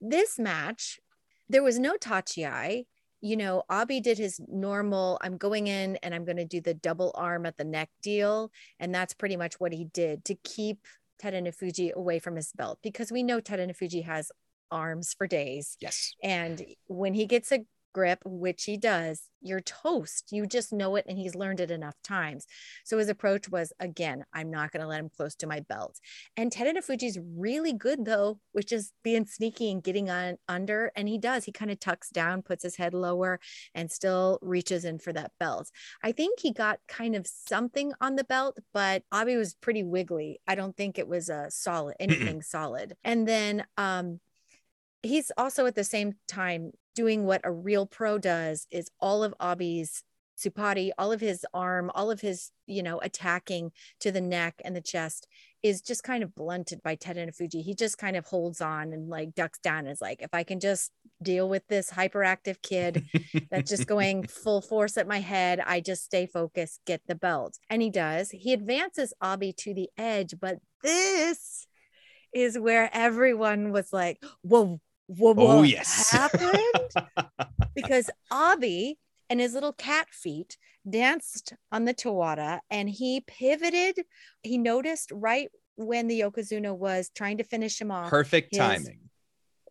this 0.00 0.38
match, 0.38 1.00
there 1.50 1.62
was 1.62 1.78
no 1.78 1.96
Tachiai. 1.96 2.86
You 3.22 3.36
know, 3.36 3.62
Abi 3.70 4.00
did 4.00 4.18
his 4.18 4.40
normal, 4.48 5.18
I'm 5.22 5.38
going 5.38 5.68
in 5.68 5.96
and 6.02 6.14
I'm 6.14 6.24
going 6.24 6.36
to 6.36 6.44
do 6.44 6.60
the 6.60 6.74
double 6.74 7.12
arm 7.14 7.46
at 7.46 7.56
the 7.56 7.64
neck 7.64 7.88
deal. 8.02 8.50
And 8.78 8.94
that's 8.94 9.14
pretty 9.14 9.36
much 9.36 9.58
what 9.58 9.72
he 9.72 9.84
did 9.84 10.24
to 10.26 10.34
keep 10.34 10.86
Terunofuji 11.22 11.92
away 11.92 12.18
from 12.18 12.36
his 12.36 12.52
belt 12.52 12.80
because 12.82 13.10
we 13.10 13.22
know 13.22 13.40
Terunofuji 13.40 14.04
has 14.04 14.30
arms 14.72 15.14
for 15.16 15.26
days. 15.26 15.76
Yes. 15.80 16.12
And 16.22 16.64
when 16.88 17.14
he 17.14 17.26
gets 17.26 17.52
a 17.52 17.60
grip, 17.92 18.20
which 18.24 18.64
he 18.64 18.76
does, 18.76 19.28
you're 19.40 19.60
toast. 19.60 20.28
You 20.30 20.46
just 20.46 20.72
know 20.72 20.96
it, 20.96 21.04
and 21.08 21.18
he's 21.18 21.34
learned 21.34 21.60
it 21.60 21.70
enough 21.70 21.96
times. 22.02 22.46
So 22.84 22.98
his 22.98 23.08
approach 23.08 23.48
was 23.48 23.72
again, 23.80 24.24
I'm 24.32 24.50
not 24.50 24.72
going 24.72 24.82
to 24.82 24.86
let 24.86 25.00
him 25.00 25.10
close 25.14 25.34
to 25.36 25.46
my 25.46 25.60
belt. 25.60 25.98
And 26.36 26.50
Ted 26.50 26.72
Fuji's 26.82 27.18
really 27.36 27.72
good 27.72 28.04
though, 28.04 28.38
which 28.52 28.72
is 28.72 28.92
being 29.02 29.26
sneaky 29.26 29.70
and 29.70 29.82
getting 29.82 30.08
on 30.10 30.36
under. 30.48 30.92
And 30.96 31.08
he 31.08 31.18
does. 31.18 31.44
He 31.44 31.52
kind 31.52 31.70
of 31.70 31.80
tucks 31.80 32.10
down, 32.10 32.42
puts 32.42 32.62
his 32.62 32.76
head 32.76 32.94
lower, 32.94 33.40
and 33.74 33.90
still 33.90 34.38
reaches 34.42 34.84
in 34.84 34.98
for 34.98 35.12
that 35.12 35.32
belt. 35.38 35.70
I 36.02 36.12
think 36.12 36.40
he 36.40 36.52
got 36.52 36.78
kind 36.88 37.14
of 37.16 37.26
something 37.26 37.92
on 38.00 38.16
the 38.16 38.24
belt, 38.24 38.58
but 38.72 39.02
Abi 39.12 39.36
was 39.36 39.54
pretty 39.54 39.82
wiggly. 39.82 40.40
I 40.46 40.54
don't 40.54 40.76
think 40.76 40.98
it 40.98 41.08
was 41.08 41.28
a 41.28 41.46
solid 41.50 41.96
anything 42.00 42.42
solid. 42.42 42.94
And 43.04 43.26
then 43.26 43.64
um 43.76 44.20
he's 45.02 45.32
also 45.36 45.66
at 45.66 45.74
the 45.74 45.84
same 45.84 46.14
time 46.28 46.72
doing 46.94 47.24
what 47.24 47.40
a 47.44 47.52
real 47.52 47.86
pro 47.86 48.18
does 48.18 48.66
is 48.70 48.90
all 49.00 49.22
of 49.22 49.34
Abi's 49.40 50.02
tsuppari, 50.38 50.90
all 50.98 51.12
of 51.12 51.20
his 51.20 51.44
arm, 51.54 51.90
all 51.94 52.10
of 52.10 52.20
his, 52.20 52.50
you 52.66 52.82
know, 52.82 52.98
attacking 52.98 53.72
to 54.00 54.10
the 54.10 54.20
neck 54.20 54.60
and 54.64 54.74
the 54.74 54.80
chest 54.80 55.26
is 55.62 55.80
just 55.80 56.02
kind 56.02 56.22
of 56.22 56.34
blunted 56.34 56.82
by 56.82 56.96
Terunofuji. 56.96 57.62
He 57.62 57.74
just 57.74 57.98
kind 57.98 58.16
of 58.16 58.26
holds 58.26 58.60
on 58.60 58.92
and 58.92 59.08
like 59.08 59.34
ducks 59.34 59.60
down 59.60 59.80
and 59.80 59.90
is 59.90 60.00
like, 60.00 60.20
if 60.22 60.30
I 60.32 60.42
can 60.42 60.58
just 60.58 60.90
deal 61.22 61.48
with 61.48 61.66
this 61.68 61.90
hyperactive 61.90 62.60
kid 62.62 63.04
that's 63.50 63.70
just 63.70 63.86
going 63.86 64.26
full 64.26 64.60
force 64.60 64.96
at 64.96 65.06
my 65.06 65.20
head, 65.20 65.60
I 65.64 65.80
just 65.80 66.04
stay 66.04 66.26
focused, 66.26 66.80
get 66.86 67.02
the 67.06 67.14
belt. 67.14 67.58
And 67.70 67.80
he 67.80 67.90
does. 67.90 68.30
He 68.30 68.52
advances 68.52 69.12
Abi 69.20 69.52
to 69.58 69.74
the 69.74 69.88
edge, 69.96 70.34
but 70.40 70.58
this 70.82 71.66
is 72.32 72.58
where 72.58 72.90
everyone 72.92 73.70
was 73.70 73.92
like, 73.92 74.20
whoa, 74.42 74.80
whoa, 75.16 75.34
Oh, 75.38 75.62
yes. 75.62 76.10
happened? 76.10 77.06
because 77.74 78.10
Abi 78.30 78.98
and 79.30 79.40
his 79.40 79.54
little 79.54 79.72
cat 79.72 80.08
feet 80.10 80.56
danced 80.88 81.54
on 81.70 81.84
the 81.84 81.94
Tawara 81.94 82.60
and 82.70 82.88
he 82.88 83.22
pivoted. 83.26 84.04
He 84.42 84.58
noticed 84.58 85.10
right 85.12 85.48
when 85.76 86.08
the 86.08 86.20
Yokozuna 86.20 86.76
was 86.76 87.10
trying 87.14 87.38
to 87.38 87.44
finish 87.44 87.80
him 87.80 87.90
off. 87.90 88.10
Perfect 88.10 88.54
timing. 88.54 89.08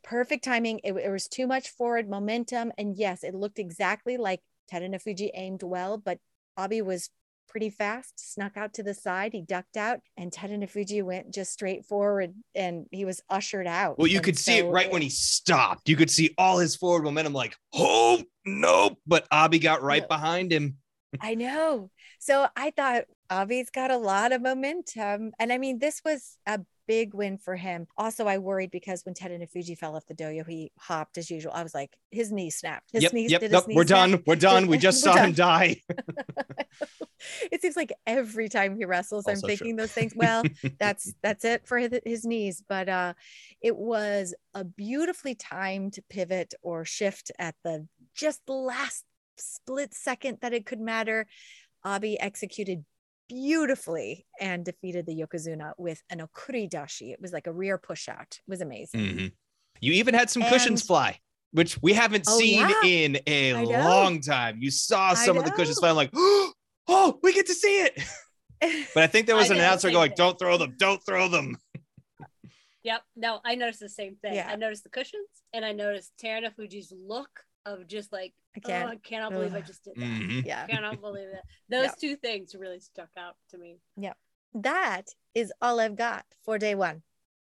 Perfect 0.04 0.44
timing. 0.44 0.80
It, 0.84 0.94
it 0.94 1.10
was 1.10 1.28
too 1.28 1.46
much 1.48 1.70
forward 1.70 2.10
momentum. 2.10 2.72
And 2.78 2.98
yes, 2.98 3.24
it 3.24 3.36
looked 3.36 3.60
exactly 3.60 4.18
like 4.18 4.42
Terunofuji 4.72 5.30
aimed 5.36 5.64
well, 5.64 5.98
but 5.98 6.18
Abi 6.58 6.82
was 6.82 7.10
pretty 7.52 7.70
fast, 7.70 8.34
snuck 8.34 8.58
out 8.58 8.74
to 8.76 8.84
the 8.84 8.93
side. 8.93 9.34
He 9.34 9.41
ducked 9.41 9.78
out, 9.78 9.99
and 10.18 10.32
Ted 10.32 10.49
and 10.49 10.64
Terunofuji 10.64 11.04
went 11.04 11.34
just 11.34 11.52
straight 11.52 11.86
forward 11.86 12.34
and 12.56 12.88
he 12.91 13.06
was 13.06 13.22
ushered 13.30 13.68
out. 13.68 13.97
Well, 13.99 14.08
you 14.08 14.18
And 14.18 14.26
could 14.26 14.38
see 14.38 14.58
it 14.60 14.62
so 14.62 14.72
right 14.72 14.91
when 14.91 15.02
he 15.02 15.10
stopped. 15.10 15.88
You 15.89 15.95
could 15.95 16.10
see 16.10 16.34
all 16.38 16.58
his 16.58 16.76
forward 16.76 17.04
momentum, 17.04 17.34
like, 17.34 17.56
oh 17.74 18.24
nope. 18.45 18.97
But 19.06 19.28
Abi 19.32 19.60
got 19.60 19.84
right 19.84 20.02
No. 20.04 20.08
behind 20.08 20.52
him. 20.52 20.78
I 21.22 21.36
know. 21.36 21.89
So 22.20 22.47
I 22.56 22.72
thought 22.72 23.04
Abi's 23.30 23.70
got 23.70 23.91
a 23.91 23.97
lot 23.97 24.32
of 24.32 24.41
momentum. 24.41 25.32
And 25.39 25.52
I 25.52 25.58
mean, 25.58 25.80
this 25.80 26.02
was 26.06 26.38
a 26.45 26.62
big 26.92 27.14
win 27.14 27.38
for 27.38 27.56
him. 27.56 27.88
Also, 27.98 28.28
I 28.28 28.38
worried 28.38 28.70
because 28.70 29.06
when 29.06 29.16
Terunofuji 29.16 29.78
fell 29.78 29.96
off 29.96 30.06
the 30.08 30.14
dohyo, 30.14 30.46
he 30.46 30.74
hopped 30.78 31.18
as 31.18 31.32
usual. 31.32 31.54
I 31.56 31.64
was 31.64 31.74
like, 31.74 31.96
his 32.12 32.34
knee 32.34 32.50
snapped. 32.50 32.89
His 32.92 33.04
yep, 33.04 33.14
knee, 33.14 33.28
yep, 33.30 33.39
did 33.39 33.54
nope, 33.54 33.62
his 33.62 33.68
knee 33.70 33.76
we're 33.78 33.86
snap? 33.86 34.10
done. 34.10 34.24
We're 34.28 34.36
done. 34.36 34.68
We 34.68 34.78
just 34.88 35.00
saw 35.02 35.16
done. 35.16 35.28
him 35.28 35.34
die. 35.34 35.78
it 37.50 37.62
seems 37.62 37.78
like 37.78 37.94
every 38.06 38.50
time 38.50 38.76
he 38.76 38.84
wrestles, 38.84 39.26
I'm 39.26 39.38
Also 39.38 39.48
true. 39.48 39.56
thinking 39.56 39.78
those 39.78 39.94
things. 39.94 40.12
Well, 40.22 40.44
that's 40.80 41.14
that's 41.24 41.46
it 41.46 41.66
for 41.66 41.78
his, 41.78 41.98
his 42.06 42.26
knees. 42.26 42.62
But 42.68 42.89
uh, 42.89 43.14
it 43.62 43.78
was 43.78 44.36
a 44.54 44.66
beautifully 44.66 45.34
timed 45.34 45.98
pivot 46.10 46.56
or 46.62 46.84
shift 46.84 47.32
at 47.39 47.56
the 47.64 47.88
just 48.14 48.42
last 48.50 49.06
split 49.38 49.94
second 49.94 50.39
that 50.42 50.52
it 50.52 50.66
could 50.66 50.82
matter. 50.82 51.26
Abi 51.86 52.20
executed 52.20 52.84
beautifully 53.32 54.25
and 54.39 54.65
defeated 54.65 55.05
the 55.05 55.15
Yokozuna 55.15 55.71
with 55.77 56.01
an 56.09 56.19
okuridashi. 56.19 57.13
It 57.13 57.21
was 57.21 57.32
like 57.32 57.47
a 57.47 57.51
rear 57.51 57.77
push 57.77 58.09
out. 58.09 58.39
It 58.39 58.49
was 58.49 58.61
amazing. 58.61 58.99
Mhm. 59.01 59.32
You 59.79 59.93
even 59.93 60.13
had 60.13 60.29
some 60.29 60.43
cushions 60.43 60.84
fly, 60.84 61.19
which 61.51 61.82
we 61.82 61.93
haven't 61.93 62.25
Oh, 62.27 62.38
seen 62.38 62.59
yeah. 62.59 62.84
in 62.86 63.21
a 63.27 63.63
long 63.63 64.21
time. 64.21 64.57
You 64.61 64.69
saw 64.69 65.13
some 65.13 65.38
of 65.38 65.45
the 65.45 65.51
cushions 65.51 65.79
fly. 65.79 65.89
I'm 65.89 65.95
like, 65.95 66.11
oh, 66.13 67.19
we 67.23 67.34
get 67.34 67.47
to 67.47 67.55
see 67.55 67.82
it. 67.84 67.97
But 68.93 69.01
I 69.01 69.07
think 69.07 69.25
there 69.25 69.36
was 69.36 69.49
an 69.49 69.55
did 69.55 69.63
announcer 69.63 69.89
going, 69.89 70.11
thing. 70.11 70.17
don't 70.17 70.38
throw 70.38 70.55
them, 70.55 70.75
don't 70.77 71.03
throw 71.03 71.27
them. 71.27 71.57
Yep. 72.84 73.01
No, 73.15 73.39
I 73.43 73.55
noticed 73.55 73.79
the 73.79 73.89
same 73.89 74.17
thing. 74.21 74.36
Yeah. 74.36 74.47
I 74.51 74.55
noticed 74.55 74.84
the 74.84 74.89
cushions 74.91 75.27
and 75.51 75.65
I 75.65 75.71
noticed 75.71 76.11
Terunofuji's 76.23 76.91
look 76.95 77.29
of 77.66 77.88
just 77.88 78.12
like, 78.12 78.34
I 78.55 78.59
oh, 78.64 78.68
can't. 78.68 78.89
I 78.89 78.95
cannot 78.97 79.32
believe 79.32 79.53
I 79.53 79.62
just 79.62 79.84
did 79.84 79.95
that. 79.95 80.03
Mhm. 80.05 80.45
yeah. 80.45 80.64
I 80.68 80.68
cannot 80.72 81.01
believe 81.01 81.28
that. 81.32 81.43
Those 81.70 81.86
Yeah. 81.86 81.91
two 81.99 82.16
things 82.16 82.55
really 82.55 82.80
stuck 82.80 83.09
out 83.18 83.36
to 83.51 83.57
me. 83.57 83.78
Yeah. 83.97 84.14
That 84.53 85.07
is 85.34 85.53
all 85.62 85.80
I've 85.80 85.95
got 85.95 86.26
for 86.43 86.57
day 86.57 86.76
one. 86.76 87.03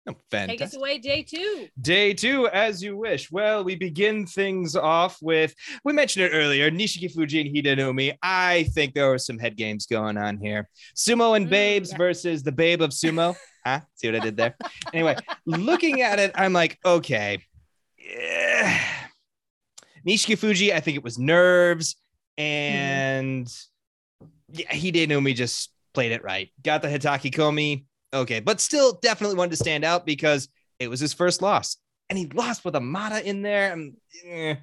Oh, 0.10 0.16
Take 0.32 0.62
us 0.62 0.76
away, 0.76 0.98
day 0.98 1.22
two. 1.22 1.68
Day 1.80 2.14
two, 2.14 2.48
as 2.48 2.82
you 2.82 2.98
wish. 2.98 3.32
Well, 3.32 3.64
we 3.64 3.76
begin 3.76 4.26
things 4.26 4.76
off 4.76 5.18
with 5.22 5.54
we 5.84 5.94
mentioned 5.94 6.26
it 6.26 6.30
earlier 6.36 6.72
Nishikifuji 6.72 7.42
and 7.42 7.56
Hidenoumi. 7.56 8.18
I 8.24 8.64
think 8.74 8.96
there 8.96 9.10
were 9.10 9.20
some 9.20 9.38
head 9.38 9.56
games 9.56 9.86
going 9.86 10.18
on 10.18 10.40
here. 10.40 10.68
Sumo 10.96 11.36
and 11.36 11.46
Mm, 11.48 11.52
Babes 11.52 11.92
yeah. 11.92 11.98
versus 11.98 12.42
the 12.42 12.52
Babe 12.52 12.82
of 12.82 12.90
Sumo. 12.90 13.36
huh? 13.66 13.82
See 13.96 14.08
what 14.08 14.16
I 14.16 14.20
did 14.26 14.38
there? 14.38 14.56
anyway, 14.92 15.16
looking 15.46 16.02
at 16.02 16.18
it, 16.18 16.32
I'm 16.34 16.54
like, 16.54 16.80
okay. 16.84 17.38
Yeah. 18.00 18.84
Nishikifuji, 20.08 20.74
I 20.74 20.80
think 20.80 20.98
it 20.98 21.04
was 21.04 21.18
nerves. 21.18 21.96
And 22.38 23.52
yeah, 24.52 24.68
Hidenoumi 24.68 25.36
just 25.36 25.72
played 25.94 26.12
it 26.12 26.24
right. 26.24 26.50
Got 26.64 26.82
the 26.82 26.88
Hatakikomi. 26.88 27.86
Okay, 28.14 28.40
but 28.40 28.60
still 28.60 29.00
definitely 29.02 29.38
wanted 29.38 29.52
to 29.52 29.58
stand 29.58 29.86
out 29.86 30.06
because 30.06 30.50
it 30.80 30.90
was 30.90 31.00
his 31.00 31.14
first 31.14 31.42
loss. 31.42 31.78
And 32.10 32.18
he 32.18 32.26
lost 32.28 32.66
with 32.66 32.76
a 32.76 32.82
Matta 32.82 33.26
in 33.28 33.42
there. 33.42 33.72
and, 33.72 33.96
eh, 34.26 34.56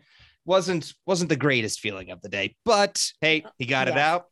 wasn't 0.49 0.95
wasn't 1.07 1.29
the 1.29 1.37
greatest 1.37 1.79
feeling 1.79 2.11
of 2.11 2.21
the 2.23 2.29
day. 2.29 2.57
But 2.65 3.05
hey, 3.21 3.45
he 3.59 3.67
got 3.67 3.87
it 3.87 3.99
out. 3.99 4.25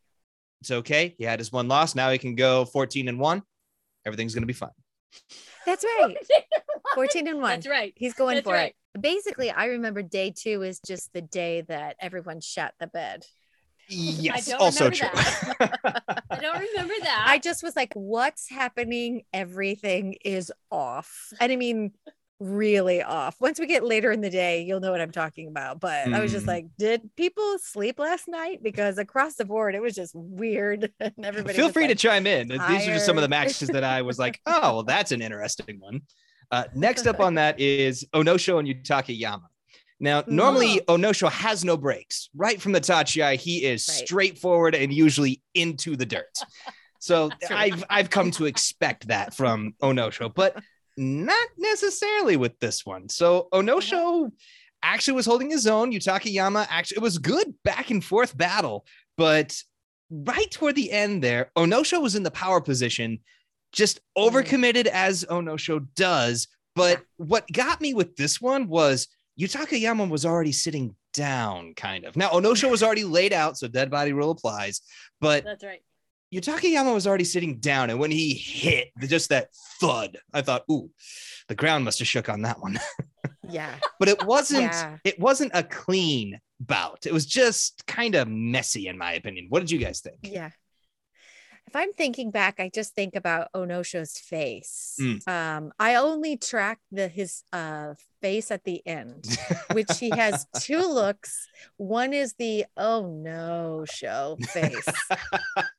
It's 0.63 0.71
okay. 0.71 1.15
He 1.19 1.25
had 1.25 1.39
his 1.39 1.53
one 1.53 1.69
loss. 1.69 1.95
Now 1.95 2.11
he 2.11 2.19
can 2.19 2.35
go 2.35 2.65
14 2.65 3.07
and 3.09 3.21
1. 3.21 3.43
Everything's 4.07 4.35
gonna 4.35 4.47
be 4.47 4.55
fine. 4.55 4.71
That's 5.67 5.85
right. 5.85 6.17
14 6.95 7.29
and 7.29 7.41
1. 7.41 7.51
That's 7.51 7.69
right. 7.69 7.93
He's 7.97 8.15
going 8.15 8.37
That's 8.37 8.47
for 8.47 8.55
right. 8.55 8.71
it. 8.71 8.77
Basically, 8.97 9.51
I 9.51 9.67
remember 9.67 10.03
day 10.03 10.33
two 10.37 10.63
is 10.63 10.81
just 10.81 11.13
the 11.13 11.23
day 11.23 11.63
that 11.63 11.97
everyone 12.01 12.41
shut 12.41 12.75
the 12.79 12.87
bed. 12.87 13.25
Yes, 13.89 14.53
also 14.53 14.91
true. 14.91 15.09
I 15.15 16.39
don't 16.41 16.61
remember 16.61 16.95
that. 17.03 17.25
I 17.29 17.39
just 17.39 17.63
was 17.63 17.77
like, 17.77 17.93
what's 17.95 18.51
happening? 18.51 19.23
Everything 19.33 20.17
is 20.25 20.53
off. 20.73 21.33
And 21.41 21.53
I 21.53 21.57
mean, 21.57 21.93
really 22.41 23.01
off. 23.03 23.41
Once 23.41 23.59
we 23.61 23.67
get 23.67 23.85
later 23.85 24.11
in 24.11 24.21
the 24.21 24.29
day, 24.29 24.63
you'll 24.63 24.81
know 24.81 24.91
what 24.91 25.01
I'm 25.01 25.13
talking 25.13 25.47
about. 25.49 25.81
But 25.81 26.13
I 26.13 26.21
was 26.21 26.33
just 26.33 26.45
Mhm. 26.45 26.49
like, 26.49 26.67
did 26.79 27.09
people 27.17 27.59
sleep 27.61 27.99
last 27.99 28.29
night? 28.29 28.63
Because 28.63 28.99
across 28.99 29.37
the 29.37 29.45
board, 29.45 29.75
it 29.75 29.81
was 29.81 29.95
just 29.95 30.15
weird. 30.15 30.93
And 31.01 31.13
everybody 31.25 31.55
Feel 31.57 31.71
free 31.71 31.85
like, 31.85 31.91
to 31.91 32.09
chime 32.09 32.27
in. 32.27 32.49
These 32.49 32.61
are 32.61 32.93
just 32.93 33.07
some 33.07 33.17
of 33.17 33.23
the 33.23 33.29
matches 33.29 33.69
that 33.69 33.85
I 33.85 34.03
was 34.03 34.19
like, 34.19 34.41
oh, 34.47 34.61
well, 34.75 34.83
that's 34.83 35.13
an 35.13 35.23
interesting 35.23 35.79
one. 35.79 36.03
Uh, 36.51 36.65
next 36.75 37.07
up 37.07 37.21
on 37.21 37.35
that 37.35 37.59
is 37.61 38.05
Onosho 38.15 38.59
and 38.59 38.69
Yutakayama. 38.69 39.43
Now, 39.99 40.23
normally 40.27 40.81
Onosho 40.89 41.31
has 41.31 41.65
no 41.65 41.77
breaks. 41.77 42.29
Right 42.37 42.61
from 42.61 42.73
the 42.73 42.81
Tachiai, 42.81 43.37
he 43.37 43.65
is 43.65 43.87
Right. 43.89 44.07
straightforward 44.07 44.75
and 44.75 44.93
usually 44.93 45.43
into 45.55 45.97
the 45.97 46.05
dirt. 46.07 46.37
So 46.99 47.31
I've 47.51 47.83
I've 47.89 48.11
come 48.11 48.31
to 48.33 48.45
expect 48.47 49.09
that 49.09 49.35
from 49.35 49.75
Onosho, 49.83 50.33
but 50.35 50.61
not 50.99 51.49
necessarily 51.57 52.37
with 52.37 52.59
this 52.59 52.85
one. 52.85 53.09
So 53.09 53.49
Onosho 53.53 54.31
actually 54.83 55.15
was 55.15 55.27
holding 55.27 55.51
his 55.51 55.67
own. 55.67 55.93
Yutakayama 55.93 56.67
actually 56.69 56.97
it 56.97 57.03
was 57.03 57.19
good 57.19 57.55
back 57.65 57.91
and 57.91 58.05
forth 58.05 58.37
battle, 58.37 58.85
but 59.17 59.57
right 60.11 60.51
toward 60.51 60.75
the 60.77 60.93
end 60.93 61.23
there, 61.25 61.51
Onosho 61.57 62.01
was 62.03 62.15
in 62.17 62.23
the 62.23 62.31
power 62.31 62.61
position, 62.61 63.21
just 63.77 64.01
overcommitted 64.19 64.87
as 64.87 65.25
Onosho 65.27 65.87
does. 65.95 66.49
But 66.75 67.03
what 67.17 67.51
got 67.53 67.81
me 67.81 67.95
with 67.95 68.17
this 68.17 68.41
one 68.41 68.67
was 68.67 69.07
Yutakayama 69.41 70.09
was 70.09 70.27
already 70.27 70.53
sitting 70.53 70.97
down, 71.15 71.75
kind 71.75 72.05
of. 72.05 72.17
Now 72.17 72.31
Onosho 72.31 72.71
was 72.71 72.83
already 72.83 73.05
laid 73.05 73.33
out, 73.33 73.57
so 73.57 73.69
dead 73.69 73.91
body 73.91 74.13
rule 74.13 74.31
applies. 74.31 74.81
But 75.21 75.45
That's 75.45 75.65
right. 75.65 75.81
Yutakayama 76.35 76.93
was 76.93 77.07
already 77.07 77.25
sitting 77.25 77.59
down, 77.59 77.89
and 77.91 78.01
when 78.01 78.11
he 78.11 78.35
hit 78.35 78.89
just 79.01 79.29
that 79.29 79.49
thud, 79.81 80.19
I 80.35 80.43
thought, 80.43 80.65
"Ooh, 80.71 80.91
the 81.49 81.55
ground 81.55 81.85
must 81.85 82.01
have 82.01 82.09
shook 82.09 82.29
on 82.29 82.43
that 82.43 82.61
one." 82.61 82.81
yeah. 83.49 83.75
but 84.01 84.09
it 84.09 84.25
wasn't. 84.27 84.73
Yeah. 84.73 84.97
It 85.05 85.21
wasn't 85.21 85.53
a 85.55 85.63
clean 85.63 86.41
bout. 86.59 87.07
It 87.07 87.13
was 87.13 87.27
just 87.27 87.87
kind 87.87 88.17
of 88.17 88.29
messy, 88.29 88.89
in 88.89 88.99
my 88.99 89.13
opinion. 89.13 89.47
What 89.51 89.61
did 89.61 89.71
you 89.71 89.79
guys 89.79 90.01
think? 90.01 90.19
Yeah. 90.23 90.51
If 91.67 91.75
I'm 91.75 91.93
thinking 91.93 92.31
back, 92.31 92.61
I 92.61 92.71
just 92.73 92.95
think 92.95 93.17
about 93.17 93.49
Onosho's 93.53 94.19
face. 94.19 94.97
Mm. 95.01 95.29
Um, 95.29 95.73
I 95.81 95.97
only 95.97 96.37
track 96.37 96.79
the 96.93 97.09
his 97.09 97.43
uh 97.53 97.95
face 98.23 98.51
at 98.51 98.65
the 98.65 98.87
end, 98.87 99.27
which 99.73 99.99
he 99.99 100.11
has 100.11 100.47
two 100.61 100.81
looks. 100.81 101.49
One 101.77 102.13
is 102.13 102.35
the 102.35 102.67
oh 102.77 103.07
no 103.07 103.85
show 103.85 104.39
face, 104.51 104.87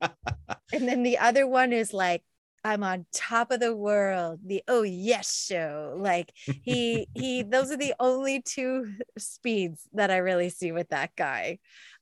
and 0.74 0.88
then 0.88 1.04
the 1.04 1.20
other 1.20 1.48
one 1.48 1.72
is 1.72 1.94
like 1.94 2.24
I'm 2.68 2.84
on 2.84 3.06
top 3.14 3.52
of 3.52 3.62
the 3.62 3.76
world. 3.76 4.42
The 4.46 4.64
oh 4.68 4.84
yes 4.84 5.46
show. 5.46 5.96
Like 5.98 6.34
he 6.64 7.08
he 7.16 7.44
those 7.44 7.72
are 7.72 7.78
the 7.78 7.96
only 7.98 8.42
two 8.42 8.94
speeds 9.18 9.88
that 9.94 10.12
I 10.12 10.18
really 10.18 10.50
see 10.50 10.74
with 10.74 10.90
that 10.90 11.16
guy. 11.16 11.60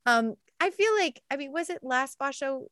Um 0.07 0.33
I 0.59 0.71
feel 0.71 0.91
like 0.97 1.21
I 1.29 1.37
mean 1.37 1.51
was 1.51 1.69
it 1.69 1.83
last 1.83 2.17
Basho 2.17 2.65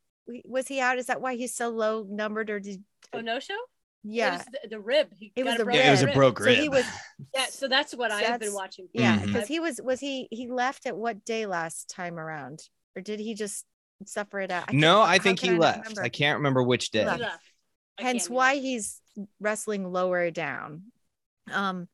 was 0.45 0.67
he 0.67 0.79
out? 0.79 0.97
Is 0.97 1.07
that 1.07 1.21
why 1.21 1.35
he's 1.35 1.55
so 1.55 1.69
low 1.69 2.05
numbered 2.09 2.49
or 2.49 2.59
did 2.59 2.83
Oh 3.13 3.21
no 3.21 3.39
show? 3.39 3.57
yeah. 4.03 4.27
It 4.27 4.31
was 4.37 4.45
the, 4.63 4.69
the 4.69 4.79
rib. 4.79 5.07
He 5.17 5.31
It 5.35 5.43
got 5.43 5.51
was 5.51 5.55
a 5.55 5.57
the 5.59 5.65
broken 5.65 5.81
Yeah, 5.81 5.87
it 5.87 5.91
was 5.91 6.01
a 6.01 6.05
rib. 6.07 6.15
broke 6.15 6.39
So 6.39 6.49
he 6.53 6.69
was 6.69 6.85
Yeah, 7.35 7.45
so 7.47 7.67
that's 7.67 7.95
what 7.95 8.11
So 8.11 8.17
I've 8.17 8.39
been 8.39 8.53
watching. 8.53 8.87
yeah, 8.93 9.19
because 9.25 9.47
he 9.47 9.59
was 9.59 9.79
was 9.83 9.99
he 9.99 10.27
he 10.31 10.47
left 10.47 10.85
at 10.85 10.95
what 10.95 11.23
day 11.25 11.45
last 11.45 11.89
time 11.89 12.19
around? 12.19 12.59
Or 12.95 13.01
did 13.01 13.19
he 13.19 13.33
just 13.33 13.65
suffer 14.05 14.39
it 14.39 14.51
out? 14.51 14.65
I 14.69 14.73
no, 14.73 15.01
I 15.01 15.17
think 15.19 15.39
he 15.39 15.49
not 15.49 15.59
left. 15.59 15.79
remember? 15.79 16.01
I 16.03 16.09
can't 16.09 16.37
remember 16.37 16.63
which 16.63 16.91
day. 16.91 16.99
He 16.99 17.05
left. 17.05 17.21
left. 17.21 17.43
Hence 17.97 18.29
why 18.29 18.51
remember. 18.51 18.67
he's 18.67 19.01
wrestling 19.39 19.91
lower 19.91 20.31
down. 20.31 20.83
Um 21.51 21.87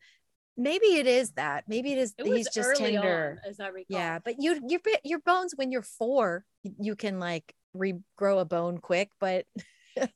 maybe 0.58 0.86
it 0.88 1.08
is 1.08 1.32
that. 1.32 1.66
Maybe 1.68 1.94
it 1.94 1.98
is 2.00 2.14
It 2.18 2.26
he's 2.26 2.50
just 2.50 2.76
tender. 2.76 3.40
on, 3.44 3.50
as 3.50 3.60
I 3.60 3.68
recall. 3.68 3.86
Yeah, 3.88 4.20
but 4.20 4.36
you 4.42 4.60
your 4.68 4.80
your 5.04 5.20
bones 5.20 5.54
when 5.56 5.72
you're 5.72 5.82
4, 5.84 6.44
you 6.80 6.96
can 6.96 7.20
like 7.20 7.54
regrow 7.76 8.42
a 8.42 8.46
bone 8.46 8.78
quick, 8.78 9.10
but 9.20 9.46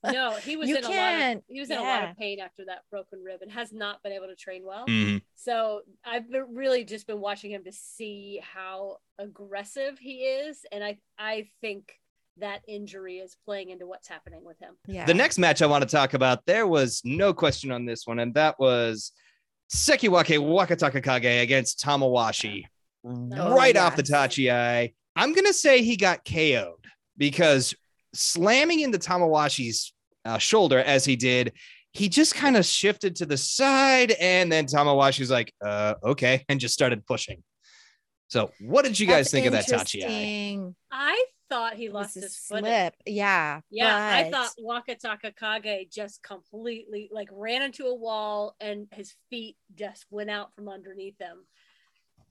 No, 0.06 0.36
he 0.38 0.56
was 0.56 0.70
You 0.70 0.78
in 0.78 0.84
a 0.86 0.88
lot 0.88 0.94
of 0.94 0.98
can't. 0.98 1.44
he 1.50 1.60
was 1.60 1.70
in 1.70 1.78
a 1.78 1.82
lot 1.82 2.10
of 2.10 2.16
pain 2.18 2.40
after 2.40 2.64
that 2.66 2.84
broken 2.90 3.22
rib 3.22 3.42
and 3.42 3.52
has 3.52 3.74
not 3.74 4.02
been 4.02 4.14
able 4.14 4.28
to 4.28 4.36
train 4.36 4.64
well. 4.66 4.86
Mhm. 4.88 5.22
So 5.36 5.82
I've 6.06 6.30
been 6.32 6.46
really 6.56 6.86
just 6.86 7.06
been 7.06 7.20
watching 7.20 7.52
him 7.52 7.64
to 7.66 7.72
see 7.74 8.40
how 8.42 8.98
aggressive 9.20 10.00
he 10.00 10.20
is, 10.24 10.66
and 10.72 10.84
I 10.84 11.00
I 11.18 11.50
think 11.60 11.92
that 12.38 12.62
injury 12.68 13.18
is 13.18 13.36
playing 13.46 13.72
into 13.72 13.86
what's 13.86 14.08
happening 14.08 14.44
with 14.44 14.58
him. 14.60 14.76
yeah. 14.88 15.06
The 15.06 15.14
next 15.14 15.38
match 15.38 15.62
I 15.62 15.66
want 15.68 15.84
to 15.84 15.90
talk 15.90 16.14
about, 16.14 16.46
there 16.46 16.66
was 16.66 17.02
no 17.04 17.34
question 17.34 17.70
on 17.72 17.86
this 17.86 18.08
one, 18.08 18.20
and 18.20 18.34
that 18.36 18.58
was 18.60 19.12
Sekiwake 19.72 20.40
Wakatakakage 20.40 21.42
against 21.44 21.80
Tamawashi 21.80 22.64
right 23.04 23.76
off 23.78 23.96
the 23.98 24.02
Oh, 24.02 24.22
yes. 24.24 24.36
Tachiai. 24.38 24.94
I'm 25.16 25.34
going 25.34 25.46
to 25.46 25.54
say 25.54 25.84
he 25.84 25.96
got 25.98 26.24
KO'd 26.26 26.86
because 27.18 27.76
slamming 28.14 28.82
into 28.82 28.98
Tamawashi's 28.98 29.94
uh, 30.26 30.38
shoulder 30.38 30.80
as 30.80 31.06
he 31.06 31.16
did, 31.16 31.54
he 31.92 32.10
just 32.10 32.34
kind 32.34 32.58
of 32.58 32.66
shifted 32.66 33.16
to 33.18 33.26
the 33.26 33.38
side, 33.38 34.12
and 34.20 34.52
then 34.52 34.66
Tamawashi's 34.66 35.30
like, 35.30 35.54
uh, 35.64 35.94
okay, 36.04 36.44
and 36.50 36.60
just 36.60 36.74
started 36.74 37.06
pushing. 37.06 37.44
So, 38.30 38.50
what 38.62 38.84
did 38.84 39.00
you 39.00 39.06
guys 39.06 39.26
That's 39.26 39.32
think 39.32 39.46
of 39.46 39.52
that 39.52 39.66
Tachiai? 39.68 40.02
interesting. 40.02 40.76
I 40.92 41.26
thought 41.50 41.76
he 41.76 41.90
lost 41.90 42.18
a 42.18 42.22
his 42.22 42.36
footing. 42.36 42.66
slip. 42.66 42.96
Yeah. 43.06 43.60
Yeah, 43.70 43.96
I 43.96 44.32
thought 44.32 44.50
Wakataka 44.60 45.36
Kage 45.62 45.92
just 45.92 46.24
completely 46.24 47.10
like 47.12 47.30
ran 47.32 47.62
into 47.62 47.86
a 47.86 47.94
wall 47.94 48.56
and 48.60 48.88
his 48.92 49.14
feet 49.30 49.56
just 49.76 50.06
went 50.10 50.32
out 50.32 50.52
from 50.56 50.68
underneath 50.68 51.20
him. 51.20 51.46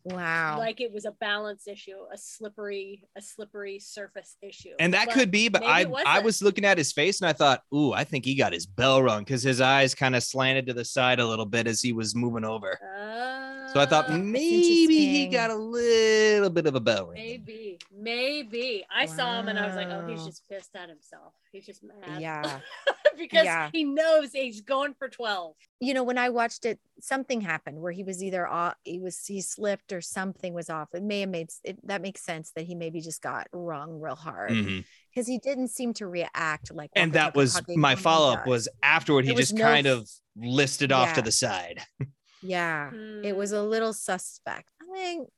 Wow. 0.05 0.59
Like 0.59 0.81
it 0.81 0.93
was 0.93 1.05
a 1.05 1.13
balance 1.13 1.67
issue, 1.67 1.97
a 2.13 2.19
slippery, 2.19 3.05
a 3.17 3.23
slippery 3.23 3.79
surface 3.79 4.37
issue. 4.43 4.75
And 4.79 4.95
that 4.95 5.07
But 5.07 5.15
could 5.15 5.31
be, 5.31 5.49
but 5.49 5.63
I. 5.65 5.87
I 6.07 6.21
was 6.21 6.43
looking 6.43 6.65
at 6.65 6.79
his 6.79 6.93
face 6.93 7.21
and 7.21 7.29
I 7.29 7.33
thought, 7.33 7.63
ooh, 7.75 7.93
I 7.93 8.05
think 8.05 8.25
he 8.25 8.35
got 8.35 8.53
his 8.53 8.67
bell 8.67 9.03
rung 9.03 9.25
because 9.25 9.43
his 9.43 9.61
eyes 9.61 9.95
kind 9.95 10.15
of 10.17 10.23
slanted 10.23 10.67
to 10.67 10.75
the 10.75 10.85
side 10.85 11.21
a 11.21 11.27
little 11.27 11.47
bit 11.47 11.67
as 11.67 11.81
he 11.81 11.93
was 11.93 12.15
moving 12.15 12.45
over. 12.45 12.79
Oh, 12.83 13.62
So 13.73 13.81
I 13.81 13.87
thought 13.87 14.11
Uh, 14.11 14.18
maybe 14.18 15.07
he 15.07 15.27
got 15.29 15.51
a 15.51 15.55
little 15.55 16.51
bit 16.51 16.66
of 16.66 16.75
a 16.75 16.81
bell 16.81 17.07
ring. 17.07 17.23
maybe, 17.23 17.79
maybe. 17.91 18.85
I 18.95 19.07
saw 19.07 19.39
him 19.41 19.49
and 19.49 19.59
I 19.59 19.66
was 19.66 19.77
like, 19.77 19.89
oh, 19.89 20.07
he's 20.07 20.25
just 20.27 20.47
pissed 20.49 20.75
at 20.75 20.89
himself. 20.89 21.33
He's 21.53 21.64
just 21.66 21.83
mad. 21.83 22.20
Yeah. 22.20 22.61
because 23.18 23.45
Yeah. 23.45 23.70
he 23.73 23.85
knows 23.85 24.33
he's 24.33 24.61
going 24.61 24.95
for 24.95 25.09
12. 25.09 25.55
You 25.81 25.95
know, 25.95 26.03
when 26.03 26.18
I 26.18 26.29
watched 26.29 26.64
it, 26.66 26.79
something 27.01 27.41
happened 27.41 27.81
where 27.81 27.93
he 27.93 28.05
was 28.05 28.23
either 28.23 28.47
off, 28.47 28.75
he 28.85 28.99
was 28.99 29.25
he 29.27 29.41
slipped 29.41 29.93
or 29.93 30.01
something 30.01 30.53
was 30.55 30.68
off. 30.68 30.89
It 30.95 31.03
may 31.03 31.20
have 31.20 31.31
made 31.31 31.49
it, 31.64 31.79
that 31.87 32.03
makes 32.03 32.23
sense 32.23 32.53
that 32.57 32.66
he 32.66 32.75
maybe 32.75 33.01
just 33.01 33.23
got 33.23 33.47
wrong 33.53 34.01
real 34.01 34.14
hard 34.16 34.51
Mhm. 34.53 34.85
because 35.14 35.27
he 35.27 35.39
didn't 35.39 35.68
seem 35.68 35.95
to 35.95 36.07
react 36.07 36.73
like. 36.75 36.91
And 36.95 37.12
that 37.14 37.35
was 37.35 37.61
my 37.68 37.95
follow 37.97 38.33
up 38.35 38.47
was 38.47 38.68
afterward, 38.83 39.25
he 39.25 39.33
was 39.33 39.49
just 39.49 39.55
no 39.55 39.64
kind 39.64 39.87
of 39.87 40.09
listed 40.37 40.93
off 40.93 41.14
to 41.14 41.23
the 41.23 41.33
side. 41.33 41.81
yeah, 42.43 42.90
it 43.24 43.36
was 43.36 43.51
Hmm. 43.51 43.57
a 43.57 43.62
little 43.62 43.93
suspect. 43.93 44.68
I 44.82 44.95
think 44.95 45.28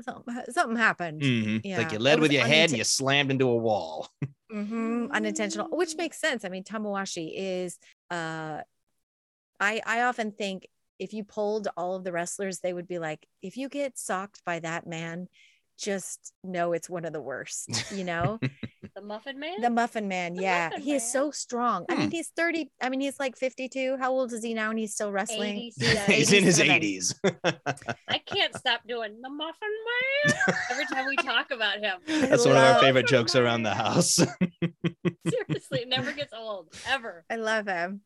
something 0.00 0.34
something 0.50 0.76
happened. 0.76 1.22
Mhm. 1.22 1.64
Yeah, 1.64 1.78
Like 1.78 1.92
you 1.92 1.98
led 1.98 2.20
with 2.20 2.32
your 2.32 2.44
head 2.44 2.70
and 2.70 2.78
you 2.78 2.84
slammed 2.84 3.30
into 3.30 3.48
a 3.48 3.56
wall. 3.56 4.08
hmm 4.50 5.06
unintentional 5.12 5.66
which 5.70 5.96
makes 5.96 6.18
sense 6.18 6.44
i 6.44 6.48
mean 6.50 6.62
tamawashi 6.62 7.32
is 7.34 7.78
uh 8.10 8.60
i 9.60 9.80
i 9.86 10.02
often 10.02 10.30
think 10.30 10.66
if 10.98 11.14
you 11.14 11.24
polled 11.24 11.68
all 11.76 11.94
of 11.94 12.04
the 12.04 12.12
wrestlers 12.12 12.60
they 12.60 12.72
would 12.72 12.86
be 12.86 12.98
like 12.98 13.26
if 13.40 13.56
you 13.56 13.68
get 13.70 13.96
socked 13.98 14.44
by 14.44 14.58
that 14.58 14.86
man 14.86 15.26
just 15.78 16.32
know 16.44 16.72
it's 16.74 16.90
one 16.90 17.06
of 17.06 17.12
the 17.14 17.20
worst 17.20 17.82
you 17.96 18.04
know 18.12 18.38
The 19.02 19.08
Muffin 19.08 19.40
Man? 19.40 19.60
the 19.60 19.68
muffin 19.70 20.06
man 20.06 20.34
The 20.34 20.42
yeah 20.42 20.68
Muffin 20.68 20.82
he 20.84 20.94
is 20.94 21.12
so 21.12 21.32
strong 21.32 21.84
i 21.88 21.96
mean 21.96 22.04
Hmm. 22.04 22.10
he's 22.10 22.28
30 22.36 22.70
i 22.80 22.88
mean 22.88 23.00
he's 23.00 23.18
like 23.18 23.36
52 23.36 23.96
how 23.98 24.12
old 24.12 24.32
is 24.32 24.44
he 24.44 24.54
now 24.54 24.70
and 24.70 24.78
he's 24.78 24.94
still 24.94 25.10
wrestling 25.10 25.56
87. 25.56 26.14
He's 26.14 26.32
in 26.32 26.44
his 26.44 26.60
80s. 26.60 27.14
I 28.08 28.18
can't 28.18 28.54
stop 28.54 28.82
doing 28.86 29.20
the 29.20 29.28
Muffin 29.28 29.68
Man 30.24 30.54
every 30.70 30.86
time 30.86 31.06
we 31.08 31.16
talk 31.16 31.50
about 31.50 31.80
him. 31.80 31.98
That's 32.06 32.46
one 32.46 32.56
of 32.56 32.62
our 32.62 32.78
favorite 32.80 33.08
jokes 33.08 33.34
around 33.34 33.64
the 33.64 33.74
house. 33.74 34.20
Seriously, 35.28 35.80
it 35.80 35.88
never 35.88 36.12
gets 36.12 36.32
old, 36.32 36.68
ever. 36.88 37.24
i 37.28 37.34
love 37.36 37.66
him 37.66 38.02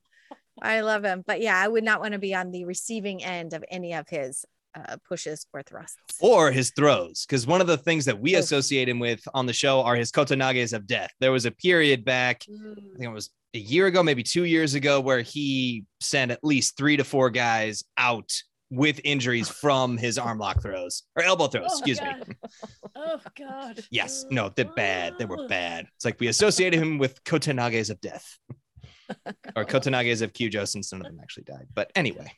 i 0.62 0.80
love 0.80 1.04
him 1.04 1.22
but 1.26 1.42
yeah 1.42 1.58
i 1.62 1.68
would 1.68 1.84
not 1.84 2.00
want 2.00 2.12
to 2.14 2.18
be 2.18 2.34
on 2.34 2.50
the 2.52 2.64
receiving 2.64 3.22
end 3.22 3.52
of 3.52 3.62
any 3.70 3.92
of 3.92 4.08
his 4.08 4.46
uh, 4.76 4.96
pushes 5.08 5.46
or 5.52 5.62
thrusts 5.62 5.96
or 6.20 6.52
his 6.52 6.70
throws. 6.76 7.24
Because 7.26 7.46
one 7.46 7.60
of 7.60 7.66
the 7.66 7.78
things 7.78 8.04
that 8.04 8.20
we 8.20 8.36
Oh. 8.36 8.40
associate 8.40 8.88
him 8.88 8.98
with 8.98 9.20
on 9.34 9.46
the 9.46 9.52
show 9.52 9.80
are 9.82 9.96
his 9.96 10.12
kotenages 10.12 10.72
of 10.72 10.86
death. 10.86 11.10
There 11.20 11.32
was 11.32 11.46
a 11.46 11.50
period 11.50 12.04
back, 12.04 12.42
Mm. 12.48 12.72
I 12.72 12.98
think 12.98 13.04
it 13.10 13.12
was 13.14 13.30
a 13.54 13.58
year 13.58 13.86
ago, 13.86 14.02
maybe 14.02 14.22
two 14.22 14.44
years 14.44 14.74
ago, 14.74 15.00
where 15.00 15.22
he 15.22 15.84
sent 16.00 16.30
at 16.30 16.44
least 16.44 16.76
three 16.76 16.96
to 16.98 17.04
four 17.04 17.30
guys 17.30 17.84
out 17.96 18.30
with 18.70 19.00
injuries 19.04 19.48
from 19.62 19.96
his 19.96 20.18
arm 20.18 20.38
lock 20.38 20.60
throws 20.60 21.04
or 21.16 21.22
elbow 21.22 21.46
throws. 21.46 21.68
Oh, 21.70 21.78
excuse 21.78 22.00
me. 22.00 22.08
Oh 22.96 23.20
God. 23.38 23.82
Yes, 23.90 24.24
no, 24.30 24.50
they're 24.54 24.64
bad. 24.64 25.14
They 25.18 25.24
were 25.24 25.46
bad. 25.48 25.86
It's 25.94 26.04
like 26.04 26.18
we 26.20 26.26
associated 26.26 26.80
him 26.80 26.98
with 26.98 27.22
kotenages 27.24 27.90
of 27.90 28.00
death 28.00 28.38
or 29.56 29.64
kotenages 29.64 30.20
of 30.20 30.32
Kyujo 30.32 30.66
since 30.66 30.92
none 30.92 31.00
of 31.00 31.06
them 31.06 31.20
actually 31.22 31.44
died. 31.44 31.68
But 31.74 31.92
anyway, 31.94 32.32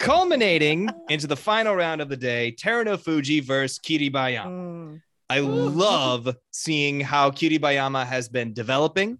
culminating 0.00 0.88
into 1.10 1.26
the 1.26 1.36
final 1.36 1.76
round 1.76 2.00
of 2.00 2.08
the 2.08 2.16
day, 2.16 2.56
Terunofuji 2.58 3.44
versus 3.44 3.78
Kiribayama. 3.78 4.46
Mm. 4.46 5.02
I 5.28 5.40
love 5.40 6.34
seeing 6.50 7.00
how 7.00 7.30
Kiribayama 7.30 8.04
has 8.06 8.28
been 8.28 8.52
developing. 8.54 9.18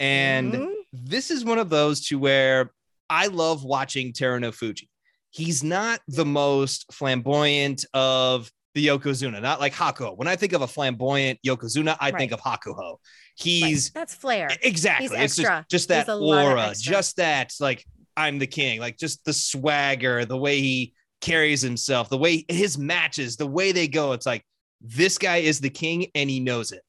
And 0.00 0.52
Mhm. 0.54 0.72
this 0.92 1.30
is 1.30 1.44
one 1.44 1.58
of 1.58 1.68
those 1.70 2.00
to 2.08 2.18
where 2.18 2.72
I 3.10 3.26
love 3.26 3.62
watching 3.62 4.12
Terunofuji. 4.12 4.88
He's 5.30 5.62
not 5.62 6.00
the 6.08 6.24
most 6.24 6.86
flamboyant 6.92 7.84
of 7.92 8.50
the 8.74 8.86
Yokozuna, 8.86 9.40
not 9.42 9.60
like 9.60 9.74
Hakuho. 9.74 10.16
When 10.16 10.28
I 10.28 10.36
think 10.36 10.54
of 10.54 10.62
a 10.62 10.66
flamboyant 10.66 11.38
Yokozuna, 11.46 11.96
I 12.00 12.10
think 12.10 12.32
of 12.32 12.40
Hakuho. 12.40 12.76
Right. 12.76 12.98
He's 13.36 13.90
that's 13.90 14.14
flair 14.14 14.48
exactly 14.62 15.08
He's 15.08 15.12
it's 15.24 15.36
just, 15.36 15.46
extra. 15.46 15.66
just 15.68 15.82
He's 15.84 15.86
that 15.88 16.08
a 16.08 16.14
lot 16.14 16.38
of 16.38 16.52
aura, 16.52 16.74
just 16.80 17.16
that 17.16 17.52
like 17.60 17.84
I'm 18.16 18.38
the 18.38 18.46
king, 18.46 18.80
like 18.80 18.96
just 18.98 19.24
the 19.24 19.32
swagger, 19.32 20.24
the 20.24 20.36
way 20.36 20.60
he 20.60 20.94
carries 21.20 21.62
himself, 21.62 22.08
the 22.08 22.18
way 22.18 22.44
his 22.48 22.78
matches, 22.78 23.36
the 23.36 23.46
way 23.46 23.72
they 23.72 23.88
go. 23.88 24.12
It's 24.12 24.26
like 24.26 24.44
this 24.80 25.18
guy 25.18 25.38
is 25.38 25.60
the 25.60 25.70
king 25.70 26.06
and 26.14 26.28
he 26.30 26.40
knows 26.40 26.72
it. 26.72 26.82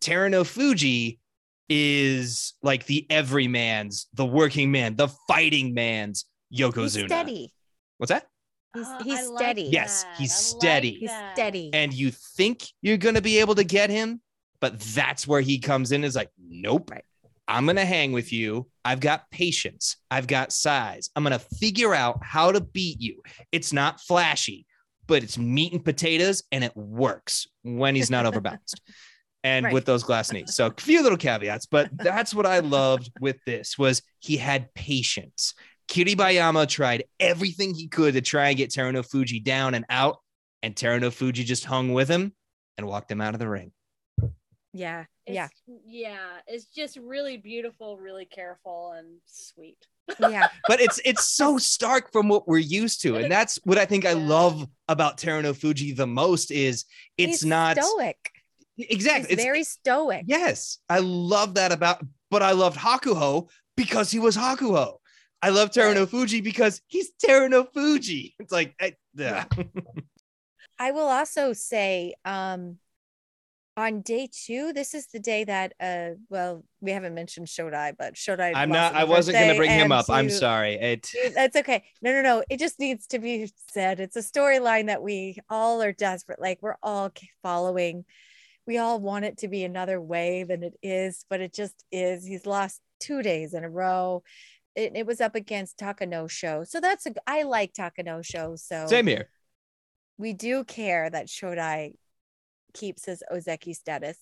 Terunofuji 0.00 1.18
is 1.68 2.54
like 2.62 2.86
the 2.86 3.06
everyman's, 3.10 4.06
the 4.14 4.26
working 4.26 4.70
man, 4.72 4.96
the 4.96 5.08
fighting 5.28 5.72
man's 5.74 6.24
he's 6.50 6.60
Yokozuna. 6.60 7.06
steady 7.06 7.52
What's 7.98 8.10
that? 8.10 8.26
he's, 8.74 8.86
he's 9.04 9.18
I 9.18 9.22
like 9.24 9.38
steady 9.38 9.62
Yes, 9.64 10.04
that. 10.04 10.16
he's 10.16 10.30
I 10.30 10.34
like 10.34 10.62
steady. 10.62 10.90
he's 11.00 11.12
steady 11.32 11.70
And 11.72 11.92
you 11.92 12.10
think 12.10 12.66
you're 12.82 12.96
gonna 12.96 13.20
be 13.20 13.38
able 13.38 13.54
to 13.54 13.64
get 13.64 13.90
him, 13.90 14.20
but 14.60 14.80
that's 14.80 15.26
where 15.28 15.40
he 15.40 15.58
comes 15.58 15.92
in. 15.92 16.02
Is 16.02 16.16
like, 16.16 16.30
nope. 16.38 16.90
Right. 16.90 17.04
I'm 17.50 17.66
gonna 17.66 17.84
hang 17.84 18.12
with 18.12 18.32
you. 18.32 18.68
I've 18.84 19.00
got 19.00 19.28
patience. 19.30 19.96
I've 20.10 20.26
got 20.26 20.52
size. 20.52 21.10
I'm 21.16 21.22
gonna 21.24 21.38
figure 21.38 21.94
out 21.94 22.20
how 22.22 22.52
to 22.52 22.60
beat 22.60 23.00
you. 23.00 23.22
It's 23.50 23.72
not 23.72 24.00
flashy, 24.00 24.66
but 25.08 25.22
it's 25.24 25.36
meat 25.36 25.72
and 25.72 25.84
potatoes, 25.84 26.44
and 26.52 26.62
it 26.62 26.76
works 26.76 27.48
when 27.62 27.96
he's 27.96 28.10
not 28.10 28.24
overbalanced. 28.24 28.80
And 29.42 29.64
Right. 29.64 29.72
with 29.72 29.86
those 29.86 30.02
glass 30.02 30.30
knees. 30.32 30.54
So 30.54 30.66
a 30.66 30.74
few 30.78 31.02
little 31.02 31.16
caveats, 31.16 31.64
but 31.64 31.88
that's 31.96 32.34
what 32.34 32.44
I 32.44 32.58
loved 32.58 33.10
with 33.22 33.38
this 33.46 33.78
was 33.78 34.02
he 34.18 34.36
had 34.36 34.72
patience. 34.74 35.54
Kiribayama 35.88 36.68
tried 36.68 37.04
everything 37.18 37.74
he 37.74 37.88
could 37.88 38.12
to 38.12 38.20
try 38.20 38.48
and 38.48 38.58
get 38.58 38.68
Terunofuji 38.68 39.42
down 39.42 39.72
and 39.72 39.86
out, 39.88 40.18
and 40.62 40.76
Terunofuji 40.76 41.46
just 41.46 41.64
hung 41.64 41.94
with 41.94 42.06
him 42.06 42.34
and 42.76 42.86
walked 42.86 43.10
him 43.10 43.22
out 43.22 43.32
of 43.32 43.40
the 43.40 43.48
ring. 43.48 43.72
Yeah 44.72 45.04
It's, 45.26 45.34
yeah 45.34 45.48
yeah. 45.86 46.28
It's 46.46 46.66
just 46.66 46.96
really 46.96 47.36
beautiful, 47.36 47.96
really 47.98 48.24
careful, 48.24 48.92
and 48.96 49.18
sweet. 49.26 49.78
yeah 50.20 50.48
But 50.68 50.80
it's 50.80 51.00
it's 51.04 51.24
so 51.24 51.58
stark 51.58 52.12
from 52.12 52.28
what 52.28 52.46
we're 52.48 52.58
used 52.58 53.02
to, 53.02 53.16
and 53.16 53.30
that's 53.30 53.58
what 53.64 53.78
I 53.78 53.84
think 53.84 54.04
I 54.06 54.12
Yeah. 54.12 54.26
love 54.28 54.66
about 54.88 55.18
Terunofuji 55.18 55.96
the 55.96 56.06
most 56.06 56.50
is 56.50 56.84
it's 57.18 57.40
He's 57.42 57.44
not 57.44 57.76
stoic 57.82 58.30
exactly. 58.78 59.28
he's 59.28 59.34
It's 59.38 59.42
very 59.44 59.64
stoic 59.64 60.24
yes, 60.26 60.78
I 60.88 60.98
love 61.00 61.54
that 61.54 61.72
about. 61.72 62.02
But 62.30 62.42
I 62.44 62.52
loved 62.52 62.78
Hakuho 62.78 63.48
because 63.76 64.10
he 64.12 64.20
was 64.20 64.36
Hakuho. 64.36 64.98
I 65.42 65.48
love 65.50 65.70
Terunofuji 65.70 66.44
because 66.44 66.80
he's 66.86 67.10
Terunofuji. 67.24 68.34
It's 68.38 68.52
like, 68.52 68.74
I, 68.80 68.94
yeah. 69.16 69.46
I 70.78 70.92
will 70.92 71.08
also 71.08 71.52
say 71.52 72.14
um 72.24 72.78
on 73.80 74.02
day 74.02 74.28
two, 74.30 74.74
this 74.74 74.92
is 74.92 75.06
the 75.06 75.18
day 75.18 75.42
that 75.44 75.72
uh 75.80 76.10
well, 76.28 76.62
we 76.82 76.92
haven't 76.92 77.14
mentioned 77.14 77.46
Shodai, 77.46 77.94
but 77.98 78.14
Shodai 78.14 78.52
I'm 78.54 78.68
not. 78.68 78.94
I 78.94 79.04
wasn't 79.04 79.38
going 79.38 79.48
to 79.48 79.56
bring 79.56 79.70
him 79.70 79.90
up. 79.90 80.04
I'm 80.10 80.28
sorry. 80.28 80.74
It. 80.74 81.08
That's 81.34 81.56
okay. 81.56 81.84
No, 82.02 82.12
no, 82.12 82.20
no. 82.20 82.44
It 82.50 82.58
just 82.58 82.78
needs 82.78 83.06
to 83.08 83.18
be 83.18 83.50
said. 83.70 83.98
It's 83.98 84.16
a 84.16 84.20
storyline 84.20 84.88
that 84.88 85.02
we 85.02 85.38
all 85.48 85.80
are 85.80 85.92
desperate. 85.92 86.40
Like 86.40 86.58
we're 86.60 86.76
all 86.82 87.10
following. 87.42 88.04
We 88.66 88.76
all 88.76 89.00
want 89.00 89.24
it 89.24 89.38
to 89.38 89.48
be 89.48 89.64
another 89.64 89.98
way 89.98 90.44
than 90.44 90.62
it 90.62 90.74
is, 90.82 91.24
but 91.30 91.40
it 91.40 91.54
just 91.54 91.82
is. 91.90 92.26
He's 92.26 92.44
lost 92.44 92.82
two 93.00 93.22
days 93.22 93.54
in 93.54 93.64
a 93.64 93.70
row. 93.70 94.22
It, 94.76 94.92
it 94.94 95.06
was 95.06 95.22
up 95.22 95.34
against 95.34 95.78
Takanosho. 95.78 96.68
So 96.68 96.80
that's 96.80 97.06
a, 97.06 97.14
I 97.26 97.44
like 97.44 97.72
Takanosho. 97.72 98.58
So 98.58 98.86
Same 98.88 99.06
here. 99.06 99.30
we 100.18 100.34
do 100.34 100.64
care 100.64 101.08
that 101.08 101.28
Shodai 101.28 101.94
keeps 102.72 103.04
his 103.04 103.22
Ozeki 103.32 103.74
status, 103.74 104.18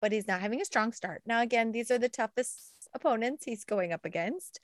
but 0.00 0.12
he's 0.12 0.26
not 0.28 0.40
having 0.40 0.60
a 0.60 0.64
strong 0.64 0.92
start. 0.92 1.22
Now, 1.26 1.42
again, 1.42 1.72
these 1.72 1.90
are 1.90 1.98
the 1.98 2.08
toughest 2.08 2.72
opponents 2.94 3.44
he's 3.44 3.64
going 3.64 3.92
up 3.92 4.04
against, 4.04 4.60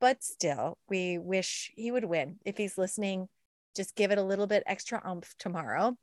but 0.00 0.22
still, 0.22 0.78
we 0.88 1.18
wish 1.18 1.72
he 1.74 1.90
would 1.90 2.04
win. 2.04 2.36
If 2.44 2.56
he's 2.56 2.78
listening, 2.78 3.28
just 3.74 3.94
give 3.94 4.10
it 4.10 4.18
a 4.18 4.22
little 4.22 4.46
bit 4.46 4.62
extra 4.66 5.02
oomph 5.06 5.34
tomorrow. 5.38 5.96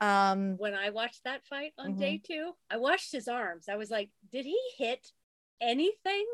Um, 0.00 0.56
When 0.58 0.74
I 0.74 0.90
watched 0.90 1.24
that 1.24 1.44
fight 1.46 1.72
on 1.78 1.94
Mhm. 1.94 1.98
day 1.98 2.18
two, 2.18 2.56
I 2.70 2.76
watched 2.76 3.10
his 3.10 3.26
arms. 3.26 3.68
I 3.68 3.76
was 3.76 3.90
like, 3.90 4.10
did 4.30 4.44
he 4.44 4.58
hit 4.76 5.12
anything 5.60 6.24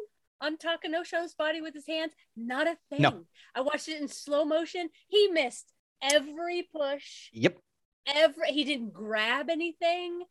on 0.40 0.58
Takanosho's 0.58 1.34
body 1.34 1.62
with 1.62 1.72
his 1.72 1.86
hands? 1.86 2.12
Not 2.36 2.66
a 2.66 2.76
thing. 2.90 3.00
No. 3.00 3.26
I 3.54 3.62
watched 3.62 3.88
it 3.88 4.00
in 4.00 4.08
slow 4.08 4.44
motion. 4.44 4.90
He 5.08 5.28
missed 5.28 5.72
every 6.02 6.62
push. 6.62 7.30
Yep. 7.32 7.58
Every 8.06 8.48
he 8.52 8.64
didn't 8.64 8.92
grab 8.92 9.48
anything. 9.48 10.22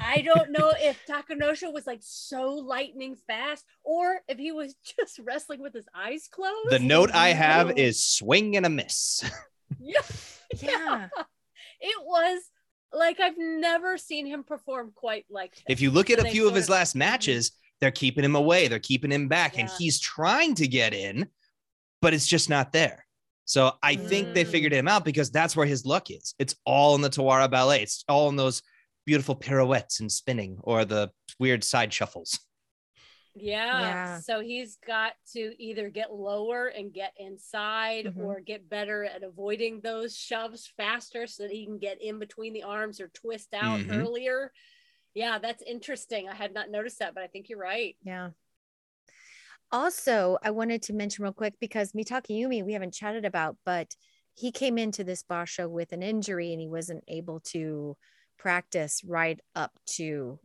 I 0.00 0.20
don't 0.20 0.50
know 0.50 0.72
if 0.78 0.98
Takanosho 1.08 1.72
was 1.72 1.86
like 1.86 2.00
so 2.02 2.50
lightning 2.54 3.16
fast 3.26 3.64
or 3.82 4.20
if 4.28 4.38
he 4.38 4.52
was 4.52 4.74
just 4.98 5.18
wrestling 5.20 5.62
with 5.62 5.72
his 5.72 5.86
eyes 5.94 6.28
closed. 6.30 6.70
The 6.70 6.78
note 6.78 7.10
I 7.12 7.28
have 7.28 7.68
No. 7.68 7.74
is 7.76 8.04
swing 8.04 8.56
and 8.56 8.66
a 8.66 8.70
miss. 8.70 9.24
yeah. 9.80 10.00
yeah. 10.60 11.08
It 11.80 11.96
was 12.04 12.42
like 12.92 13.20
I've 13.20 13.38
never 13.38 13.96
seen 13.98 14.26
him 14.26 14.44
perform 14.44 14.92
quite 14.94 15.24
like 15.30 15.54
this. 15.54 15.64
If 15.68 15.80
you 15.80 15.90
look 15.90 16.10
at 16.10 16.18
a 16.18 16.30
few 16.30 16.46
of 16.46 16.54
his 16.54 16.66
of- 16.66 16.70
last 16.70 16.94
matches, 16.94 17.52
they're 17.80 17.90
keeping 17.90 18.24
him 18.24 18.36
away. 18.36 18.68
They're 18.68 18.78
keeping 18.78 19.10
him 19.10 19.28
back, 19.28 19.58
and 19.58 19.68
he's 19.78 19.98
trying 19.98 20.54
to 20.54 20.68
get 20.68 20.94
in, 20.94 21.28
but 22.00 22.14
it's 22.14 22.26
just 22.26 22.48
not 22.48 22.72
there. 22.72 23.03
So 23.44 23.72
I 23.82 23.96
think 23.96 24.32
they 24.34 24.44
Mm. 24.44 24.50
figured 24.50 24.72
him 24.72 24.88
out 24.88 25.04
because 25.04 25.30
that's 25.30 25.54
where 25.56 25.66
his 25.66 25.84
luck 25.84 26.10
is. 26.10 26.34
It's 26.38 26.54
all 26.64 26.94
in 26.94 27.00
the 27.02 27.10
Tawara 27.10 27.50
ballet. 27.50 27.82
It's 27.82 28.04
all 28.08 28.28
in 28.28 28.36
those 28.36 28.62
beautiful 29.06 29.34
pirouettes 29.34 30.00
and 30.00 30.10
spinning 30.10 30.58
or 30.62 30.84
the 30.84 31.10
weird 31.38 31.62
side 31.62 31.92
shuffles. 31.92 32.38
Yeah. 33.36 33.80
Yeah. 33.80 34.20
So 34.20 34.40
he's 34.40 34.78
got 34.86 35.14
to 35.32 35.54
either 35.62 35.90
get 35.90 36.12
lower 36.14 36.68
and 36.68 36.92
get 36.92 37.12
inside 37.18 38.06
Mhm. 38.06 38.18
or 38.24 38.40
get 38.40 38.68
better 38.68 39.04
at 39.04 39.24
avoiding 39.24 39.80
those 39.80 40.16
shoves 40.16 40.72
faster 40.76 41.26
so 41.26 41.42
that 41.42 41.52
he 41.52 41.66
can 41.66 41.78
get 41.78 42.00
in 42.00 42.18
between 42.20 42.52
the 42.52 42.62
arms 42.62 43.00
or 43.00 43.08
twist 43.08 43.52
out 43.52 43.80
Mhm. 43.80 44.00
earlier. 44.00 44.52
Yeah, 45.14 45.38
that's 45.38 45.62
interesting. 45.62 46.28
I 46.28 46.34
had 46.34 46.54
not 46.54 46.70
noticed 46.70 47.00
that, 47.00 47.12
but 47.14 47.24
I 47.24 47.26
think 47.26 47.48
you're 47.48 47.58
right. 47.58 47.96
Yeah. 48.04 48.30
Also, 49.74 50.38
I 50.40 50.52
wanted 50.52 50.82
to 50.82 50.92
mention 50.92 51.24
real 51.24 51.32
quick 51.32 51.54
because 51.60 51.94
Mitakeumi, 51.94 52.64
we 52.64 52.74
haven't 52.74 52.94
chatted 52.94 53.24
about, 53.24 53.56
but 53.66 53.92
he 54.34 54.52
came 54.52 54.78
into 54.78 55.02
this 55.02 55.24
basho 55.24 55.68
with 55.68 55.90
an 55.90 56.00
injury 56.00 56.52
and 56.52 56.60
he 56.60 56.68
wasn't 56.68 57.02
able 57.08 57.40
to 57.46 57.96
practice 58.38 59.02
right 59.04 59.40
up 59.56 59.72
to 59.96 60.38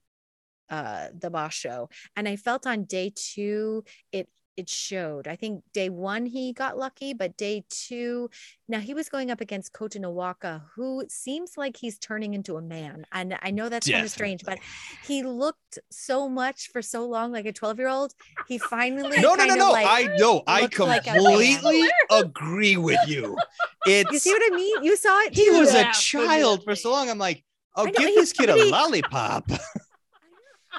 uh 0.72 1.10
the 1.14 1.30
basho. 1.30 1.92
And 2.16 2.28
I 2.28 2.38
felt 2.38 2.66
on 2.66 2.86
day 2.86 3.14
two 3.16 3.84
it 4.12 4.30
it 4.60 4.70
showed. 4.70 5.28
I 5.28 5.36
think 5.36 5.64
day 5.74 5.90
one 5.90 6.26
he 6.26 6.54
got 6.54 6.78
lucky, 6.78 7.14
but 7.14 7.38
day 7.38 7.64
two, 7.70 8.30
now 8.68 8.80
he 8.80 8.94
was 8.94 9.10
going 9.10 9.32
up 9.32 9.42
against 9.42 9.74
Kotonowaka, 9.74 10.62
who 10.76 11.06
seems 11.10 11.58
like 11.58 11.78
he's 11.78 11.98
turning 11.98 12.34
into 12.34 12.58
a 12.58 12.62
man. 12.62 13.06
And 13.12 13.38
I 13.42 13.52
know 13.52 13.70
that's 13.70 13.90
kind 13.90 14.04
of 14.04 14.12
strange, 14.12 14.44
but 14.46 14.60
he 15.08 15.24
looked 15.24 15.80
so 15.90 16.28
much 16.30 16.70
for 16.72 16.82
so 16.82 17.08
long 17.08 17.32
like 17.32 17.46
a 17.46 17.54
12 17.54 17.80
year 17.80 17.88
old. 17.88 18.14
He 18.48 18.58
finally 18.58 19.22
No, 19.22 19.36
no, 19.36 19.46
no, 19.46 19.56
no. 19.56 19.72
like, 19.72 19.88
I 19.88 20.16
know. 20.18 20.44
I 20.46 20.62
looked 20.62 20.80
like 20.80 21.04
completely 21.06 21.90
agree 22.12 22.78
with 22.78 23.00
you. 23.08 23.38
It's 23.86 24.12
you 24.12 24.20
see 24.20 24.34
what 24.34 24.52
I 24.52 24.56
mean? 24.56 24.84
You 24.84 24.96
saw 24.98 25.20
it 25.22 25.34
he 25.34 25.50
too. 25.50 25.58
was 25.60 25.74
a 25.74 25.78
Yeah, 25.80 25.92
child 25.92 26.64
for 26.64 26.76
so 26.76 26.92
long. 26.92 27.10
I'm 27.10 27.18
like, 27.18 27.44
oh, 27.76 27.84
I 27.84 27.86
know, 27.86 27.92
give 27.98 28.16
this 28.16 28.34
kid 28.34 28.50
a 28.50 28.56
lollipop. 28.70 29.50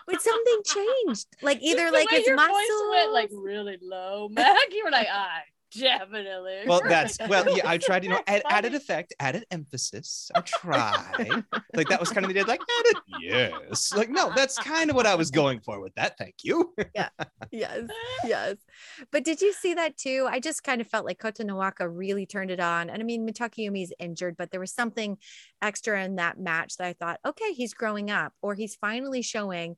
but 0.07 0.21
something 0.23 0.61
changed. 0.65 1.27
Like 1.43 1.59
either 1.63 1.91
like 1.91 2.11
way 2.11 2.19
his 2.19 2.27
your 2.27 2.37
muscles. 2.37 2.57
voice 2.57 2.91
went 2.91 3.13
like 3.13 3.31
really 3.33 3.79
low, 3.83 4.29
Mac. 4.29 4.57
You 4.71 4.85
were 4.85 4.91
like, 4.91 5.09
I 5.13 5.41
definitely. 5.79 6.63
Well, 6.67 6.81
that's 6.89 7.19
well, 7.29 7.57
yeah. 7.57 7.69
I 7.69 7.79
tried, 7.79 8.05
you 8.05 8.11
know, 8.11 8.21
add, 8.27 8.43
added 8.49 8.75
effect, 8.75 9.15
added 9.21 9.45
emphasis. 9.51 10.31
I 10.35 10.41
tried. 10.41 11.45
like 11.75 11.89
that 11.89 12.01
was 12.01 12.11
kind 12.11 12.25
of 12.25 12.33
the 12.33 12.41
idea. 12.41 12.49
Like 12.49 12.61
added, 12.81 13.03
yes. 13.21 13.93
Like 13.95 14.11
no, 14.11 14.33
that's 14.35 14.59
kind 14.59 14.91
of 14.91 14.97
what 14.97 15.07
I 15.07 15.15
was 15.15 15.31
going 15.31 15.61
for 15.61 15.81
with 15.81 15.95
that. 15.95 16.19
Thank 16.19 16.37
you. 16.43 16.75
Yeah. 16.95 17.09
Yes, 17.51 17.89
yes. 18.25 18.57
But 19.13 19.25
did 19.25 19.41
you 19.41 19.53
see 19.53 19.75
that 19.75 19.97
too? 19.97 20.27
I 20.31 20.41
just 20.41 20.63
kind 20.63 20.81
of 20.81 20.87
felt 20.87 21.05
like 21.07 21.19
Kotonowaka 21.19 21.89
really 21.91 22.27
turned 22.27 22.51
it 22.51 22.61
on. 22.61 22.91
And 22.91 23.01
I 23.01 23.05
mean, 23.05 23.29
Mitakeumi's 23.29 23.93
injured, 23.99 24.37
but 24.37 24.51
there 24.51 24.61
was 24.61 24.73
something 24.73 25.19
extra 25.63 26.03
in 26.05 26.17
that 26.17 26.39
match 26.39 26.77
that 26.77 26.87
I 26.87 26.93
thought, 26.93 27.21
okay, 27.27 27.53
he's 27.53 27.75
growing 27.75 28.11
up, 28.11 28.33
or 28.43 28.55
he's 28.55 28.77
finally 28.77 29.23
showing 29.23 29.77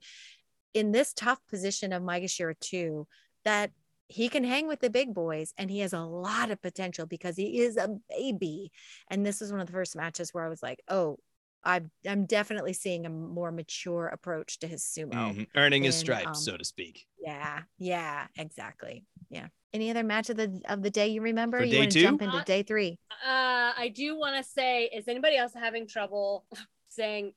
in 0.74 0.92
this 0.92 1.12
tough 1.12 1.40
position 1.48 1.92
of 1.92 2.02
Maegashira 2.02 2.58
2 2.60 3.06
that 3.44 3.70
he 4.12 4.28
can 4.28 4.44
hang 4.44 4.68
with 4.68 4.80
the 4.80 4.90
big 4.90 5.14
boys 5.14 5.54
and 5.56 5.70
he 5.70 5.78
has 5.80 5.94
a 5.94 6.00
lot 6.00 6.50
of 6.50 6.60
potential 6.60 7.06
because 7.06 7.34
he 7.36 7.60
is 7.60 7.76
a 7.78 7.88
baby. 8.10 8.70
And 9.10 9.24
this 9.24 9.40
was 9.40 9.50
one 9.50 9.60
of 9.60 9.66
the 9.66 9.72
first 9.72 9.96
matches 9.96 10.34
where 10.34 10.44
I 10.44 10.48
was 10.50 10.62
like, 10.62 10.80
oh, 10.88 11.16
I'm, 11.64 11.90
I'm 12.06 12.26
definitely 12.26 12.74
seeing 12.74 13.06
a 13.06 13.08
more 13.08 13.50
mature 13.52 14.08
approach 14.08 14.58
to 14.58 14.66
his 14.66 14.82
sumo. 14.82 15.12
Mhm. 15.14 15.46
Earning 15.56 15.84
his 15.84 15.96
stripes, 15.96 16.26
um, 16.26 16.34
so 16.34 16.56
to 16.58 16.64
speak. 16.64 17.06
Yeah, 17.24 17.62
yeah, 17.78 18.26
exactly. 18.36 19.04
Yeah. 19.30 19.46
Any 19.72 19.88
other 19.90 20.02
match 20.02 20.28
of 20.28 20.36
the 20.36 20.60
of 20.68 20.82
the 20.82 20.90
day 20.90 21.08
you 21.08 21.22
remember? 21.22 21.58
For 21.60 21.64
you 21.64 21.70
day 21.72 21.78
want 21.78 21.92
to 21.92 21.98
two? 22.00 22.04
jump 22.04 22.20
into 22.20 22.36
Uh, 22.38 22.44
day 22.44 22.62
three? 22.62 22.98
Uh, 23.24 23.72
I 23.78 23.90
do 23.94 24.18
want 24.18 24.36
to 24.36 24.42
say, 24.50 24.90
is 24.92 25.08
anybody 25.08 25.36
else 25.36 25.54
having 25.54 25.86
trouble 25.86 26.44
saying 26.90 27.32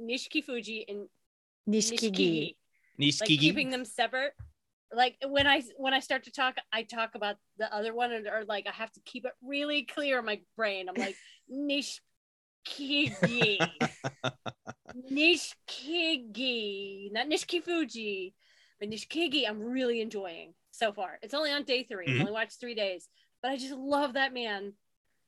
Nishikifuji 0.00 0.84
and 0.88 1.08
Nishikigi. 1.68 2.56
Nishikigi? 2.98 3.20
Like 3.20 3.28
keeping 3.28 3.70
them 3.70 3.84
separate. 3.84 4.32
Like 4.92 5.16
when 5.26 5.46
I 5.46 5.62
when 5.76 5.94
I 5.94 6.00
start 6.00 6.24
to 6.24 6.32
talk, 6.32 6.56
I 6.72 6.82
talk 6.82 7.14
about 7.14 7.36
the 7.58 7.72
other 7.74 7.94
one, 7.94 8.12
and 8.12 8.26
or 8.26 8.44
like 8.46 8.66
I 8.66 8.72
have 8.72 8.92
to 8.92 9.00
keep 9.04 9.24
it 9.24 9.32
really 9.42 9.84
clear 9.84 10.18
in 10.18 10.24
my 10.24 10.40
brain. 10.56 10.88
I'm 10.88 10.96
like 10.96 11.16
Nishikigi, 11.52 12.00
Nishikigi, 15.12 17.12
not 17.12 17.28
Nishikifuji, 17.28 18.32
but 18.80 18.90
Nishikigi. 18.90 19.48
I'm 19.48 19.60
really 19.60 20.00
enjoying 20.00 20.54
so 20.70 20.92
far. 20.92 21.18
It's 21.22 21.34
only 21.34 21.50
on 21.50 21.64
day 21.64 21.82
3 21.82 22.06
Mhm. 22.06 22.16
I 22.16 22.20
only 22.20 22.32
watched 22.32 22.60
three 22.60 22.74
days, 22.74 23.08
but 23.42 23.50
I 23.50 23.56
just 23.56 23.74
love 23.74 24.14
that 24.14 24.32
man. 24.32 24.72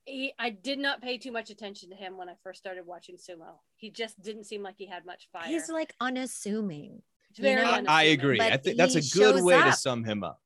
He, 0.07 0.33
I 0.39 0.51
did 0.51 0.79
not 0.79 1.03
pay 1.03 1.19
too 1.19 1.31
much 1.31 1.51
attention 1.51 1.91
to 1.91 1.97
him 1.97 2.17
when 2.17 2.29
I 2.29 2.35
first 2.43 2.59
started 2.59 2.87
watching 2.87 3.17
sumo. 3.17 3.59
He 3.77 3.91
just 3.91 4.21
didn't 4.23 4.45
seem 4.45 4.63
like 4.63 4.77
he 4.79 4.87
had 4.87 5.05
much 5.05 5.29
fire. 5.31 5.47
He's 5.47 5.69
like 5.69 5.95
unassuming, 6.01 6.95
It's 6.95 7.05
very 7.39 7.63
I, 7.63 7.85
I 7.89 8.03
agree. 8.05 8.39
But 8.39 8.53
I 8.53 8.57
think 8.57 8.77
that's 8.77 8.95
a 8.95 9.01
good 9.01 9.35
shows 9.37 9.43
way 9.43 9.61
to 9.63 9.73
sum 9.73 10.05
him 10.05 10.25
up. 10.25 10.41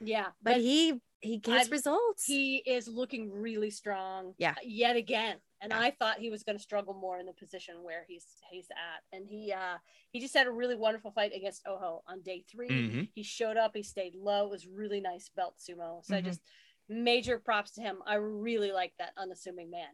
Yeah, 0.00 0.26
but 0.42 0.56
he 0.58 1.00
he 1.20 1.36
gets 1.36 1.68
I- 1.68 1.70
results. 1.70 2.24
he 2.24 2.56
is 2.58 2.88
looking 2.88 3.30
really 3.30 3.70
strong. 3.70 4.34
Yeah. 4.38 4.54
Yet 4.64 4.96
again. 4.96 5.36
And 5.62 5.72
Yeah. 5.72 5.80
I 5.80 5.90
thought 5.90 6.18
he 6.18 6.30
was 6.30 6.42
going 6.42 6.56
to 6.56 6.62
struggle 6.62 6.94
more 6.94 7.18
in 7.18 7.26
the 7.26 7.34
position 7.34 7.82
where 7.82 8.06
he's 8.08 8.24
he's 8.50 8.68
at. 8.70 9.02
And 9.16 9.26
he 9.28 9.52
uh 9.52 9.76
he 10.12 10.20
just 10.20 10.32
had 10.34 10.46
a 10.46 10.50
really 10.50 10.74
wonderful 10.76 11.10
fight 11.10 11.32
against 11.36 11.66
Oho 11.66 12.02
on 12.08 12.22
day 12.22 12.42
3. 12.50 12.68
Mhm. 12.70 13.08
He 13.14 13.22
showed 13.22 13.58
up, 13.58 13.72
he 13.76 13.82
stayed 13.82 14.14
low. 14.14 14.46
It 14.46 14.50
was 14.50 14.66
really 14.66 15.02
nice 15.02 15.28
belt 15.28 15.56
sumo. 15.58 16.02
So 16.06 16.16
I 16.16 16.22
Mhm. 16.22 16.24
just 16.24 16.40
major 16.88 17.38
props 17.38 17.72
to 17.72 17.82
him. 17.82 17.98
I 18.06 18.14
really 18.14 18.72
like 18.72 18.94
that 18.98 19.12
unassuming 19.18 19.70
man. 19.70 19.90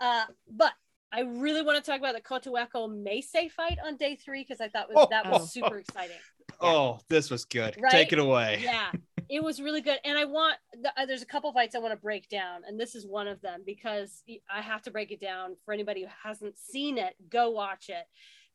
Uh 0.00 0.24
but 0.50 0.72
I 1.12 1.20
really 1.20 1.62
want 1.62 1.82
to 1.82 1.88
talk 1.90 2.00
about 2.00 2.14
the 2.14 2.20
Kotoeko 2.22 2.88
Meisei 2.88 3.50
fight 3.50 3.78
on 3.84 3.96
day 3.96 4.16
three 4.16 4.44
because 4.44 4.60
I 4.60 4.68
thought 4.68 4.88
was, 4.94 5.08
that 5.10 5.28
was 5.30 5.42
Oh. 5.42 5.44
super 5.46 5.78
exciting. 5.78 6.16
Oh, 6.60 6.98
this 7.08 7.30
was 7.30 7.44
good. 7.44 7.76
Right? 7.80 7.92
Take 7.92 8.12
it 8.12 8.18
away. 8.18 8.60
yeah 8.62 8.90
it 9.30 9.42
was 9.42 9.62
really 9.62 9.80
good 9.80 9.98
and 10.04 10.18
i 10.18 10.24
want 10.24 10.56
th- 10.74 10.86
uh, 10.96 11.06
there's 11.06 11.22
a 11.22 11.26
couple 11.26 11.50
fights 11.52 11.74
i 11.76 11.78
want 11.78 11.92
to 11.92 11.96
break 11.96 12.28
down 12.28 12.62
and 12.66 12.78
this 12.78 12.94
is 12.96 13.06
one 13.06 13.28
of 13.28 13.40
them 13.40 13.62
because 13.64 14.22
I 14.50 14.60
have 14.60 14.82
to 14.82 14.90
break 14.90 15.10
it 15.12 15.20
down 15.20 15.54
for 15.64 15.72
anybody 15.72 16.02
who 16.02 16.08
hasn't 16.28 16.58
seen 16.58 16.98
it 16.98 17.14
go 17.30 17.50
watch 17.50 17.88
it 17.88 18.04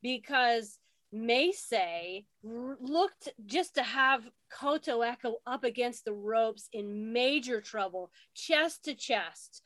because 0.04 0.78
Meisei 1.16 2.26
r- 2.46 2.78
looked 2.82 3.30
just 3.46 3.76
to 3.76 3.82
have 3.84 4.28
Kotoeko 4.54 5.36
up 5.48 5.64
against 5.64 6.04
the 6.06 6.14
ropes 6.14 6.68
in 6.74 7.14
major 7.14 7.62
trouble, 7.62 8.12
chest 8.36 8.84
to 8.86 8.94
chest, 8.94 9.64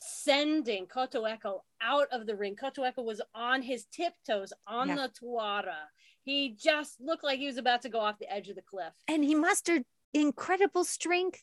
sending 0.00 0.86
Kotoeko 0.86 1.60
out 1.80 2.08
of 2.12 2.26
the 2.26 2.36
ring. 2.36 2.56
Kotoeko 2.56 3.04
was 3.04 3.20
on 3.34 3.62
his 3.62 3.84
tiptoes 3.86 4.52
on 4.66 4.88
Yeah. 4.88 4.94
the 4.96 5.08
Tawara. 5.08 5.76
He 6.22 6.50
just 6.50 7.00
looked 7.00 7.24
like 7.24 7.38
he 7.38 7.46
was 7.46 7.56
about 7.56 7.82
to 7.82 7.88
go 7.88 8.00
off 8.00 8.18
the 8.18 8.30
edge 8.32 8.48
of 8.48 8.56
the 8.56 8.62
cliff. 8.62 8.92
and 9.08 9.24
he 9.24 9.34
mustered 9.34 9.84
incredible 10.12 10.84
strength 10.84 11.42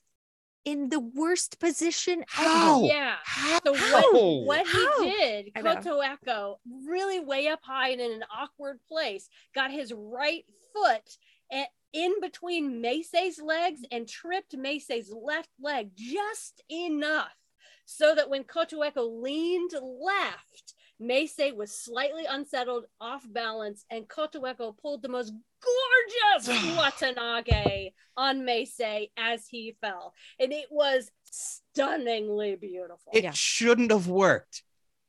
in 0.65 0.89
the 0.89 0.99
worst 0.99 1.59
position 1.59 2.25
How? 2.27 2.79
ever. 2.79 2.85
Yeah. 2.87 3.15
How? 3.23 3.59
So 3.63 3.71
what, 3.71 4.45
what 4.45 4.67
How? 4.67 5.03
he 5.03 5.09
did, 5.11 5.51
I. 5.55 5.61
Kotoeko, 5.61 6.57
really 6.85 7.19
way 7.21 7.47
up 7.47 7.61
high 7.63 7.89
and 7.89 8.01
in 8.01 8.11
an 8.11 8.23
awkward 8.35 8.79
place, 8.87 9.29
got 9.55 9.71
his 9.71 9.93
right 9.93 10.45
foot 10.73 11.17
a- 11.51 11.69
in 11.93 12.19
between 12.19 12.83
Meisei's 12.83 13.41
legs 13.41 13.81
and 13.91 14.07
tripped 14.09 14.57
Meisei's 14.57 15.09
left 15.09 15.49
leg 15.59 15.91
just 15.95 16.61
enough 16.69 17.31
so 17.89 18.13
that 18.13 18.29
when 18.29 18.43
Kotoeko 18.43 19.21
leaned 19.23 19.71
left, 19.81 20.73
Meisei 21.01 21.55
was 21.55 21.71
slightly 21.71 22.25
unsettled, 22.29 22.83
off 22.99 23.23
balance, 23.31 23.85
and 23.89 24.07
Kotoeko 24.09 24.77
pulled 24.77 25.01
the 25.01 25.07
most 25.09 25.31
gorgeous 25.63 26.47
uwatenage 26.65 27.93
on 28.17 28.41
Meisei 28.41 29.09
as 29.15 29.47
he 29.47 29.77
fell. 29.79 30.13
And 30.37 30.51
it 30.51 30.65
was 30.69 31.09
stunningly 31.23 32.55
beautiful. 32.57 33.11
It 33.13 33.23
Yeah. 33.23 33.31
shouldn't 33.31 33.91
have 33.91 34.07
worked, 34.07 34.63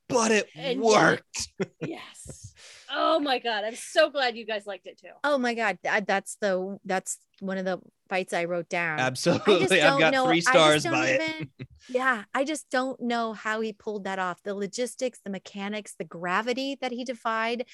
but 0.09 0.31
it 0.31 0.49
And 0.55 0.83
yet- 0.85 0.85
worked. 0.85 1.49
yes. 1.81 2.55
Oh 2.91 3.19
my 3.19 3.39
god, 3.39 3.65
I'm 3.65 3.75
so 3.75 4.09
glad 4.09 4.37
you 4.37 4.47
guys 4.47 4.67
liked 4.67 4.87
it 4.87 4.99
too. 5.01 5.09
Oh 5.25 5.37
my 5.37 5.55
god, 5.55 5.79
that's 5.83 6.37
the 6.41 6.79
that's 6.85 7.19
one 7.41 7.59
of 7.59 7.65
the 7.65 7.81
fights 8.09 8.33
I 8.33 8.45
wrote 8.45 8.69
down. 8.69 8.99
Absolutely. 8.99 9.81
I've 9.83 9.99
got 9.99 10.13
know. 10.13 10.27
three 10.27 10.41
stars 10.41 10.85
don't 10.85 10.93
by 10.93 11.09
it. 11.09 11.49
yeah, 11.89 12.25
I 12.35 12.45
just 12.45 12.69
don't 12.71 13.01
know 13.01 13.33
how 13.33 13.61
he 13.61 13.73
pulled 13.73 14.05
that 14.05 14.19
off. 14.19 14.43
The 14.43 14.55
logistics, 14.55 15.21
the 15.25 15.31
mechanics, 15.31 15.95
the 15.99 16.05
gravity 16.05 16.77
that 16.81 16.93
he 16.93 17.05
defied. 17.05 17.67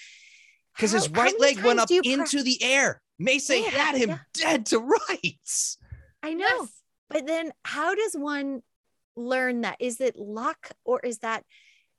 Because 0.74 0.92
his 0.92 1.06
How- 1.06 1.14
how 1.14 1.22
right 1.22 1.40
leg 1.40 1.62
went 1.62 1.78
up 1.80 1.88
do 1.88 1.94
you 1.94 2.02
pra- 2.02 2.12
into 2.12 2.42
the 2.42 2.62
air. 2.62 3.00
Meisei 3.20 3.62
Yeah, 3.62 3.70
had 3.70 3.94
him 3.96 4.08
yeah. 4.10 4.18
dead 4.34 4.66
to 4.66 4.78
rights. 4.80 5.78
I 6.22 6.34
know, 6.34 6.46
Yes. 6.46 6.82
but 7.08 7.26
then 7.26 7.52
how 7.64 7.94
does 7.94 8.14
one 8.14 8.62
learn 9.16 9.60
that? 9.60 9.76
Is 9.78 10.00
it 10.00 10.16
luck 10.16 10.70
or 10.84 10.98
is 11.00 11.18
that 11.18 11.44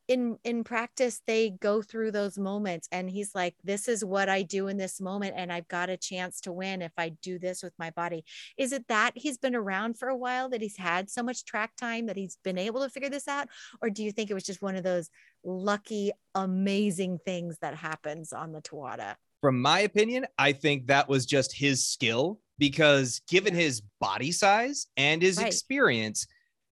in 0.07 0.37
in 0.43 0.63
practice 0.63 1.21
they 1.25 1.49
go 1.49 1.81
through 1.81 2.11
those 2.11 2.37
moments 2.37 2.87
and 2.91 3.09
he's 3.09 3.33
like 3.33 3.55
this 3.63 3.87
is 3.87 4.05
what 4.05 4.29
i 4.29 4.41
do 4.41 4.67
in 4.67 4.77
this 4.77 5.01
moment 5.01 5.33
and 5.35 5.51
i've 5.51 5.67
got 5.67 5.89
a 5.89 5.97
chance 5.97 6.39
to 6.41 6.51
win 6.51 6.81
if 6.81 6.91
i 6.97 7.09
do 7.09 7.39
this 7.39 7.63
with 7.63 7.73
my 7.79 7.89
body. 7.91 8.23
Is 8.57 8.71
it 8.71 8.87
that 8.87 9.13
he's 9.15 9.37
been 9.37 9.55
around 9.55 9.97
for 9.97 10.07
a 10.09 10.17
while 10.17 10.49
that 10.49 10.61
he's 10.61 10.77
had 10.77 11.09
so 11.09 11.23
much 11.23 11.45
track 11.45 11.75
time 11.75 12.05
that 12.07 12.17
he's 12.17 12.37
been 12.43 12.57
able 12.57 12.81
to 12.81 12.89
figure 12.89 13.09
this 13.09 13.27
out? 13.27 13.47
Or 13.81 13.89
do 13.89 14.03
you 14.03 14.11
think 14.11 14.29
it 14.29 14.33
was 14.33 14.43
just 14.43 14.61
one 14.61 14.75
of 14.75 14.83
those 14.83 15.09
lucky 15.43 16.11
amazing 16.33 17.19
things 17.25 17.57
that 17.59 17.75
happens 17.75 18.33
on 18.33 18.51
the 18.51 18.61
Tawara 18.61 19.15
from 19.41 19.61
my 19.61 19.81
opinion 19.81 20.25
i 20.37 20.51
think 20.51 20.87
that 20.87 21.07
was 21.07 21.25
just 21.25 21.53
his 21.55 21.85
skill 21.85 22.39
because 22.57 23.21
given 23.29 23.53
his 23.53 23.81
body 23.99 24.31
size 24.31 24.87
and 24.97 25.21
his 25.21 25.37
Right. 25.37 25.47
experience 25.47 26.25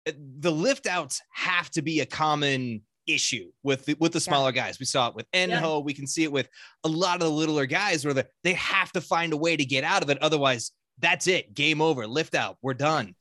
uh, 0.06 0.12
the 0.40 0.52
lift 0.52 0.86
outs 0.86 1.22
have 1.32 1.70
to 1.70 1.82
be 1.82 2.00
a 2.00 2.06
common 2.06 2.82
issue 3.08 3.50
with 3.62 3.84
the, 3.86 3.96
with 3.98 4.12
the 4.12 4.20
smaller 4.20 4.52
guys. 4.52 4.78
We 4.78 4.86
saw 4.86 5.08
it 5.08 5.14
with 5.14 5.30
Enho. 5.32 5.84
We 5.84 5.94
can 5.94 6.06
see 6.06 6.24
it 6.24 6.32
with 6.32 6.48
a 6.84 6.88
lot 6.88 7.16
of 7.16 7.20
the 7.22 7.30
littler 7.30 7.66
guys 7.66 8.04
where 8.04 8.14
the, 8.14 8.26
they 8.44 8.54
have 8.54 8.92
to 8.92 9.00
find 9.00 9.32
a 9.32 9.36
way 9.36 9.56
to 9.56 9.64
get 9.64 9.84
out 9.84 10.02
of 10.02 10.10
it. 10.10 10.18
Otherwise, 10.22 10.72
that's 10.98 11.26
it. 11.26 11.54
Game 11.54 11.80
over. 11.80 12.06
Lift 12.06 12.34
out. 12.34 12.56
We're 12.62 12.74
done. 12.74 13.14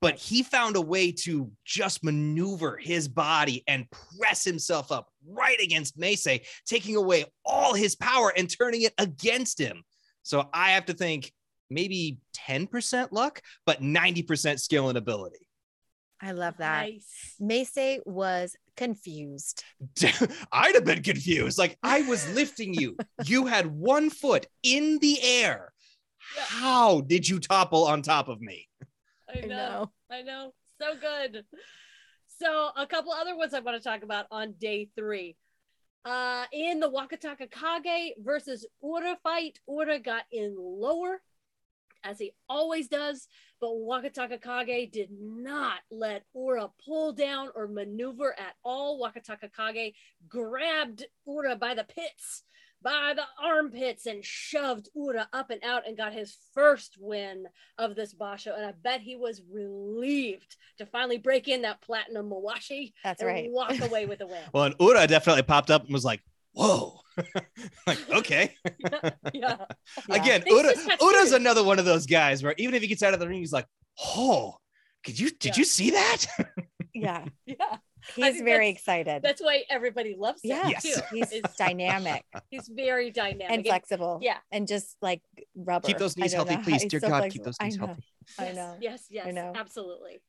But 0.00 0.16
he 0.16 0.42
found 0.42 0.74
a 0.74 0.80
way 0.80 1.12
to 1.12 1.50
just 1.64 2.02
maneuver 2.02 2.76
his 2.76 3.06
body 3.06 3.62
and 3.68 3.86
press 4.18 4.44
himself 4.44 4.90
up 4.90 5.08
right 5.28 5.60
against 5.62 5.96
Mace, 5.96 6.26
taking 6.66 6.96
away 6.96 7.24
all 7.44 7.74
his 7.74 7.94
power 7.94 8.32
and 8.36 8.50
turning 8.50 8.82
it 8.82 8.94
against 8.98 9.60
him. 9.60 9.84
So 10.24 10.48
I 10.52 10.72
have 10.72 10.86
to 10.86 10.92
think 10.92 11.32
maybe 11.70 12.18
10% 12.48 13.12
luck, 13.12 13.42
but 13.64 13.80
90% 13.80 14.58
skill 14.58 14.88
and 14.88 14.98
ability. 14.98 15.46
I 16.22 16.32
love 16.32 16.56
that 16.58 16.82
Nice. 16.82 17.34
Mace 17.40 18.00
was 18.06 18.56
confused 18.76 19.64
I'd 20.52 20.74
have 20.74 20.84
been 20.84 21.02
confused. 21.02 21.58
Like 21.58 21.76
I 21.82 22.02
was 22.02 22.32
lifting 22.34 22.74
you. 22.74 22.96
You 23.24 23.46
had 23.46 23.66
one 23.66 24.10
foot 24.10 24.46
in 24.62 24.98
the 25.00 25.22
air. 25.22 25.72
Yeah. 26.36 26.44
How 26.44 27.00
did 27.02 27.28
you 27.28 27.38
topple 27.38 27.84
on 27.84 28.02
top 28.02 28.28
of 28.28 28.40
me? 28.40 28.68
I 29.28 29.46
know. 29.46 29.90
I 30.10 30.22
know. 30.22 30.52
So 30.80 30.94
good. 30.98 31.44
So 32.40 32.70
a 32.76 32.86
couple 32.86 33.12
other 33.12 33.36
ones 33.36 33.54
I 33.54 33.60
want 33.60 33.80
to 33.80 33.88
talk 33.88 34.02
about 34.02 34.26
on 34.30 34.54
day 34.58 34.88
three. 34.96 35.36
Uh, 36.04 36.44
in 36.52 36.80
the 36.80 36.90
Wakatakakage 36.90 38.12
versus 38.18 38.66
Ura 38.82 39.16
fight, 39.22 39.60
Ura 39.68 40.00
got 40.00 40.24
in 40.32 40.56
lower, 40.58 41.22
as 42.04 42.18
he 42.18 42.32
always 42.48 42.88
does, 42.88 43.28
but 43.60 43.70
Wakatakakage 43.70 44.90
did 44.90 45.10
not 45.12 45.80
let 45.90 46.24
Ura 46.34 46.68
pull 46.84 47.12
down 47.12 47.48
or 47.54 47.68
maneuver 47.68 48.34
at 48.38 48.54
all. 48.64 49.00
Wakatakakage 49.00 49.94
grabbed 50.28 51.04
Ura 51.26 51.56
by 51.56 51.74
the 51.74 51.84
pits, 51.84 52.42
by 52.82 53.14
the 53.14 53.22
armpits, 53.40 54.06
and 54.06 54.24
shoved 54.24 54.88
Ura 54.96 55.28
up 55.32 55.50
and 55.50 55.62
out 55.62 55.86
and 55.86 55.96
got 55.96 56.12
his 56.12 56.36
first 56.54 56.96
win 56.98 57.46
of 57.78 57.94
this 57.94 58.14
basho. 58.14 58.56
And 58.56 58.66
I 58.66 58.72
bet 58.72 59.00
he 59.00 59.14
was 59.14 59.42
relieved 59.48 60.56
to 60.78 60.86
finally 60.86 61.18
break 61.18 61.46
in 61.46 61.62
that 61.62 61.82
platinum 61.82 62.30
Mawashi 62.30 62.92
that's 63.04 63.22
and 63.22 63.28
right 63.28 63.50
walk 63.50 63.80
away 63.80 64.06
with 64.06 64.20
a 64.22 64.26
win. 64.28 64.42
Well, 64.52 64.64
and 64.64 64.74
Ura 64.80 65.06
definitely 65.06 65.44
popped 65.44 65.70
up 65.70 65.84
and 65.84 65.92
was 65.92 66.04
like, 66.04 66.20
whoa. 66.52 67.01
like, 67.86 68.10
okay. 68.10 68.54
yeah. 68.92 69.10
Yeah. 69.32 69.56
Again, 70.10 70.42
Uda, 70.42 70.50
Ura, 70.50 70.74
just 70.74 70.88
got 70.88 71.00
Ura's 71.02 71.14
serious. 71.28 71.32
another 71.32 71.64
one 71.64 71.78
of 71.78 71.84
those 71.84 72.06
guys 72.06 72.42
where 72.42 72.54
even 72.58 72.74
if 72.74 72.82
he 72.82 72.88
gets 72.88 73.02
out 73.02 73.14
of 73.14 73.20
the 73.20 73.28
ring, 73.28 73.38
he's 73.38 73.52
like, 73.52 73.66
oh, 74.16 74.56
could 75.04 75.18
you 75.18 75.30
did 75.30 75.48
Yeah. 75.48 75.52
you 75.56 75.64
see 75.64 75.90
that? 75.90 76.26
yeah 76.94 77.24
Yeah. 77.46 77.54
he's 78.14 78.34
think 78.34 78.44
very 78.44 78.66
that's- 78.66 78.76
excited 78.76 79.22
That's 79.22 79.40
why 79.40 79.64
everybody 79.70 80.14
loves 80.16 80.42
him 80.44 80.50
yeah 80.50 80.68
Yes. 80.68 80.82
too. 80.82 81.00
he's 81.10 81.32
Is- 81.32 81.42
dynamic 81.56 82.22
He's 82.50 82.68
very 82.68 83.10
dynamic. 83.10 83.50
and 83.50 83.64
flexible 83.66 84.18
yeah. 84.22 84.38
and 84.50 84.68
just 84.68 84.96
like 85.00 85.22
rubber 85.56 85.86
Keep 85.88 85.98
those 85.98 86.16
knees 86.18 86.32
healthy, 86.34 86.56
know. 86.56 86.62
please. 86.62 86.82
He's 86.82 86.90
Dear 86.90 87.00
so 87.00 87.08
God, 87.08 87.30
keep 87.30 87.42
those 87.44 87.56
knees 87.62 87.78
know. 87.78 87.86
healthy. 87.86 88.04
I 88.38 88.52
know. 88.52 88.76
Yes, 88.80 89.06
yes, 89.10 89.26
I 89.26 89.30
know. 89.30 89.52
absolutely. 89.56 90.20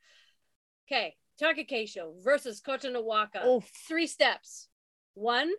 Okay, 0.88 1.16
Takakeisho 1.42 2.14
versus 2.24 2.62
Kotonowaka. 2.62 3.42
oh 3.44 3.62
Three 3.88 4.08
steps. 4.08 4.68
One, 5.16 5.52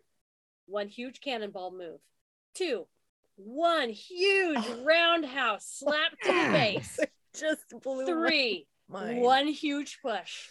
one 0.67 0.89
huge 0.89 1.21
cannonball 1.21 1.73
move. 1.73 2.01
Two, 2.55 2.87
one 3.37 3.91
huge 3.91 4.57
Oh. 4.59 4.83
roundhouse 4.87 5.67
slap 5.67 6.13
to 6.23 6.29
the 6.33 6.49
face. 6.53 6.99
just 7.39 7.65
blew 7.83 8.07
Three, 8.07 8.67
my 8.89 9.15
one 9.15 9.49
huge 9.49 9.99
push. 10.03 10.49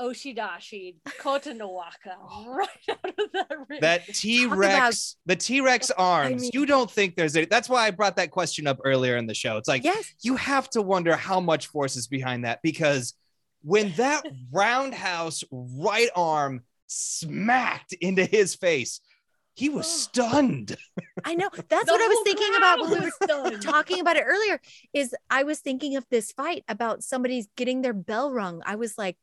Oshidashi 0.00 0.94
Kotonowaka 1.20 2.14
oh. 2.30 2.46
right 2.54 2.68
out 2.88 3.04
of 3.18 3.32
that 3.32 3.48
ring. 3.68 3.80
that 3.80 4.06
T-Rex, 4.06 5.16
the 5.26 5.34
T-Rex 5.34 5.90
arms. 5.90 6.42
mean- 6.42 6.50
you 6.54 6.66
don't 6.66 6.88
think 6.88 7.16
there's 7.16 7.36
a 7.36 7.46
that's 7.46 7.68
why 7.68 7.84
I 7.86 7.90
brought 7.90 8.14
that 8.16 8.30
question 8.30 8.68
up 8.68 8.78
earlier 8.84 9.16
in 9.16 9.26
the 9.26 9.34
show. 9.34 9.56
It's 9.56 9.66
like 9.68 9.82
yes 9.82 10.14
you 10.22 10.36
have 10.36 10.70
to 10.70 10.82
wonder 10.82 11.16
how 11.16 11.40
much 11.40 11.66
force 11.66 11.96
is 11.96 12.06
behind 12.06 12.44
that 12.44 12.60
because 12.62 13.14
when 13.62 13.92
that 13.96 14.22
roundhouse 14.52 15.42
right 15.50 16.10
arm 16.14 16.62
smacked 16.86 17.92
into 17.94 18.24
his 18.24 18.54
face, 18.54 19.00
he 19.58 19.68
was 19.68 19.86
oh. 19.86 19.88
stunned. 19.88 20.76
I 21.24 21.34
know. 21.34 21.50
That's 21.68 21.86
The 21.86 21.92
what 21.92 22.00
I 22.00 22.06
was 22.06 22.16
whole 22.16 22.24
thinking 22.24 22.54
about 22.56 22.80
when 22.80 22.90
we 22.90 22.96
were 22.98 23.04
was 23.06 23.14
stunned. 23.24 23.62
talking 23.62 24.00
about 24.00 24.16
it 24.16 24.22
earlier. 24.24 24.60
Is 24.92 25.16
I 25.28 25.42
was 25.42 25.58
thinking 25.58 25.96
of 25.96 26.06
this 26.10 26.30
fight 26.30 26.62
about 26.68 27.02
somebody's 27.02 27.48
getting 27.56 27.82
their 27.82 27.92
bell 27.92 28.30
rung. 28.30 28.62
I 28.64 28.76
was 28.76 28.96
like, 28.96 29.16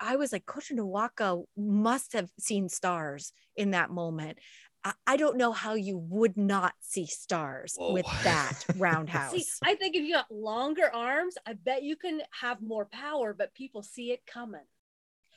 I 0.00 0.16
was 0.16 0.32
like, 0.32 0.44
Kotonowaka 0.44 1.44
must 1.56 2.14
have 2.14 2.28
seen 2.40 2.68
stars 2.68 3.32
in 3.54 3.70
that 3.70 3.90
moment. 3.90 4.38
I, 4.82 4.92
I 5.06 5.16
don't 5.16 5.36
know 5.36 5.52
how 5.52 5.74
you 5.74 5.98
would 5.98 6.36
not 6.36 6.74
see 6.80 7.06
stars 7.06 7.76
Whoa. 7.78 7.92
with 7.92 8.06
that 8.24 8.64
roundhouse. 8.76 9.30
See, 9.30 9.44
I 9.62 9.76
think 9.76 9.94
if 9.94 10.02
you 10.02 10.14
got 10.14 10.30
longer 10.32 10.90
arms, 10.92 11.36
I 11.46 11.52
bet 11.52 11.84
you 11.84 11.94
can 11.94 12.22
have 12.40 12.60
more 12.60 12.86
power, 12.86 13.32
but 13.32 13.54
people 13.54 13.84
see 13.84 14.10
it 14.10 14.26
coming. 14.26 14.66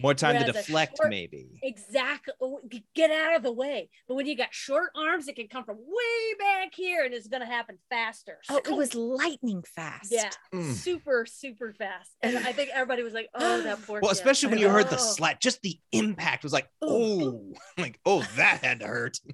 More 0.01 0.13
time 0.13 0.35
to 0.35 0.39
Whereas 0.43 0.55
a 0.55 0.59
deflect, 0.59 0.97
short- 0.97 1.09
maybe. 1.09 1.59
Exactly. 1.61 2.33
Oh, 2.41 2.61
Get 2.95 3.11
out 3.11 3.35
of 3.35 3.43
the 3.43 3.51
way. 3.51 3.89
But 4.07 4.15
when 4.15 4.25
you 4.27 4.35
got 4.37 4.53
short 4.53 4.91
arms, 4.95 5.27
it 5.27 5.35
can 5.35 5.47
come 5.49 5.65
from 5.65 5.75
way 5.77 6.33
back 6.39 6.73
here 6.73 7.03
and 7.03 7.13
it's 7.13 7.27
going 7.27 7.41
to 7.41 7.47
happen 7.47 7.77
faster. 7.89 8.39
oh, 8.49 8.57
it 8.63 8.71
was 8.71 8.95
lightning 8.95 9.63
fast. 9.75 10.11
Yeah. 10.11 10.29
Mm. 10.53 10.73
Super, 10.73 11.25
super 11.25 11.73
fast. 11.73 12.11
And 12.21 12.37
I 12.37 12.53
think 12.53 12.69
everybody 12.73 13.03
was 13.03 13.13
like, 13.13 13.27
oh, 13.35 13.61
that 13.63 13.81
poor 13.85 13.99
Well, 14.01 14.11
kid. 14.11 14.17
especially 14.17 14.49
when 14.49 14.59
you 14.59 14.69
heard 14.69 14.89
the 14.89 14.95
Oh. 14.95 14.99
slap, 14.99 15.41
just 15.41 15.61
the 15.61 15.77
impact 15.91 16.43
was 16.43 16.53
like, 16.53 16.67
oh, 16.81 17.53
like, 17.77 17.99
oh, 18.05 18.25
that 18.37 18.63
had 18.63 18.79
to 18.79 18.87
hurt. 18.87 19.17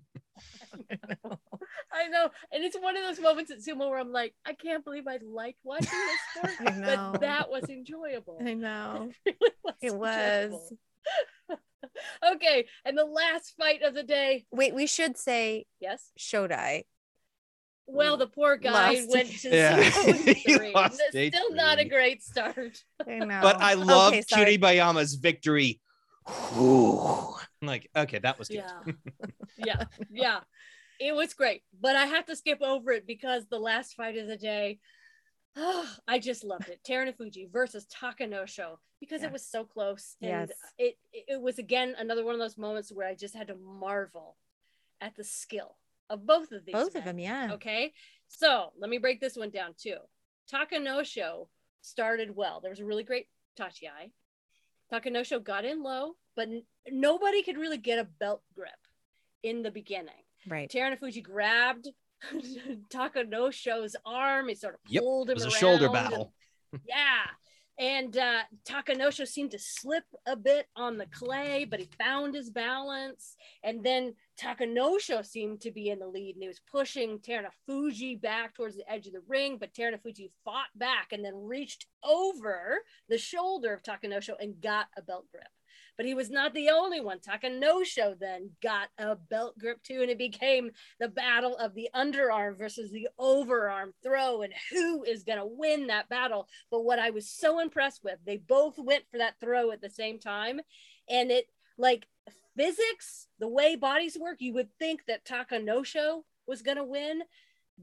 I 1.91 2.07
know. 2.09 2.29
And 2.51 2.63
it's 2.63 2.77
one 2.79 2.97
of 2.97 3.03
those 3.03 3.19
moments 3.19 3.51
at 3.51 3.59
Sumo 3.59 3.89
where 3.89 3.99
I'm 3.99 4.11
like, 4.11 4.33
I 4.45 4.53
can't 4.53 4.83
believe 4.83 5.07
I 5.07 5.19
liked 5.23 5.59
watching 5.63 5.87
this 5.89 6.53
sport, 6.53 6.53
I 6.73 6.77
know. 6.77 7.09
but 7.13 7.21
that 7.21 7.49
was 7.49 7.69
enjoyable. 7.69 8.39
I 8.45 8.53
know. 8.53 9.11
It 9.25 9.35
really 9.39 9.55
was. 9.61 9.73
It 9.81 9.95
was. 9.95 10.73
okay. 12.35 12.65
And 12.85 12.97
the 12.97 13.05
last 13.05 13.53
fight 13.57 13.81
of 13.83 13.93
the 13.93 14.03
day. 14.03 14.45
Wait, 14.51 14.73
we 14.73 14.87
should 14.87 15.17
say 15.17 15.65
Yes. 15.79 16.11
Shodai. 16.19 16.83
Well, 17.87 18.17
the 18.17 18.25
poor 18.27 18.57
guy 18.57 18.93
Lost. 18.95 19.09
went 19.11 19.29
to 19.41 19.49
Yeah. 19.55 19.89
zero 19.91 20.07
and 20.15 20.19
He 20.37 20.53
three. 20.55 20.73
lost 20.73 20.97
That's 20.97 21.11
day 21.13 21.29
still 21.29 21.53
not 21.53 21.77
a 21.79 21.85
great 21.85 22.23
start. 22.23 22.83
I 23.07 23.19
know. 23.19 23.39
But 23.43 23.57
I 23.61 23.75
love 23.75 24.13
Okay, 24.13 24.23
sorry. 24.27 24.57
Kiribayama's 24.57 25.13
victory. 25.15 25.81
Whew. 26.55 27.35
I'm 27.61 27.67
like, 27.67 27.89
okay, 27.95 28.17
that 28.19 28.39
was 28.39 28.47
good. 28.47 28.63
Yeah. 28.87 28.93
yeah. 29.57 29.83
Yeah. 30.11 30.39
It 30.99 31.13
was 31.15 31.33
great. 31.33 31.63
But 31.79 31.95
I 31.95 32.05
have 32.05 32.25
to 32.27 32.35
skip 32.35 32.61
over 32.61 32.91
it 32.91 33.05
because 33.07 33.45
the 33.47 33.59
last 33.59 33.95
fight 33.95 34.17
of 34.17 34.27
the 34.27 34.37
day, 34.37 34.79
I 36.07 36.19
just 36.19 36.43
loved 36.43 36.69
it. 36.69 36.81
Terunofuji 36.87 37.51
versus 37.51 37.85
Takanosho 37.87 38.77
because 38.99 39.21
Yeah. 39.21 39.27
it 39.27 39.33
was 39.33 39.45
so 39.45 39.63
close. 39.63 40.15
And 40.21 40.49
Yes. 40.49 40.51
it 40.77 40.97
it 41.13 41.41
was 41.41 41.59
again 41.59 41.95
another 41.97 42.23
one 42.25 42.33
of 42.35 42.39
those 42.39 42.57
moments 42.57 42.91
where 42.91 43.07
I 43.07 43.15
just 43.15 43.35
had 43.35 43.47
to 43.47 43.55
marvel 43.55 44.37
at 45.01 45.15
the 45.15 45.23
skill 45.23 45.77
of 46.09 46.25
both 46.25 46.51
of 46.51 46.65
these. 46.65 46.73
Both 46.73 46.95
of 46.95 47.03
them, 47.03 47.19
yeah. 47.19 47.53
Okay. 47.53 47.93
So 48.27 48.71
let 48.77 48.89
me 48.89 48.97
break 48.97 49.19
this 49.21 49.35
one 49.37 49.49
down 49.49 49.73
too. 49.77 49.97
Takanosho 50.51 51.47
started 51.81 52.35
well. 52.35 52.59
There 52.61 52.69
was 52.71 52.79
a 52.79 52.85
really 52.85 53.03
great 53.03 53.27
Tachiai. 53.57 54.11
Takanosho 54.91 55.43
got 55.43 55.65
in 55.65 55.81
low, 55.83 56.15
but 56.35 56.47
n- 56.49 56.63
nobody 56.89 57.41
could 57.43 57.57
really 57.57 57.77
get 57.77 57.97
a 57.99 58.03
belt 58.03 58.43
grip 58.53 58.69
in 59.41 59.63
the 59.63 59.71
beginning. 59.71 60.24
Right. 60.47 60.69
Terunofuji 60.69 61.23
grabbed 61.23 61.89
Takanosho's 62.89 63.95
arm. 64.05 64.49
He 64.49 64.55
sort 64.55 64.75
of 64.75 64.79
Yep, 64.87 65.03
pulled 65.03 65.29
It 65.29 65.33
him 65.33 65.35
was 65.35 65.43
a 65.43 65.47
around 65.47 65.59
shoulder 65.59 65.85
and- 65.85 65.93
battle. 65.93 66.33
yeah. 66.87 67.23
And 67.77 68.15
uh, 68.17 68.43
Takanosho 68.65 69.27
seemed 69.27 69.51
to 69.51 69.59
slip 69.59 70.05
a 70.25 70.37
bit 70.37 70.67
on 70.77 70.97
the 70.97 71.07
clay, 71.07 71.65
but 71.69 71.81
he 71.81 71.89
found 71.97 72.33
his 72.33 72.49
balance. 72.49 73.35
And 73.63 73.83
then 73.83 74.13
Takanosho 74.41 75.25
seemed 75.25 75.59
to 75.61 75.71
be 75.71 75.89
in 75.89 75.99
the 75.99 76.07
lead 76.07 76.35
and 76.35 76.41
he 76.43 76.47
was 76.47 76.61
pushing 76.71 77.19
Terunofuji 77.19 78.21
back 78.21 78.55
towards 78.55 78.77
the 78.77 78.89
edge 78.89 79.07
of 79.07 79.13
the 79.13 79.23
ring. 79.27 79.57
But 79.59 79.73
Terunofuji 79.73 80.31
fought 80.45 80.67
back 80.75 81.09
and 81.11 81.23
then 81.23 81.35
reached 81.35 81.87
over 82.01 82.77
the 83.09 83.17
shoulder 83.17 83.73
of 83.73 83.83
Takanosho 83.83 84.35
and 84.39 84.61
got 84.61 84.85
a 84.97 85.01
belt 85.01 85.25
grip. 85.29 85.43
But 85.97 86.05
he 86.05 86.13
was 86.13 86.29
not 86.29 86.53
the 86.53 86.69
only 86.69 86.99
one. 86.99 87.19
Takanosho 87.19 88.19
then 88.19 88.51
got 88.61 88.89
a 88.97 89.15
belt 89.15 89.57
grip 89.57 89.81
too, 89.83 90.01
and 90.01 90.09
it 90.09 90.17
became 90.17 90.71
the 90.99 91.07
battle 91.07 91.55
of 91.57 91.73
the 91.73 91.89
underarm 91.95 92.57
versus 92.57 92.91
the 92.91 93.07
overarm 93.19 93.91
throw, 94.03 94.41
and 94.41 94.53
who 94.71 95.03
is 95.03 95.23
going 95.23 95.39
to 95.39 95.45
win 95.45 95.87
that 95.87 96.09
battle. 96.09 96.47
But 96.69 96.83
what 96.83 96.99
I 96.99 97.11
was 97.11 97.29
so 97.29 97.59
impressed 97.59 98.03
with, 98.03 98.19
they 98.25 98.37
both 98.37 98.77
went 98.77 99.05
for 99.09 99.19
that 99.19 99.39
throw 99.39 99.71
at 99.71 99.81
the 99.81 99.89
same 99.89 100.19
time, 100.19 100.59
and 101.09 101.31
it 101.31 101.45
like 101.77 102.07
physics, 102.57 103.27
the 103.39 103.47
way 103.47 103.75
bodies 103.75 104.17
work, 104.19 104.37
you 104.39 104.53
would 104.53 104.69
think 104.79 105.01
that 105.07 105.25
Takanosho 105.25 106.23
was 106.47 106.61
going 106.61 106.77
to 106.77 106.83
win, 106.83 107.23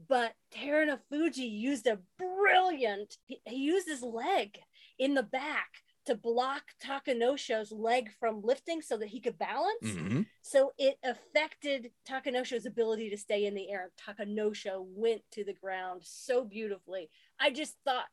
but 0.07 0.33
Terunofuji 0.55 1.49
used 1.49 1.87
a 1.87 1.99
brilliant, 2.17 3.17
he 3.27 3.39
used 3.45 3.87
his 3.87 4.01
leg 4.01 4.57
in 4.97 5.13
the 5.13 5.23
back 5.23 5.69
to 6.05 6.15
block 6.15 6.63
Takanosho's 6.83 7.71
leg 7.71 8.11
from 8.19 8.41
lifting 8.41 8.81
so 8.81 8.97
that 8.97 9.07
he 9.07 9.19
could 9.21 9.37
balance. 9.37 9.81
Mhm. 9.83 10.25
So 10.41 10.73
it 10.77 10.97
affected 11.03 11.91
Takanosho's 12.05 12.65
ability 12.65 13.09
to 13.09 13.17
stay 13.17 13.45
in 13.45 13.53
the 13.55 13.69
air. 13.71 13.91
Takanosho 13.97 14.83
went 14.85 15.21
to 15.31 15.43
the 15.43 15.53
ground 15.53 16.01
so 16.03 16.43
beautifully. 16.43 17.09
I 17.39 17.51
just 17.51 17.77
thought, 17.85 18.07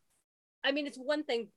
I 0.62 0.72
mean, 0.72 0.86
it's 0.86 0.98
one 0.98 1.24
thing 1.24 1.48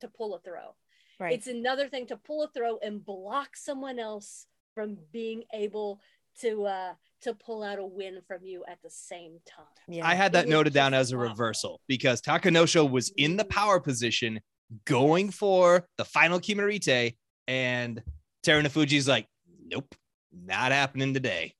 to 0.00 0.08
pull 0.08 0.34
a 0.34 0.40
throw. 0.40 0.76
Right. 1.18 1.32
It's 1.32 1.46
another 1.48 1.88
thing 1.88 2.06
to 2.06 2.16
pull 2.16 2.42
a 2.44 2.48
throw 2.48 2.78
and 2.78 3.04
block 3.04 3.56
someone 3.56 3.98
else 3.98 4.46
from 4.74 4.96
being 5.12 5.44
able 5.52 6.00
to 6.40 6.64
uh 6.64 6.94
to 7.22 7.34
pull 7.34 7.62
out 7.62 7.78
a 7.78 7.84
win 7.84 8.22
from 8.26 8.44
you 8.44 8.64
at 8.66 8.80
the 8.82 8.88
same 8.88 9.40
time. 9.44 9.66
yeah. 9.88 10.06
I 10.06 10.14
had 10.14 10.32
that 10.32 10.46
It 10.46 10.48
noted 10.48 10.72
down 10.72 10.94
as 10.94 11.12
a 11.12 11.16
awful. 11.16 11.28
reversal 11.28 11.80
because 11.86 12.22
Takanosho 12.22 12.88
was 12.88 13.12
in 13.16 13.36
the 13.36 13.44
power 13.44 13.78
position 13.80 14.40
going 14.84 15.30
for 15.30 15.86
the 15.96 16.04
final 16.04 16.40
Kimarite, 16.40 17.16
and 17.48 18.02
Terunofuji's 18.44 19.08
like, 19.08 19.26
nope, 19.66 19.94
not 20.32 20.72
happening 20.72 21.14
today. 21.14 21.54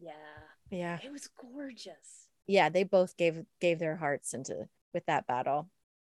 Yeah. 0.00 0.12
yeah. 0.70 0.98
It 1.02 1.12
was 1.12 1.28
gorgeous. 1.40 2.28
Yeah. 2.46 2.68
They 2.68 2.84
both 2.84 3.16
gave 3.16 3.44
gave 3.60 3.78
their 3.78 3.96
hearts 3.96 4.34
into 4.34 4.68
with 4.92 5.06
that 5.06 5.26
battle. 5.26 5.70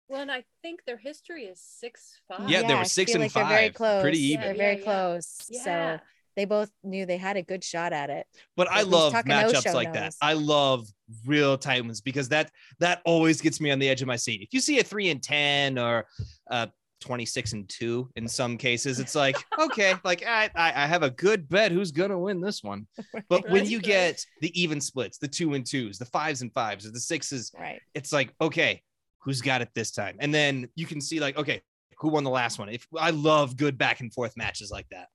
Well, 0.08 0.20
and 0.20 0.30
I 0.30 0.44
think 0.62 0.84
their 0.84 0.98
history 0.98 1.44
is 1.44 1.60
six 1.60 2.20
five. 2.28 2.48
Yeah, 2.48 2.62
they 2.62 2.74
I 2.74 2.78
were 2.78 2.84
six 2.84 3.12
feel 3.12 3.22
and 3.22 3.24
like 3.24 3.32
they're 3.32 3.44
very 3.46 3.68
five, 3.68 3.74
close. 3.74 4.02
pretty 4.02 4.18
Yeah, 4.18 4.40
They're 4.40 4.54
even. 4.54 4.58
very 4.58 4.76
yeah. 4.78 4.84
close. 4.84 5.46
Yeah. 5.48 5.62
So 5.98 6.00
they 6.36 6.44
both 6.44 6.70
knew 6.82 7.06
they 7.06 7.16
had 7.16 7.36
a 7.36 7.42
good 7.42 7.62
shot 7.64 7.92
at 7.92 8.10
it. 8.10 8.26
But 8.56 8.70
I 8.70 8.80
At 8.80 8.88
love 8.88 9.12
matchups 9.12 9.74
like 9.74 9.92
that. 9.92 10.14
I 10.20 10.32
love 10.34 10.88
real 11.26 11.56
tight 11.58 11.84
ones 11.84 12.00
because 12.00 12.28
that 12.30 12.50
that 12.80 13.02
always 13.04 13.40
gets 13.40 13.60
me 13.60 13.70
on 13.70 13.78
the 13.78 13.88
edge 13.88 14.02
of 14.02 14.08
my 14.08 14.16
seat. 14.16 14.42
If 14.42 14.52
you 14.52 14.60
see 14.60 14.78
a 14.78 14.82
three 14.84 15.10
and 15.10 15.22
ten 15.22 15.78
or 15.78 16.06
uh 16.50 16.66
26 17.00 17.52
and 17.52 17.68
2 17.68 18.08
in 18.16 18.26
some 18.26 18.56
cases 18.56 18.98
it's 18.98 19.14
like 19.14 19.36
okay 19.60 19.92
like 20.04 20.24
I, 20.26 20.48
I 20.54 20.68
I 20.84 20.86
have 20.86 21.02
a 21.02 21.10
good 21.10 21.46
bet 21.50 21.70
who's 21.70 21.90
gonna 21.92 22.18
win 22.18 22.40
this 22.40 22.62
one 22.64 22.86
but 23.28 23.46
when 23.50 23.66
you 23.66 23.78
get 23.78 24.24
the 24.40 24.58
even 24.58 24.80
splits 24.80 25.18
the 25.18 25.28
two 25.28 25.52
and 25.52 25.66
twos 25.66 25.98
the 25.98 26.06
fives 26.06 26.40
and 26.40 26.50
fives 26.54 26.86
or 26.86 26.92
the 26.92 27.00
sixes 27.00 27.52
Right. 27.58 27.82
it's 27.94 28.10
like 28.10 28.32
okay 28.40 28.80
who's 29.18 29.42
got 29.42 29.60
it 29.60 29.68
this 29.74 29.90
time 29.90 30.16
and 30.20 30.32
then 30.32 30.66
you 30.76 30.86
can 30.86 30.98
see 31.02 31.20
like 31.20 31.36
okay 31.36 31.60
who 31.98 32.08
won 32.08 32.24
the 32.24 32.30
last 32.30 32.58
one 32.58 32.70
if 32.70 32.86
i 32.98 33.10
love 33.10 33.58
good 33.58 33.76
back 33.76 34.00
and 34.00 34.10
forth 34.14 34.34
matches 34.34 34.70
like 34.70 34.88
that 34.90 35.08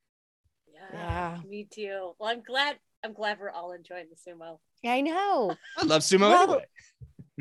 Yeah, 0.93 1.37
Yeah. 1.37 1.41
me 1.47 1.67
too. 1.71 2.13
Well, 2.19 2.29
I'm 2.29 2.41
glad. 2.41 2.77
I'm 3.03 3.13
glad 3.13 3.39
we're 3.39 3.49
all 3.49 3.71
enjoying 3.71 4.07
the 4.09 4.31
sumo. 4.31 4.59
I 4.85 5.01
know. 5.01 5.55
i 5.77 5.85
love 5.85 6.01
sumo 6.01 6.29
Well, 6.29 6.43
anyway 6.43 6.65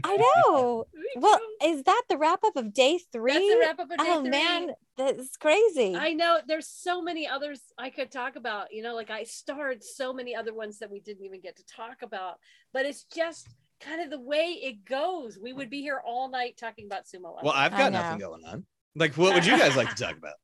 I 0.04 0.16
know. 0.16 0.84
Well, 1.16 1.40
is 1.64 1.82
that 1.84 2.02
the 2.08 2.16
wrap 2.18 2.44
up 2.44 2.54
of 2.54 2.72
day 2.72 3.00
three? 3.12 3.32
that's 3.32 3.48
the 3.48 3.58
wrap 3.58 3.78
up 3.80 3.90
of 3.90 3.98
day 3.98 4.04
oh 4.06 4.20
three. 4.20 4.30
man, 4.30 4.70
that's 4.96 5.36
crazy. 5.36 5.96
I 5.96 6.12
know 6.12 6.38
there's 6.46 6.68
so 6.68 7.02
many 7.02 7.26
others 7.26 7.60
I 7.78 7.90
could 7.90 8.12
talk 8.12 8.36
about. 8.36 8.72
You 8.72 8.82
know, 8.82 8.94
like 8.94 9.10
I 9.10 9.24
starred 9.24 9.82
so 9.82 10.12
many 10.12 10.36
other 10.36 10.54
ones 10.54 10.78
that 10.78 10.90
we 10.90 11.00
didn't 11.00 11.24
even 11.24 11.40
get 11.40 11.56
to 11.56 11.64
talk 11.66 12.02
about. 12.02 12.34
But 12.72 12.86
it's 12.86 13.04
just 13.04 13.48
kind 13.80 14.00
of 14.02 14.10
the 14.10 14.20
way 14.20 14.58
it 14.62 14.84
goes. 14.84 15.38
We 15.42 15.52
would 15.52 15.70
be 15.70 15.80
here 15.80 16.00
all 16.06 16.28
night 16.28 16.56
talking 16.56 16.86
about 16.86 17.06
sumo. 17.06 17.42
well 17.42 17.54
i've 17.54 17.72
got 17.72 17.90
nothing 17.90 18.18
going 18.18 18.44
on 18.44 18.64
like 18.94 19.14
what 19.16 19.34
would 19.34 19.46
you 19.46 19.58
guys 19.58 19.76
like 19.76 19.94
to 19.94 20.02
talk 20.02 20.16
about 20.16 20.34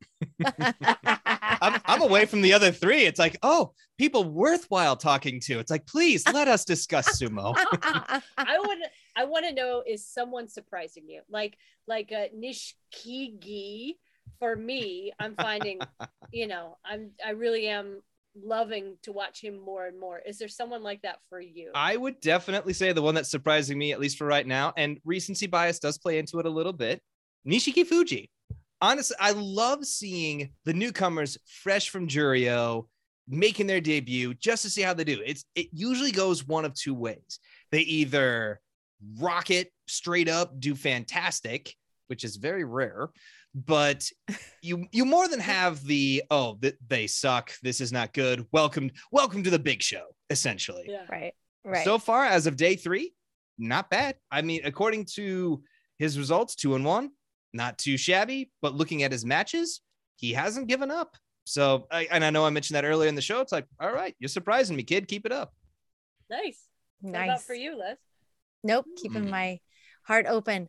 I'm, 1.62 1.80
I'm 1.86 2.03
away 2.03 2.26
from 2.26 2.42
the 2.42 2.53
other 2.53 2.70
three 2.70 3.05
it's 3.05 3.18
like 3.18 3.36
oh 3.42 3.72
people 3.99 4.24
worthwhile 4.24 4.97
talking 4.97 5.40
to 5.45 5.59
it's 5.59 5.70
like 5.70 5.86
please 5.86 6.26
let 6.28 6.49
us 6.49 6.64
discuss 6.64 7.20
sumo 7.20 7.55
I 8.36 8.59
would 8.59 8.78
I 9.16 9.24
want 9.24 9.47
to 9.47 9.55
know 9.55 9.82
is 9.86 10.07
someone 10.07 10.49
surprising 10.49 11.05
you? 11.09 11.22
Like 11.28 11.57
like 11.86 12.11
a 12.12 12.30
Nishikigi 12.36 13.95
for 14.38 14.57
me, 14.57 15.12
I'm 15.18 15.36
finding, 15.36 15.80
you 16.32 16.47
know, 16.47 16.78
I'm 16.84 17.12
I 17.24 17.30
really 17.30 17.68
am 17.68 18.03
loving 18.42 18.97
to 19.03 19.12
watch 19.12 19.40
him 19.40 19.61
more 19.61 19.86
and 19.86 19.99
more. 19.99 20.18
Is 20.18 20.38
there 20.38 20.49
someone 20.49 20.82
like 20.82 21.03
that 21.03 21.18
for 21.28 21.40
you? 21.40 21.70
I 21.74 21.97
would 21.97 22.20
definitely 22.20 22.72
say 22.72 22.92
the 22.92 23.03
one 23.03 23.14
that's 23.14 23.30
surprising 23.30 23.78
me, 23.78 23.92
at 23.92 24.01
least 24.01 24.18
for 24.18 24.26
right 24.26 24.47
now, 24.47 24.72
and 24.76 24.99
recency 25.05 25.47
bias 25.47 25.78
does 25.78 25.99
play 25.99 26.18
into 26.18 26.40
it 26.40 26.47
a 26.47 26.51
little 26.51 26.72
bit. 26.72 27.01
Nishikifuji. 27.47 28.30
Honestly, 28.85 29.16
I 29.18 29.30
love 29.30 29.87
seeing 29.87 30.51
the 30.66 30.74
newcomers 30.74 31.39
fresh 31.47 31.89
from 31.89 32.07
Juryo 32.07 32.87
making 33.26 33.66
their 33.66 33.80
debut 33.80 34.35
just 34.35 34.61
to 34.61 34.68
see 34.68 34.82
how 34.82 34.93
they 34.93 35.05
do. 35.05 35.22
It's 35.24 35.47
it 35.55 35.68
usually 35.72 36.12
goes 36.12 36.47
one 36.47 36.66
of 36.66 36.74
two 36.74 36.93
ways. 36.93 37.39
They 37.72 37.80
either 37.80 38.61
rock 39.18 39.51
it 39.51 39.72
straight 39.89 40.28
up, 40.28 40.61
do 40.61 40.74
fantastic, 40.74 41.74
which 42.09 42.24
is 42.24 42.37
very 42.37 42.64
rare, 42.64 43.09
but 43.55 44.07
you 44.62 44.87
you 44.93 45.07
more 45.07 45.28
than 45.28 45.41
have 45.41 45.82
the 45.87 46.22
oh 46.30 46.59
th- 46.61 46.76
they 46.87 47.07
suck, 47.07 47.53
this 47.62 47.80
is 47.80 47.91
not 47.91 48.12
good. 48.12 48.45
Welcome 48.53 48.91
welcome 49.11 49.43
to 49.45 49.51
the 49.51 49.59
big 49.59 49.82
show, 49.82 50.05
essentially. 50.28 50.85
yeah. 50.89 51.07
right. 51.09 51.32
Right. 51.64 51.87
So 51.87 51.99
far, 51.99 52.26
as 52.26 52.47
of 52.47 52.57
day 52.57 52.76
three, 52.76 53.14
not 53.57 53.89
bad. 53.89 54.16
I 54.30 54.43
mean, 54.43 54.61
according 54.62 55.07
to 55.14 55.62
his 55.97 56.18
results, 56.18 56.55
two 56.55 56.74
and 56.74 56.85
one, 56.85 57.12
not 57.55 57.78
too 57.78 57.96
shabby. 57.96 58.50
But 58.61 58.74
looking 58.74 59.02
at 59.02 59.12
his 59.12 59.24
matches, 59.24 59.80
he 60.16 60.32
hasn't 60.32 60.66
given 60.68 60.90
up. 60.90 61.16
So, 61.44 61.86
I, 61.90 62.09
and 62.11 62.24
I 62.24 62.30
know 62.30 62.44
I 62.46 62.50
mentioned 62.50 62.76
that 62.76 62.84
earlier 62.84 63.09
in 63.09 63.14
the 63.14 63.22
show. 63.22 63.40
It's 63.40 63.52
like, 63.52 63.66
all 63.80 63.92
right, 63.92 64.14
you're 64.18 64.28
surprising 64.28 64.76
me, 64.76 64.82
kid. 64.82 65.09
Keep 65.09 65.26
it 65.26 65.32
up. 65.32 65.52
Nice. 66.30 66.62
What 67.00 67.12
nice. 67.12 67.28
about 67.28 67.42
for 67.42 67.55
you, 67.55 67.78
Liz? 67.78 67.98
Nope. 68.62 68.86
Keeping 68.96 69.26
Mm. 69.26 69.30
my 69.30 69.61
heart 70.02 70.26
open. 70.26 70.68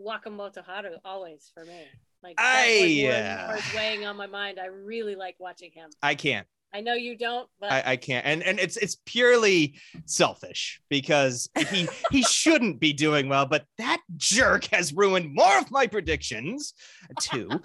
Wakamotoharu 0.00 0.96
always 1.04 1.50
for 1.54 1.64
me. 1.64 1.84
Like 2.22 2.36
I, 2.38 3.02
that 3.02 3.54
was 3.54 3.62
uh, 3.62 3.76
weighing 3.76 4.06
on 4.06 4.16
my 4.16 4.26
mind. 4.26 4.58
I 4.58 4.66
really 4.66 5.14
like 5.14 5.36
watching 5.38 5.70
him. 5.72 5.90
I 6.02 6.14
can't. 6.14 6.46
I 6.74 6.80
know 6.80 6.94
you 6.94 7.16
don't, 7.16 7.48
but 7.60 7.70
I, 7.70 7.92
I 7.92 7.96
can't. 7.96 8.26
And 8.26 8.42
and 8.42 8.58
it's 8.58 8.76
it's 8.76 8.96
purely 9.06 9.78
selfish 10.06 10.80
because 10.90 11.48
he 11.70 11.88
he 12.10 12.22
shouldn't 12.22 12.80
be 12.80 12.92
doing 12.92 13.28
well, 13.28 13.46
but 13.46 13.64
that 13.78 14.00
jerk 14.16 14.64
has 14.72 14.92
ruined 14.92 15.32
more 15.32 15.56
of 15.58 15.70
my 15.70 15.86
predictions. 15.86 16.74
Too. 17.20 17.48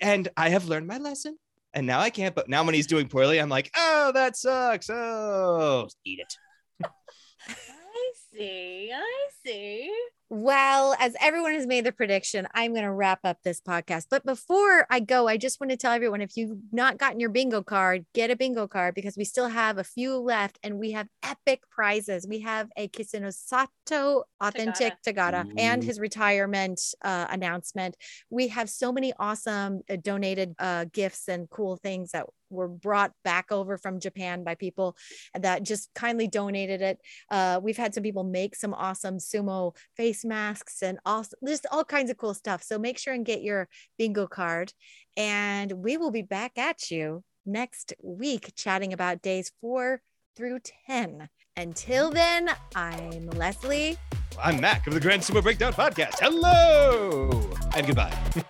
And 0.00 0.28
I 0.36 0.48
have 0.48 0.66
learned 0.66 0.86
my 0.86 0.98
lesson. 0.98 1.36
And 1.74 1.86
now 1.86 2.00
I 2.00 2.10
can't. 2.10 2.34
But 2.34 2.48
now 2.48 2.64
when 2.64 2.74
he's 2.74 2.86
doing 2.86 3.08
poorly, 3.08 3.38
I'm 3.38 3.48
like, 3.48 3.70
oh, 3.76 4.12
that 4.14 4.36
sucks. 4.36 4.88
Oh, 4.88 5.88
eat 6.04 6.20
it. 6.20 6.34
I 7.48 8.12
see. 8.32 8.90
I 8.94 9.28
see. 9.44 9.92
Well, 10.28 10.96
as 10.98 11.14
everyone 11.20 11.54
has 11.54 11.68
made 11.68 11.84
their 11.84 11.92
prediction, 11.92 12.48
I'm 12.52 12.72
going 12.72 12.82
to 12.82 12.90
wrap 12.90 13.20
up 13.22 13.38
this 13.44 13.60
podcast. 13.60 14.06
But 14.10 14.26
before 14.26 14.84
I 14.90 14.98
go, 14.98 15.28
I 15.28 15.36
just 15.36 15.60
want 15.60 15.70
to 15.70 15.76
tell 15.76 15.92
everyone 15.92 16.20
if 16.20 16.36
you've 16.36 16.58
not 16.72 16.98
gotten 16.98 17.20
your 17.20 17.30
bingo 17.30 17.62
card, 17.62 18.06
get 18.12 18.32
a 18.32 18.36
bingo 18.36 18.66
card 18.66 18.96
because 18.96 19.16
we 19.16 19.24
still 19.24 19.46
have 19.46 19.78
a 19.78 19.84
few 19.84 20.16
left 20.16 20.58
and 20.64 20.80
we 20.80 20.90
have 20.92 21.06
epic 21.22 21.60
prizes. 21.70 22.26
We 22.28 22.40
have 22.40 22.68
a 22.76 22.88
Kisenosato 22.88 24.24
authentic 24.40 24.94
tegata 25.06 25.48
and 25.56 25.84
his 25.84 26.00
retirement 26.00 26.80
uh, 27.02 27.26
announcement. 27.30 27.96
We 28.28 28.48
have 28.48 28.68
so 28.68 28.90
many 28.90 29.12
awesome 29.20 29.82
uh, 29.88 29.94
donated 30.02 30.56
uh, 30.58 30.86
gifts 30.92 31.28
and 31.28 31.48
cool 31.48 31.76
things 31.76 32.10
that 32.10 32.26
were 32.50 32.68
brought 32.68 33.12
back 33.24 33.50
over 33.50 33.76
from 33.76 34.00
Japan 34.00 34.44
by 34.44 34.54
people 34.54 34.96
that 35.34 35.62
just 35.62 35.90
kindly 35.94 36.28
donated 36.28 36.80
it. 36.80 36.98
Uh, 37.30 37.60
we've 37.62 37.76
had 37.76 37.94
some 37.94 38.02
people 38.02 38.24
make 38.24 38.54
some 38.54 38.74
awesome 38.74 39.18
sumo 39.18 39.74
face 39.96 40.15
masks 40.24 40.82
and 40.82 40.98
also 41.04 41.36
just 41.46 41.66
all 41.70 41.84
kinds 41.84 42.10
of 42.10 42.16
cool 42.16 42.34
stuff. 42.34 42.62
So 42.62 42.78
make 42.78 42.98
sure 42.98 43.14
and 43.14 43.24
get 43.24 43.42
your 43.42 43.68
bingo 43.98 44.26
card. 44.26 44.72
And 45.16 45.72
we 45.72 45.96
will 45.96 46.10
be 46.10 46.22
back 46.22 46.58
at 46.58 46.90
you 46.90 47.22
next 47.44 47.94
week 48.02 48.52
chatting 48.56 48.92
about 48.92 49.22
days 49.22 49.52
four 49.60 50.00
through 50.36 50.60
10. 50.86 51.28
Until 51.56 52.10
then, 52.10 52.50
I'm 52.74 53.30
Leslie. 53.30 53.96
I'm 54.42 54.60
Mac 54.60 54.86
of 54.86 54.94
the 54.94 55.00
Grand 55.00 55.22
Sumo 55.22 55.42
Breakdown 55.42 55.72
Podcast. 55.72 56.16
Hello 56.20 57.30
and 57.74 57.86
goodbye. 57.86 58.16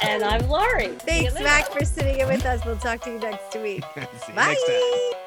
And 0.00 0.22
I'm 0.22 0.46
Laurie. 0.48 0.88
Thanks. 0.88 1.34
Mac, 1.34 1.70
for 1.70 1.84
sitting 1.84 2.18
in 2.18 2.28
with 2.28 2.44
us. 2.44 2.62
We'll 2.64 2.76
talk 2.76 3.00
to 3.02 3.10
you 3.12 3.18
next 3.18 3.56
week. 3.56 3.82
See 3.94 4.00
you 4.28 4.34
Bye. 4.34 4.48
next 4.48 4.66
time. 4.66 5.23